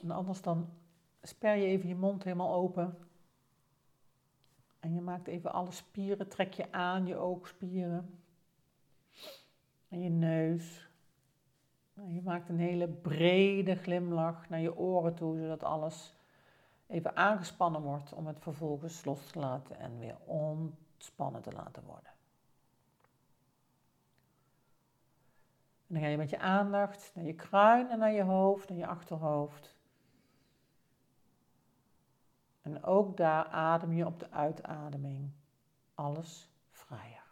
En 0.03 0.11
anders 0.11 0.43
dan 0.43 0.69
sper 1.23 1.55
je 1.55 1.67
even 1.67 1.89
je 1.89 1.95
mond 1.95 2.25
helemaal 2.25 2.55
open. 2.55 2.99
En 4.81 4.95
je 4.95 5.01
maakt 5.01 5.27
even 5.27 5.53
alle 5.53 5.71
spieren, 5.71 6.29
trek 6.29 6.53
je 6.53 6.73
aan, 6.73 7.07
je 7.07 7.17
oogspieren. 7.17 8.21
En 9.89 10.01
je 10.01 10.11
neus. 10.11 10.89
En 11.95 12.15
je 12.15 12.23
maakt 12.23 12.49
een 12.49 12.59
hele 12.59 12.89
brede 12.89 13.75
glimlach 13.75 14.49
naar 14.49 14.61
je 14.61 14.77
oren 14.77 15.15
toe, 15.15 15.39
zodat 15.39 15.63
alles 15.63 16.15
even 16.87 17.17
aangespannen 17.17 17.81
wordt 17.81 18.13
om 18.13 18.27
het 18.27 18.41
vervolgens 18.41 19.05
los 19.05 19.27
te 19.27 19.39
laten 19.39 19.79
en 19.79 19.99
weer 19.99 20.17
ontspannen 20.25 21.43
te 21.43 21.53
laten 21.53 21.85
worden. 21.85 22.18
En 25.89 25.95
dan 25.95 26.03
ga 26.03 26.09
je 26.09 26.17
met 26.17 26.31
je 26.31 26.39
aandacht 26.39 27.13
naar 27.15 27.25
je 27.25 27.35
kruin 27.35 27.91
en 27.91 27.99
naar 27.99 28.13
je 28.13 28.23
hoofd, 28.23 28.69
naar 28.69 28.79
je 28.79 28.87
achterhoofd. 28.87 29.77
En 32.63 32.85
ook 32.85 33.17
daar 33.17 33.45
adem 33.45 33.93
je 33.93 34.07
op 34.07 34.19
de 34.19 34.31
uitademing 34.31 35.31
alles 35.95 36.51
vrijer. 36.71 37.27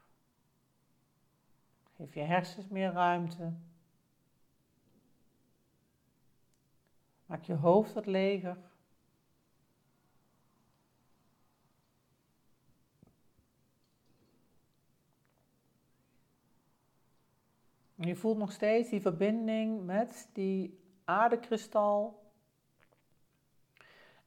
Geef 1.96 2.14
je 2.14 2.20
hersens 2.20 2.68
meer 2.68 2.92
ruimte. 2.92 3.52
Maak 7.26 7.42
je 7.42 7.54
hoofd 7.54 7.92
wat 7.92 8.06
leger. 8.06 8.56
Je 18.06 18.16
voelt 18.16 18.38
nog 18.38 18.52
steeds 18.52 18.90
die 18.90 19.00
verbinding 19.00 19.84
met 19.84 20.28
die 20.32 20.78
aardekristal. 21.04 22.24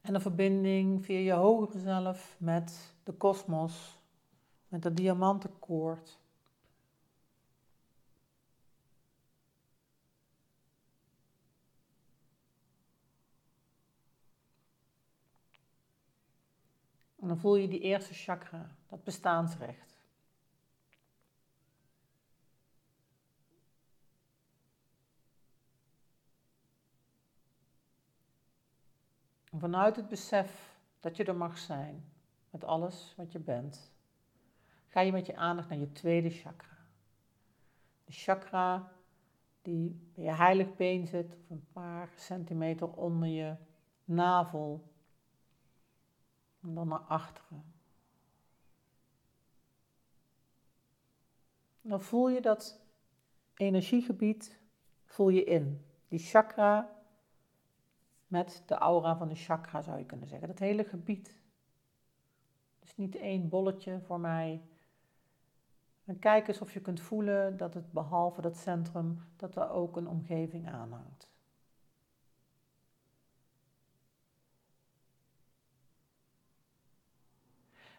En 0.00 0.12
de 0.12 0.20
verbinding 0.20 1.04
via 1.04 1.18
je 1.18 1.32
hogere 1.32 1.78
zelf 1.78 2.36
met 2.38 2.94
de 3.02 3.12
kosmos, 3.12 3.98
met 4.68 4.82
dat 4.82 4.96
diamantenkoord. 4.96 6.18
En 17.20 17.28
dan 17.28 17.38
voel 17.38 17.56
je 17.56 17.68
die 17.68 17.80
eerste 17.80 18.14
chakra, 18.14 18.76
dat 18.88 19.04
bestaansrecht. 19.04 19.89
Vanuit 29.58 29.96
het 29.96 30.08
besef 30.08 30.78
dat 31.00 31.16
je 31.16 31.24
er 31.24 31.36
mag 31.36 31.58
zijn 31.58 32.04
met 32.50 32.64
alles 32.64 33.14
wat 33.16 33.32
je 33.32 33.38
bent, 33.38 33.92
ga 34.88 35.00
je 35.00 35.12
met 35.12 35.26
je 35.26 35.36
aandacht 35.36 35.68
naar 35.68 35.78
je 35.78 35.92
tweede 35.92 36.30
chakra. 36.30 36.76
De 38.04 38.12
chakra 38.12 38.92
die 39.62 40.10
bij 40.14 40.24
je 40.24 40.32
heilig 40.32 40.74
been 40.74 41.06
zit, 41.06 41.34
of 41.34 41.50
een 41.50 41.66
paar 41.72 42.08
centimeter 42.16 42.92
onder 42.92 43.28
je 43.28 43.56
navel. 44.04 44.88
En 46.62 46.74
dan 46.74 46.88
naar 46.88 46.98
achteren. 46.98 47.64
dan 51.82 52.02
voel 52.02 52.28
je 52.28 52.40
dat 52.40 52.80
energiegebied, 53.54 54.58
voel 55.04 55.28
je 55.28 55.44
in. 55.44 55.84
Die 56.08 56.18
chakra 56.18 56.99
met 58.30 58.62
de 58.66 58.74
aura 58.74 59.16
van 59.16 59.28
de 59.28 59.34
chakra, 59.34 59.82
zou 59.82 59.98
je 59.98 60.04
kunnen 60.04 60.28
zeggen. 60.28 60.48
Dat 60.48 60.58
hele 60.58 60.84
gebied. 60.84 61.38
Dus 62.78 62.96
niet 62.96 63.16
één 63.16 63.48
bolletje 63.48 64.00
voor 64.00 64.20
mij. 64.20 64.62
En 66.04 66.18
kijk 66.18 66.48
eens 66.48 66.60
of 66.60 66.72
je 66.72 66.80
kunt 66.80 67.00
voelen 67.00 67.56
dat 67.56 67.74
het 67.74 67.92
behalve 67.92 68.40
dat 68.40 68.56
centrum, 68.56 69.24
dat 69.36 69.56
er 69.56 69.70
ook 69.70 69.96
een 69.96 70.08
omgeving 70.08 70.68
aanhangt. 70.68 71.30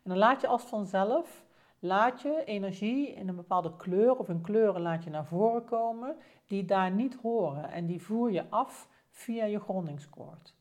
En 0.04 0.10
dan 0.10 0.18
laat 0.18 0.42
je 0.42 0.48
als 0.48 0.64
vanzelf 0.64 1.46
laat 1.80 2.22
je 2.22 2.44
energie 2.46 3.14
in 3.14 3.28
een 3.28 3.36
bepaalde 3.36 3.76
kleur 3.76 4.18
of 4.18 4.30
in 4.30 4.42
kleuren 4.42 4.82
laat 4.82 5.04
je 5.04 5.10
naar 5.10 5.26
voren 5.26 5.66
komen 5.66 6.18
die 6.48 6.66
daar 6.66 6.92
niet 6.92 7.16
horen 7.16 7.70
en 7.72 7.86
die 7.86 8.02
voer 8.02 8.32
je 8.32 8.50
af 8.50 8.90
via 9.12 9.46
je 9.46 9.60
grondigskoord. 9.60 10.56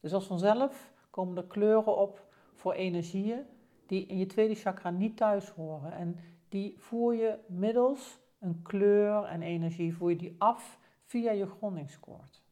Dus 0.00 0.12
als 0.12 0.26
vanzelf 0.26 0.92
komen 1.10 1.36
er 1.36 1.46
kleuren 1.46 1.96
op 1.96 2.26
voor 2.54 2.72
energieën 2.72 3.46
die 3.86 4.06
in 4.06 4.18
je 4.18 4.26
tweede 4.26 4.54
chakra 4.54 4.90
niet 4.90 5.16
thuis 5.16 5.48
horen 5.48 5.92
en 5.92 6.18
die 6.48 6.74
voer 6.78 7.14
je 7.14 7.38
middels 7.46 8.18
een 8.38 8.62
kleur 8.62 9.24
en 9.24 9.42
energie 9.42 9.94
voer 9.94 10.10
je 10.10 10.16
die 10.16 10.34
af 10.38 10.78
via 11.04 11.30
je 11.30 11.46
grondigskoord. 11.46 12.42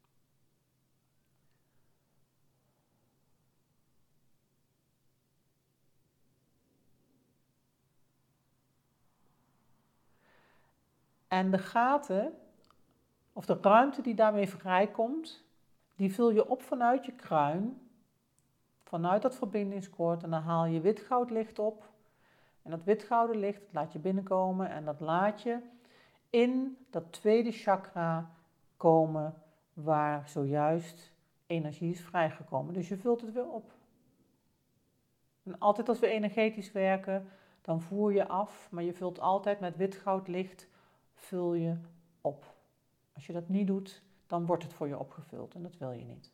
En 11.28 11.50
de 11.50 11.58
gaten, 11.58 12.32
of 13.40 13.46
de 13.46 13.58
ruimte 13.60 14.02
die 14.02 14.14
daarmee 14.14 14.48
vrijkomt, 14.48 15.44
die 15.96 16.14
vul 16.14 16.30
je 16.30 16.48
op 16.48 16.62
vanuit 16.62 17.06
je 17.06 17.12
kruin, 17.12 17.90
vanuit 18.82 19.22
dat 19.22 19.36
verbindingskoord. 19.36 20.22
En 20.22 20.30
dan 20.30 20.42
haal 20.42 20.64
je 20.64 20.80
wit 20.80 21.06
licht 21.28 21.58
op. 21.58 21.88
En 22.62 22.70
dat 22.70 22.84
witgouden 22.84 23.36
licht 23.36 23.60
dat 23.60 23.72
laat 23.72 23.92
je 23.92 23.98
binnenkomen 23.98 24.70
en 24.70 24.84
dat 24.84 25.00
laat 25.00 25.42
je 25.42 25.58
in 26.30 26.76
dat 26.90 27.12
tweede 27.12 27.52
chakra 27.52 28.30
komen 28.76 29.34
waar 29.72 30.28
zojuist 30.28 31.12
energie 31.46 31.90
is 31.90 32.00
vrijgekomen. 32.00 32.74
Dus 32.74 32.88
je 32.88 32.96
vult 32.96 33.20
het 33.20 33.32
weer 33.32 33.50
op. 33.50 33.72
En 35.42 35.58
altijd 35.58 35.88
als 35.88 35.98
we 35.98 36.06
energetisch 36.06 36.72
werken, 36.72 37.28
dan 37.60 37.80
voer 37.80 38.12
je 38.12 38.28
af, 38.28 38.68
maar 38.70 38.82
je 38.82 38.94
vult 38.94 39.20
altijd 39.20 39.60
met 39.60 39.76
wit 39.76 39.94
goud 39.94 40.28
licht 40.28 40.68
vul 41.14 41.54
je 41.54 41.76
op. 42.20 42.58
Als 43.12 43.26
je 43.26 43.32
dat 43.32 43.48
niet 43.48 43.66
doet, 43.66 44.02
dan 44.26 44.46
wordt 44.46 44.62
het 44.62 44.72
voor 44.72 44.88
je 44.88 44.98
opgevuld 44.98 45.54
en 45.54 45.62
dat 45.62 45.76
wil 45.76 45.92
je 45.92 46.04
niet. 46.04 46.32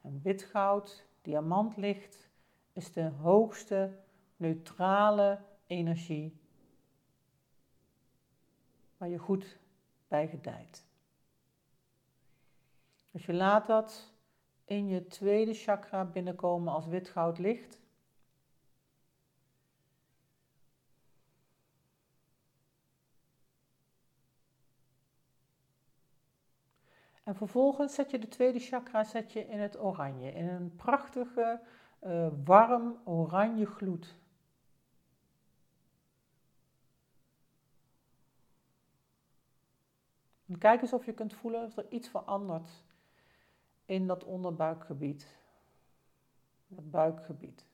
En 0.00 0.20
wit 0.22 0.42
goud, 0.42 1.06
diamantlicht, 1.22 2.28
is 2.72 2.92
de 2.92 3.08
hoogste 3.08 3.98
neutrale 4.36 5.38
energie 5.66 6.40
waar 8.96 9.08
je 9.08 9.18
goed 9.18 9.58
bij 10.08 10.28
gedijt. 10.28 10.86
Dus 13.10 13.26
je 13.26 13.32
laat 13.32 13.66
dat 13.66 14.12
in 14.64 14.88
je 14.88 15.06
tweede 15.06 15.54
chakra 15.54 16.04
binnenkomen 16.04 16.72
als 16.72 16.86
wit 16.86 17.08
goud 17.08 17.38
licht. 17.38 17.80
En 27.30 27.36
vervolgens 27.36 27.94
zet 27.94 28.10
je 28.10 28.18
de 28.18 28.28
tweede 28.28 28.58
chakra 28.58 29.04
zet 29.04 29.32
je 29.32 29.46
in 29.46 29.58
het 29.58 29.80
oranje, 29.80 30.32
in 30.32 30.48
een 30.48 30.76
prachtige, 30.76 31.60
uh, 32.02 32.28
warm 32.44 33.00
oranje 33.04 33.66
gloed. 33.66 34.16
En 40.46 40.58
kijk 40.58 40.82
eens 40.82 40.92
of 40.92 41.04
je 41.04 41.12
kunt 41.12 41.34
voelen 41.34 41.64
of 41.64 41.76
er 41.76 41.90
iets 41.90 42.08
verandert 42.08 42.70
in 43.84 44.06
dat 44.06 44.24
onderbuikgebied, 44.24 45.36
het 46.74 46.90
buikgebied. 46.90 47.69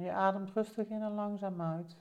Je 0.00 0.12
ademt 0.12 0.50
rustig 0.50 0.88
in 0.88 1.02
en 1.02 1.14
langzaam 1.14 1.60
uit. 1.60 1.96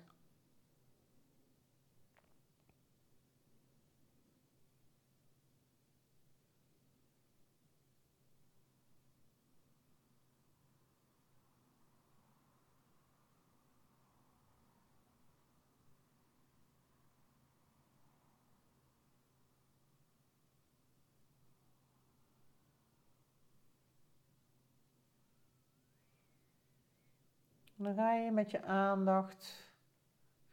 Dan 27.80 27.94
ga 27.94 28.14
je 28.14 28.32
met 28.32 28.52
je 28.52 28.64
aandacht, 28.64 29.74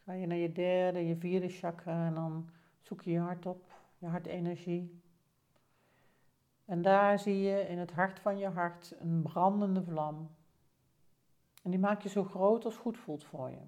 ga 0.05 0.13
je 0.13 0.27
naar 0.27 0.37
je 0.37 0.53
derde, 0.53 1.07
je 1.07 1.17
vierde 1.17 1.49
chakra 1.49 2.07
en 2.07 2.15
dan 2.15 2.51
zoek 2.81 3.03
je 3.03 3.11
je 3.11 3.19
hart 3.19 3.47
op, 3.47 3.73
je 3.99 4.07
hartenergie. 4.07 5.01
En 6.65 6.83
daar 6.83 7.19
zie 7.19 7.41
je 7.41 7.61
in 7.61 7.79
het 7.79 7.93
hart 7.93 8.21
van 8.21 8.39
je 8.39 8.49
hart 8.49 8.95
een 8.99 9.23
brandende 9.23 9.83
vlam. 9.83 10.31
En 11.63 11.71
die 11.71 11.81
maak 11.81 12.03
je 12.03 12.09
zo 12.09 12.25
groot 12.25 12.65
als 12.65 12.77
goed 12.77 12.99
voelt 12.99 13.25
voor 13.25 13.51
je. 13.51 13.63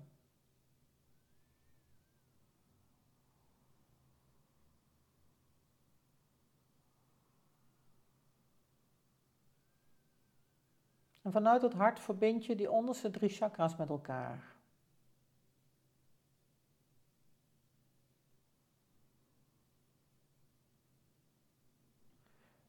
En 11.29 11.35
vanuit 11.35 11.63
het 11.63 11.73
hart 11.73 12.01
verbind 12.01 12.47
je 12.47 12.57
die 12.57 12.71
onderste 12.71 13.11
drie 13.11 13.29
chakras 13.29 13.77
met 13.77 13.89
elkaar. 13.89 14.55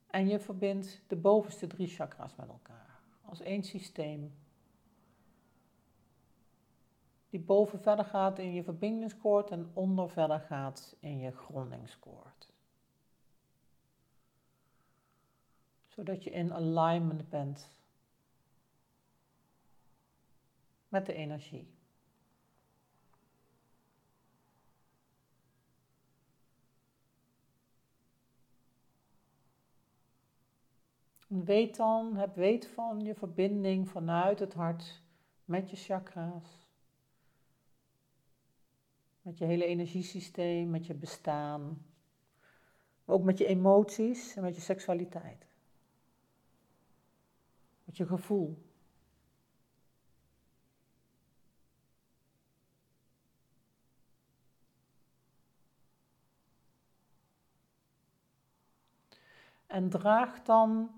En 0.07 0.27
je 0.27 0.39
verbindt 0.39 1.01
de 1.07 1.15
bovenste 1.15 1.67
drie 1.67 1.87
chakras 1.87 2.35
met 2.35 2.47
elkaar 2.47 2.99
als 3.21 3.41
één 3.41 3.63
systeem. 3.63 4.35
Die 7.29 7.39
boven 7.39 7.79
verder 7.79 8.05
gaat 8.05 8.39
in 8.39 8.53
je 8.53 8.63
verbindingskoord 8.63 9.49
en 9.49 9.71
onder 9.73 10.09
verder 10.09 10.39
gaat 10.39 10.95
in 10.99 11.19
je 11.19 11.31
grondingskoord. 11.31 12.53
Zodat 15.87 16.23
je 16.23 16.29
in 16.29 16.53
alignment 16.53 17.29
bent 17.29 17.77
met 20.89 21.05
de 21.05 21.13
energie. 21.13 21.77
weet 31.29 31.75
dan, 31.75 32.15
heb 32.15 32.35
weet 32.35 32.67
van 32.67 33.01
je 33.01 33.15
verbinding 33.15 33.89
vanuit 33.89 34.39
het 34.39 34.53
hart 34.53 35.01
met 35.45 35.69
je 35.69 35.75
chakra's. 35.75 36.67
Met 39.21 39.37
je 39.37 39.45
hele 39.45 39.65
energiesysteem, 39.65 40.69
met 40.69 40.85
je 40.85 40.93
bestaan. 40.93 41.85
Ook 43.05 43.23
met 43.23 43.37
je 43.37 43.45
emoties 43.45 44.35
en 44.35 44.43
met 44.43 44.55
je 44.55 44.61
seksualiteit. 44.61 45.47
Met 47.83 47.97
je 47.97 48.05
gevoel. 48.05 48.68
En 59.69 59.89
draag 59.89 60.43
dan 60.43 60.91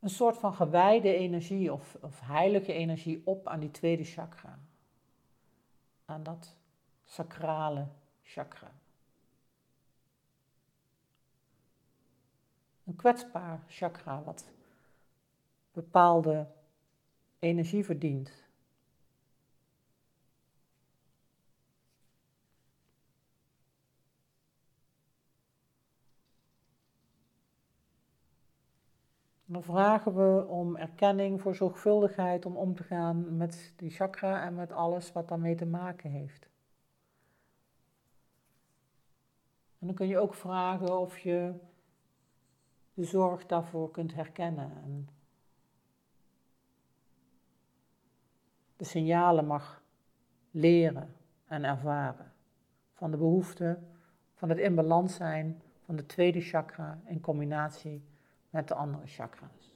een 0.00 0.10
soort 0.10 0.36
van 0.36 0.54
gewijde 0.54 1.14
energie 1.14 1.72
of, 1.72 1.96
of 2.00 2.20
heilige 2.20 2.72
energie 2.72 3.22
op 3.24 3.46
aan 3.46 3.60
die 3.60 3.70
tweede 3.70 4.04
chakra. 4.04 4.58
Aan 6.04 6.22
dat 6.22 6.56
sacrale 7.04 7.86
chakra. 8.22 8.72
Een 12.84 12.96
kwetsbaar 12.96 13.64
chakra 13.68 14.22
wat 14.22 14.44
bepaalde 15.72 16.46
energie 17.38 17.84
verdient. 17.84 18.48
Dan 29.52 29.62
vragen 29.62 30.14
we 30.14 30.46
om 30.46 30.76
erkenning 30.76 31.40
voor 31.40 31.54
zorgvuldigheid 31.54 32.46
om 32.46 32.56
om 32.56 32.74
te 32.74 32.82
gaan 32.82 33.36
met 33.36 33.72
die 33.76 33.90
chakra 33.90 34.44
en 34.44 34.54
met 34.54 34.72
alles 34.72 35.12
wat 35.12 35.28
daarmee 35.28 35.54
te 35.54 35.66
maken 35.66 36.10
heeft. 36.10 36.48
En 39.78 39.86
dan 39.86 39.94
kun 39.94 40.06
je 40.06 40.18
ook 40.18 40.34
vragen 40.34 40.98
of 40.98 41.18
je 41.18 41.54
de 42.94 43.04
zorg 43.04 43.46
daarvoor 43.46 43.90
kunt 43.90 44.14
herkennen. 44.14 44.72
En 44.82 45.08
de 48.76 48.84
signalen 48.84 49.46
mag 49.46 49.82
leren 50.50 51.14
en 51.46 51.64
ervaren 51.64 52.32
van 52.92 53.10
de 53.10 53.16
behoefte 53.16 53.78
van 54.34 54.48
het 54.48 54.58
in 54.58 54.74
balans 54.74 55.14
zijn 55.14 55.62
van 55.84 55.96
de 55.96 56.06
tweede 56.06 56.40
chakra 56.40 57.00
in 57.04 57.20
combinatie 57.20 58.08
met 58.50 58.68
de 58.68 58.74
andere 58.74 59.06
chakra's. 59.06 59.70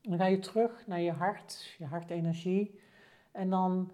Dan 0.00 0.18
ga 0.18 0.26
je 0.26 0.38
terug 0.38 0.86
naar 0.86 1.00
je 1.00 1.12
hart, 1.12 1.74
je 1.78 1.84
hartenergie. 1.84 2.80
En 3.30 3.50
dan 3.50 3.90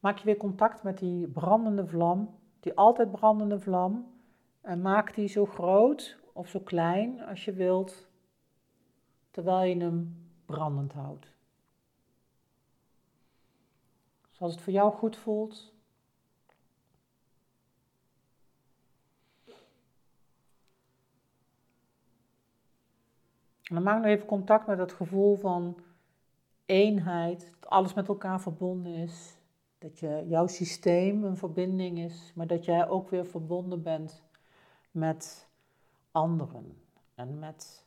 maak 0.00 0.18
je 0.18 0.24
weer 0.24 0.36
contact 0.36 0.82
met 0.82 0.98
die 0.98 1.28
brandende 1.28 1.86
vlam, 1.86 2.38
die 2.60 2.74
altijd 2.74 3.10
brandende 3.10 3.60
vlam. 3.60 4.12
En 4.60 4.80
maak 4.80 5.14
die 5.14 5.28
zo 5.28 5.46
groot 5.46 6.18
of 6.32 6.48
zo 6.48 6.60
klein 6.60 7.24
als 7.24 7.44
je 7.44 7.52
wilt, 7.52 8.08
terwijl 9.30 9.68
je 9.68 9.84
hem 9.84 10.21
brandend 10.46 10.92
houdt. 10.92 11.26
Zoals 14.30 14.52
het 14.52 14.62
voor 14.62 14.72
jou 14.72 14.92
goed 14.92 15.16
voelt. 15.16 15.72
En 23.62 23.78
dan 23.78 23.82
maak 23.82 23.96
nog 23.96 24.06
even 24.06 24.26
contact 24.26 24.66
met 24.66 24.78
het 24.78 24.92
gevoel 24.92 25.36
van 25.36 25.78
eenheid, 26.66 27.52
dat 27.60 27.70
alles 27.70 27.94
met 27.94 28.08
elkaar 28.08 28.40
verbonden 28.40 28.94
is. 28.94 29.36
Dat 29.78 29.98
je, 29.98 30.24
jouw 30.28 30.46
systeem 30.46 31.24
een 31.24 31.36
verbinding 31.36 31.98
is, 31.98 32.32
maar 32.34 32.46
dat 32.46 32.64
jij 32.64 32.88
ook 32.88 33.10
weer 33.10 33.26
verbonden 33.26 33.82
bent 33.82 34.22
met 34.90 35.48
anderen 36.10 36.82
en 37.14 37.38
met 37.38 37.86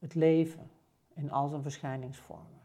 het 0.00 0.14
leven 0.14 0.70
in 1.14 1.30
al 1.30 1.48
zijn 1.48 1.62
verschijningsvormen. 1.62 2.60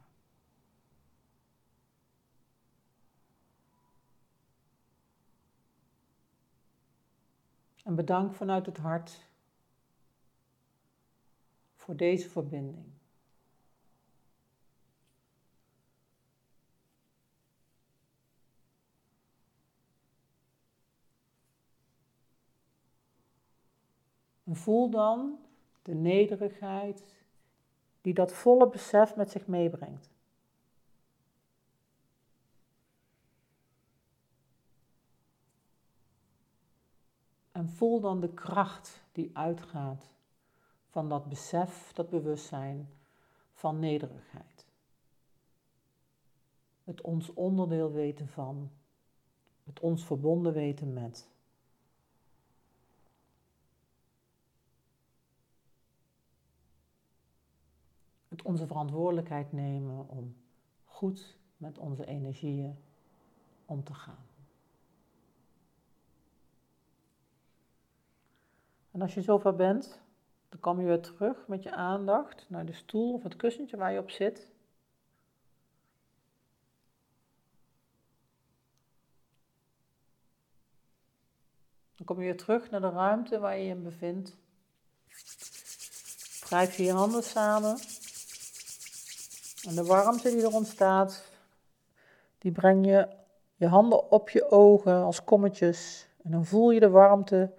En 7.84 7.96
bedank 7.96 8.34
vanuit 8.34 8.66
het 8.66 8.78
hart 8.78 9.28
voor 11.76 11.96
deze 11.96 12.30
verbinding. 12.30 12.94
En 24.44 24.56
voel 24.56 24.90
dan 24.90 25.40
de 25.82 25.94
nederigheid 25.94 27.24
die 28.06 28.14
dat 28.14 28.32
volle 28.32 28.70
besef 28.70 29.16
met 29.16 29.32
zich 29.32 29.47
meebrengt. 29.47 30.10
En 37.51 37.70
voel 37.70 37.99
dan 37.99 38.20
de 38.20 38.34
kracht 38.34 39.03
die 39.12 39.30
uitgaat 39.34 40.10
van 40.89 41.10
dat 41.10 41.30
besef, 41.30 41.93
dat 41.93 42.10
bewustzijn 42.10 42.89
van 43.53 43.80
nederigheid. 43.80 44.66
Het 46.84 47.01
ons 47.01 47.34
onderdeel 47.34 47.91
weten 47.91 48.28
van, 48.28 48.72
het 49.64 49.80
ons 49.80 50.06
verbonden 50.06 50.53
weten 50.53 50.93
met. 50.93 51.30
Het 58.36 58.46
onze 58.46 58.68
verantwoordelijkheid 58.68 59.52
nemen 59.52 60.08
om 60.10 60.36
goed 60.84 61.38
met 61.58 61.78
onze 61.78 62.06
energieën 62.06 62.78
om 63.66 63.84
te 63.84 63.94
gaan. 63.94 64.26
En 68.92 69.02
als 69.02 69.14
je 69.14 69.22
zover 69.22 69.56
bent, 69.56 70.02
dan 70.50 70.60
kom 70.60 70.80
je 70.80 70.86
weer 70.86 71.02
terug 71.02 71.48
met 71.48 71.64
je 71.64 71.72
aandacht 71.72 72.46
naar 72.50 72.66
de 72.66 72.74
stoel 72.74 73.14
of 73.14 73.24
het 73.24 73.36
kussentje 73.36 73.78
waar 73.78 73.92
je 73.92 74.00
op 74.00 74.10
zit. 74.10 74.52
Dan 81.96 82.06
kom 82.06 82.18
je 82.18 82.24
weer 82.24 82.38
terug 82.38 82.70
naar 82.70 82.82
de 82.82 82.90
ruimte 82.90 83.40
waar 83.40 83.58
je 83.58 83.64
je 83.64 83.70
in 83.70 83.84
bevindt. 83.84 84.38
Wrijf 86.40 86.78
je 86.78 86.84
je 86.84 86.92
handen 86.92 87.24
samen. 87.24 87.78
En 89.68 89.76
de 89.76 89.86
warmte 89.86 90.30
die 90.30 90.41
er 90.41 90.53
ontstaat, 90.53 91.32
die 92.38 92.51
breng 92.51 92.86
je 92.86 93.07
je 93.55 93.68
handen 93.68 94.11
op 94.11 94.30
je 94.30 94.49
ogen 94.49 95.03
als 95.03 95.24
kommetjes. 95.24 96.07
En 96.24 96.32
dan 96.32 96.45
voel 96.45 96.72
je 96.72 96.80
de 96.80 96.89
warmte 96.89 97.53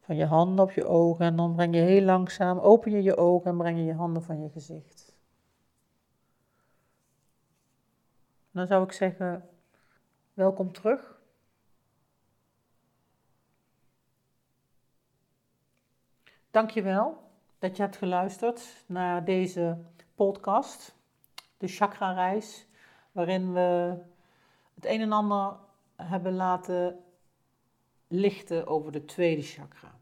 van 0.00 0.16
je 0.16 0.26
handen 0.26 0.64
op 0.64 0.70
je 0.70 0.86
ogen 0.86 1.24
en 1.24 1.36
dan 1.36 1.54
breng 1.54 1.74
je 1.74 1.80
heel 1.80 2.02
langzaam, 2.02 2.58
open 2.58 2.92
je 2.92 3.02
je 3.02 3.16
ogen 3.16 3.50
en 3.50 3.56
breng 3.56 3.78
je 3.78 3.84
je 3.84 3.94
handen 3.94 4.22
van 4.22 4.40
je 4.40 4.48
gezicht. 4.48 5.16
Dan 8.50 8.66
zou 8.66 8.84
ik 8.84 8.92
zeggen, 8.92 9.48
welkom 10.34 10.72
terug. 10.72 11.20
Dankjewel 16.50 17.31
dat 17.62 17.76
je 17.76 17.82
hebt 17.82 17.96
geluisterd 17.96 18.84
naar 18.86 19.24
deze 19.24 19.78
podcast, 20.14 20.94
de 21.58 21.68
chakra-reis, 21.68 22.66
waarin 23.12 23.52
we 23.52 23.96
het 24.74 24.86
een 24.86 25.00
en 25.00 25.12
ander 25.12 25.56
hebben 25.96 26.34
laten 26.34 26.98
lichten 28.08 28.66
over 28.66 28.92
de 28.92 29.04
tweede 29.04 29.42
chakra. 29.42 29.94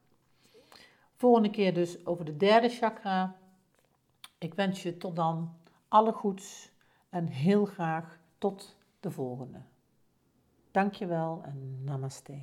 Volgende 1.17 1.51
keer 1.51 1.75
dus 1.75 2.07
over 2.07 2.25
de 2.25 2.37
derde 2.37 2.69
chakra. 2.69 3.37
Ik 4.39 4.55
wens 4.55 4.83
je 4.83 4.97
tot 4.97 5.17
dan 5.17 5.55
alle 5.89 6.13
goeds 6.13 6.71
en 7.09 7.27
heel 7.27 7.65
graag 7.65 8.19
tot 8.39 8.77
de 9.01 9.11
volgende. 9.11 9.61
Dankjewel 10.71 11.43
en 11.45 11.85
namaste. 11.85 12.43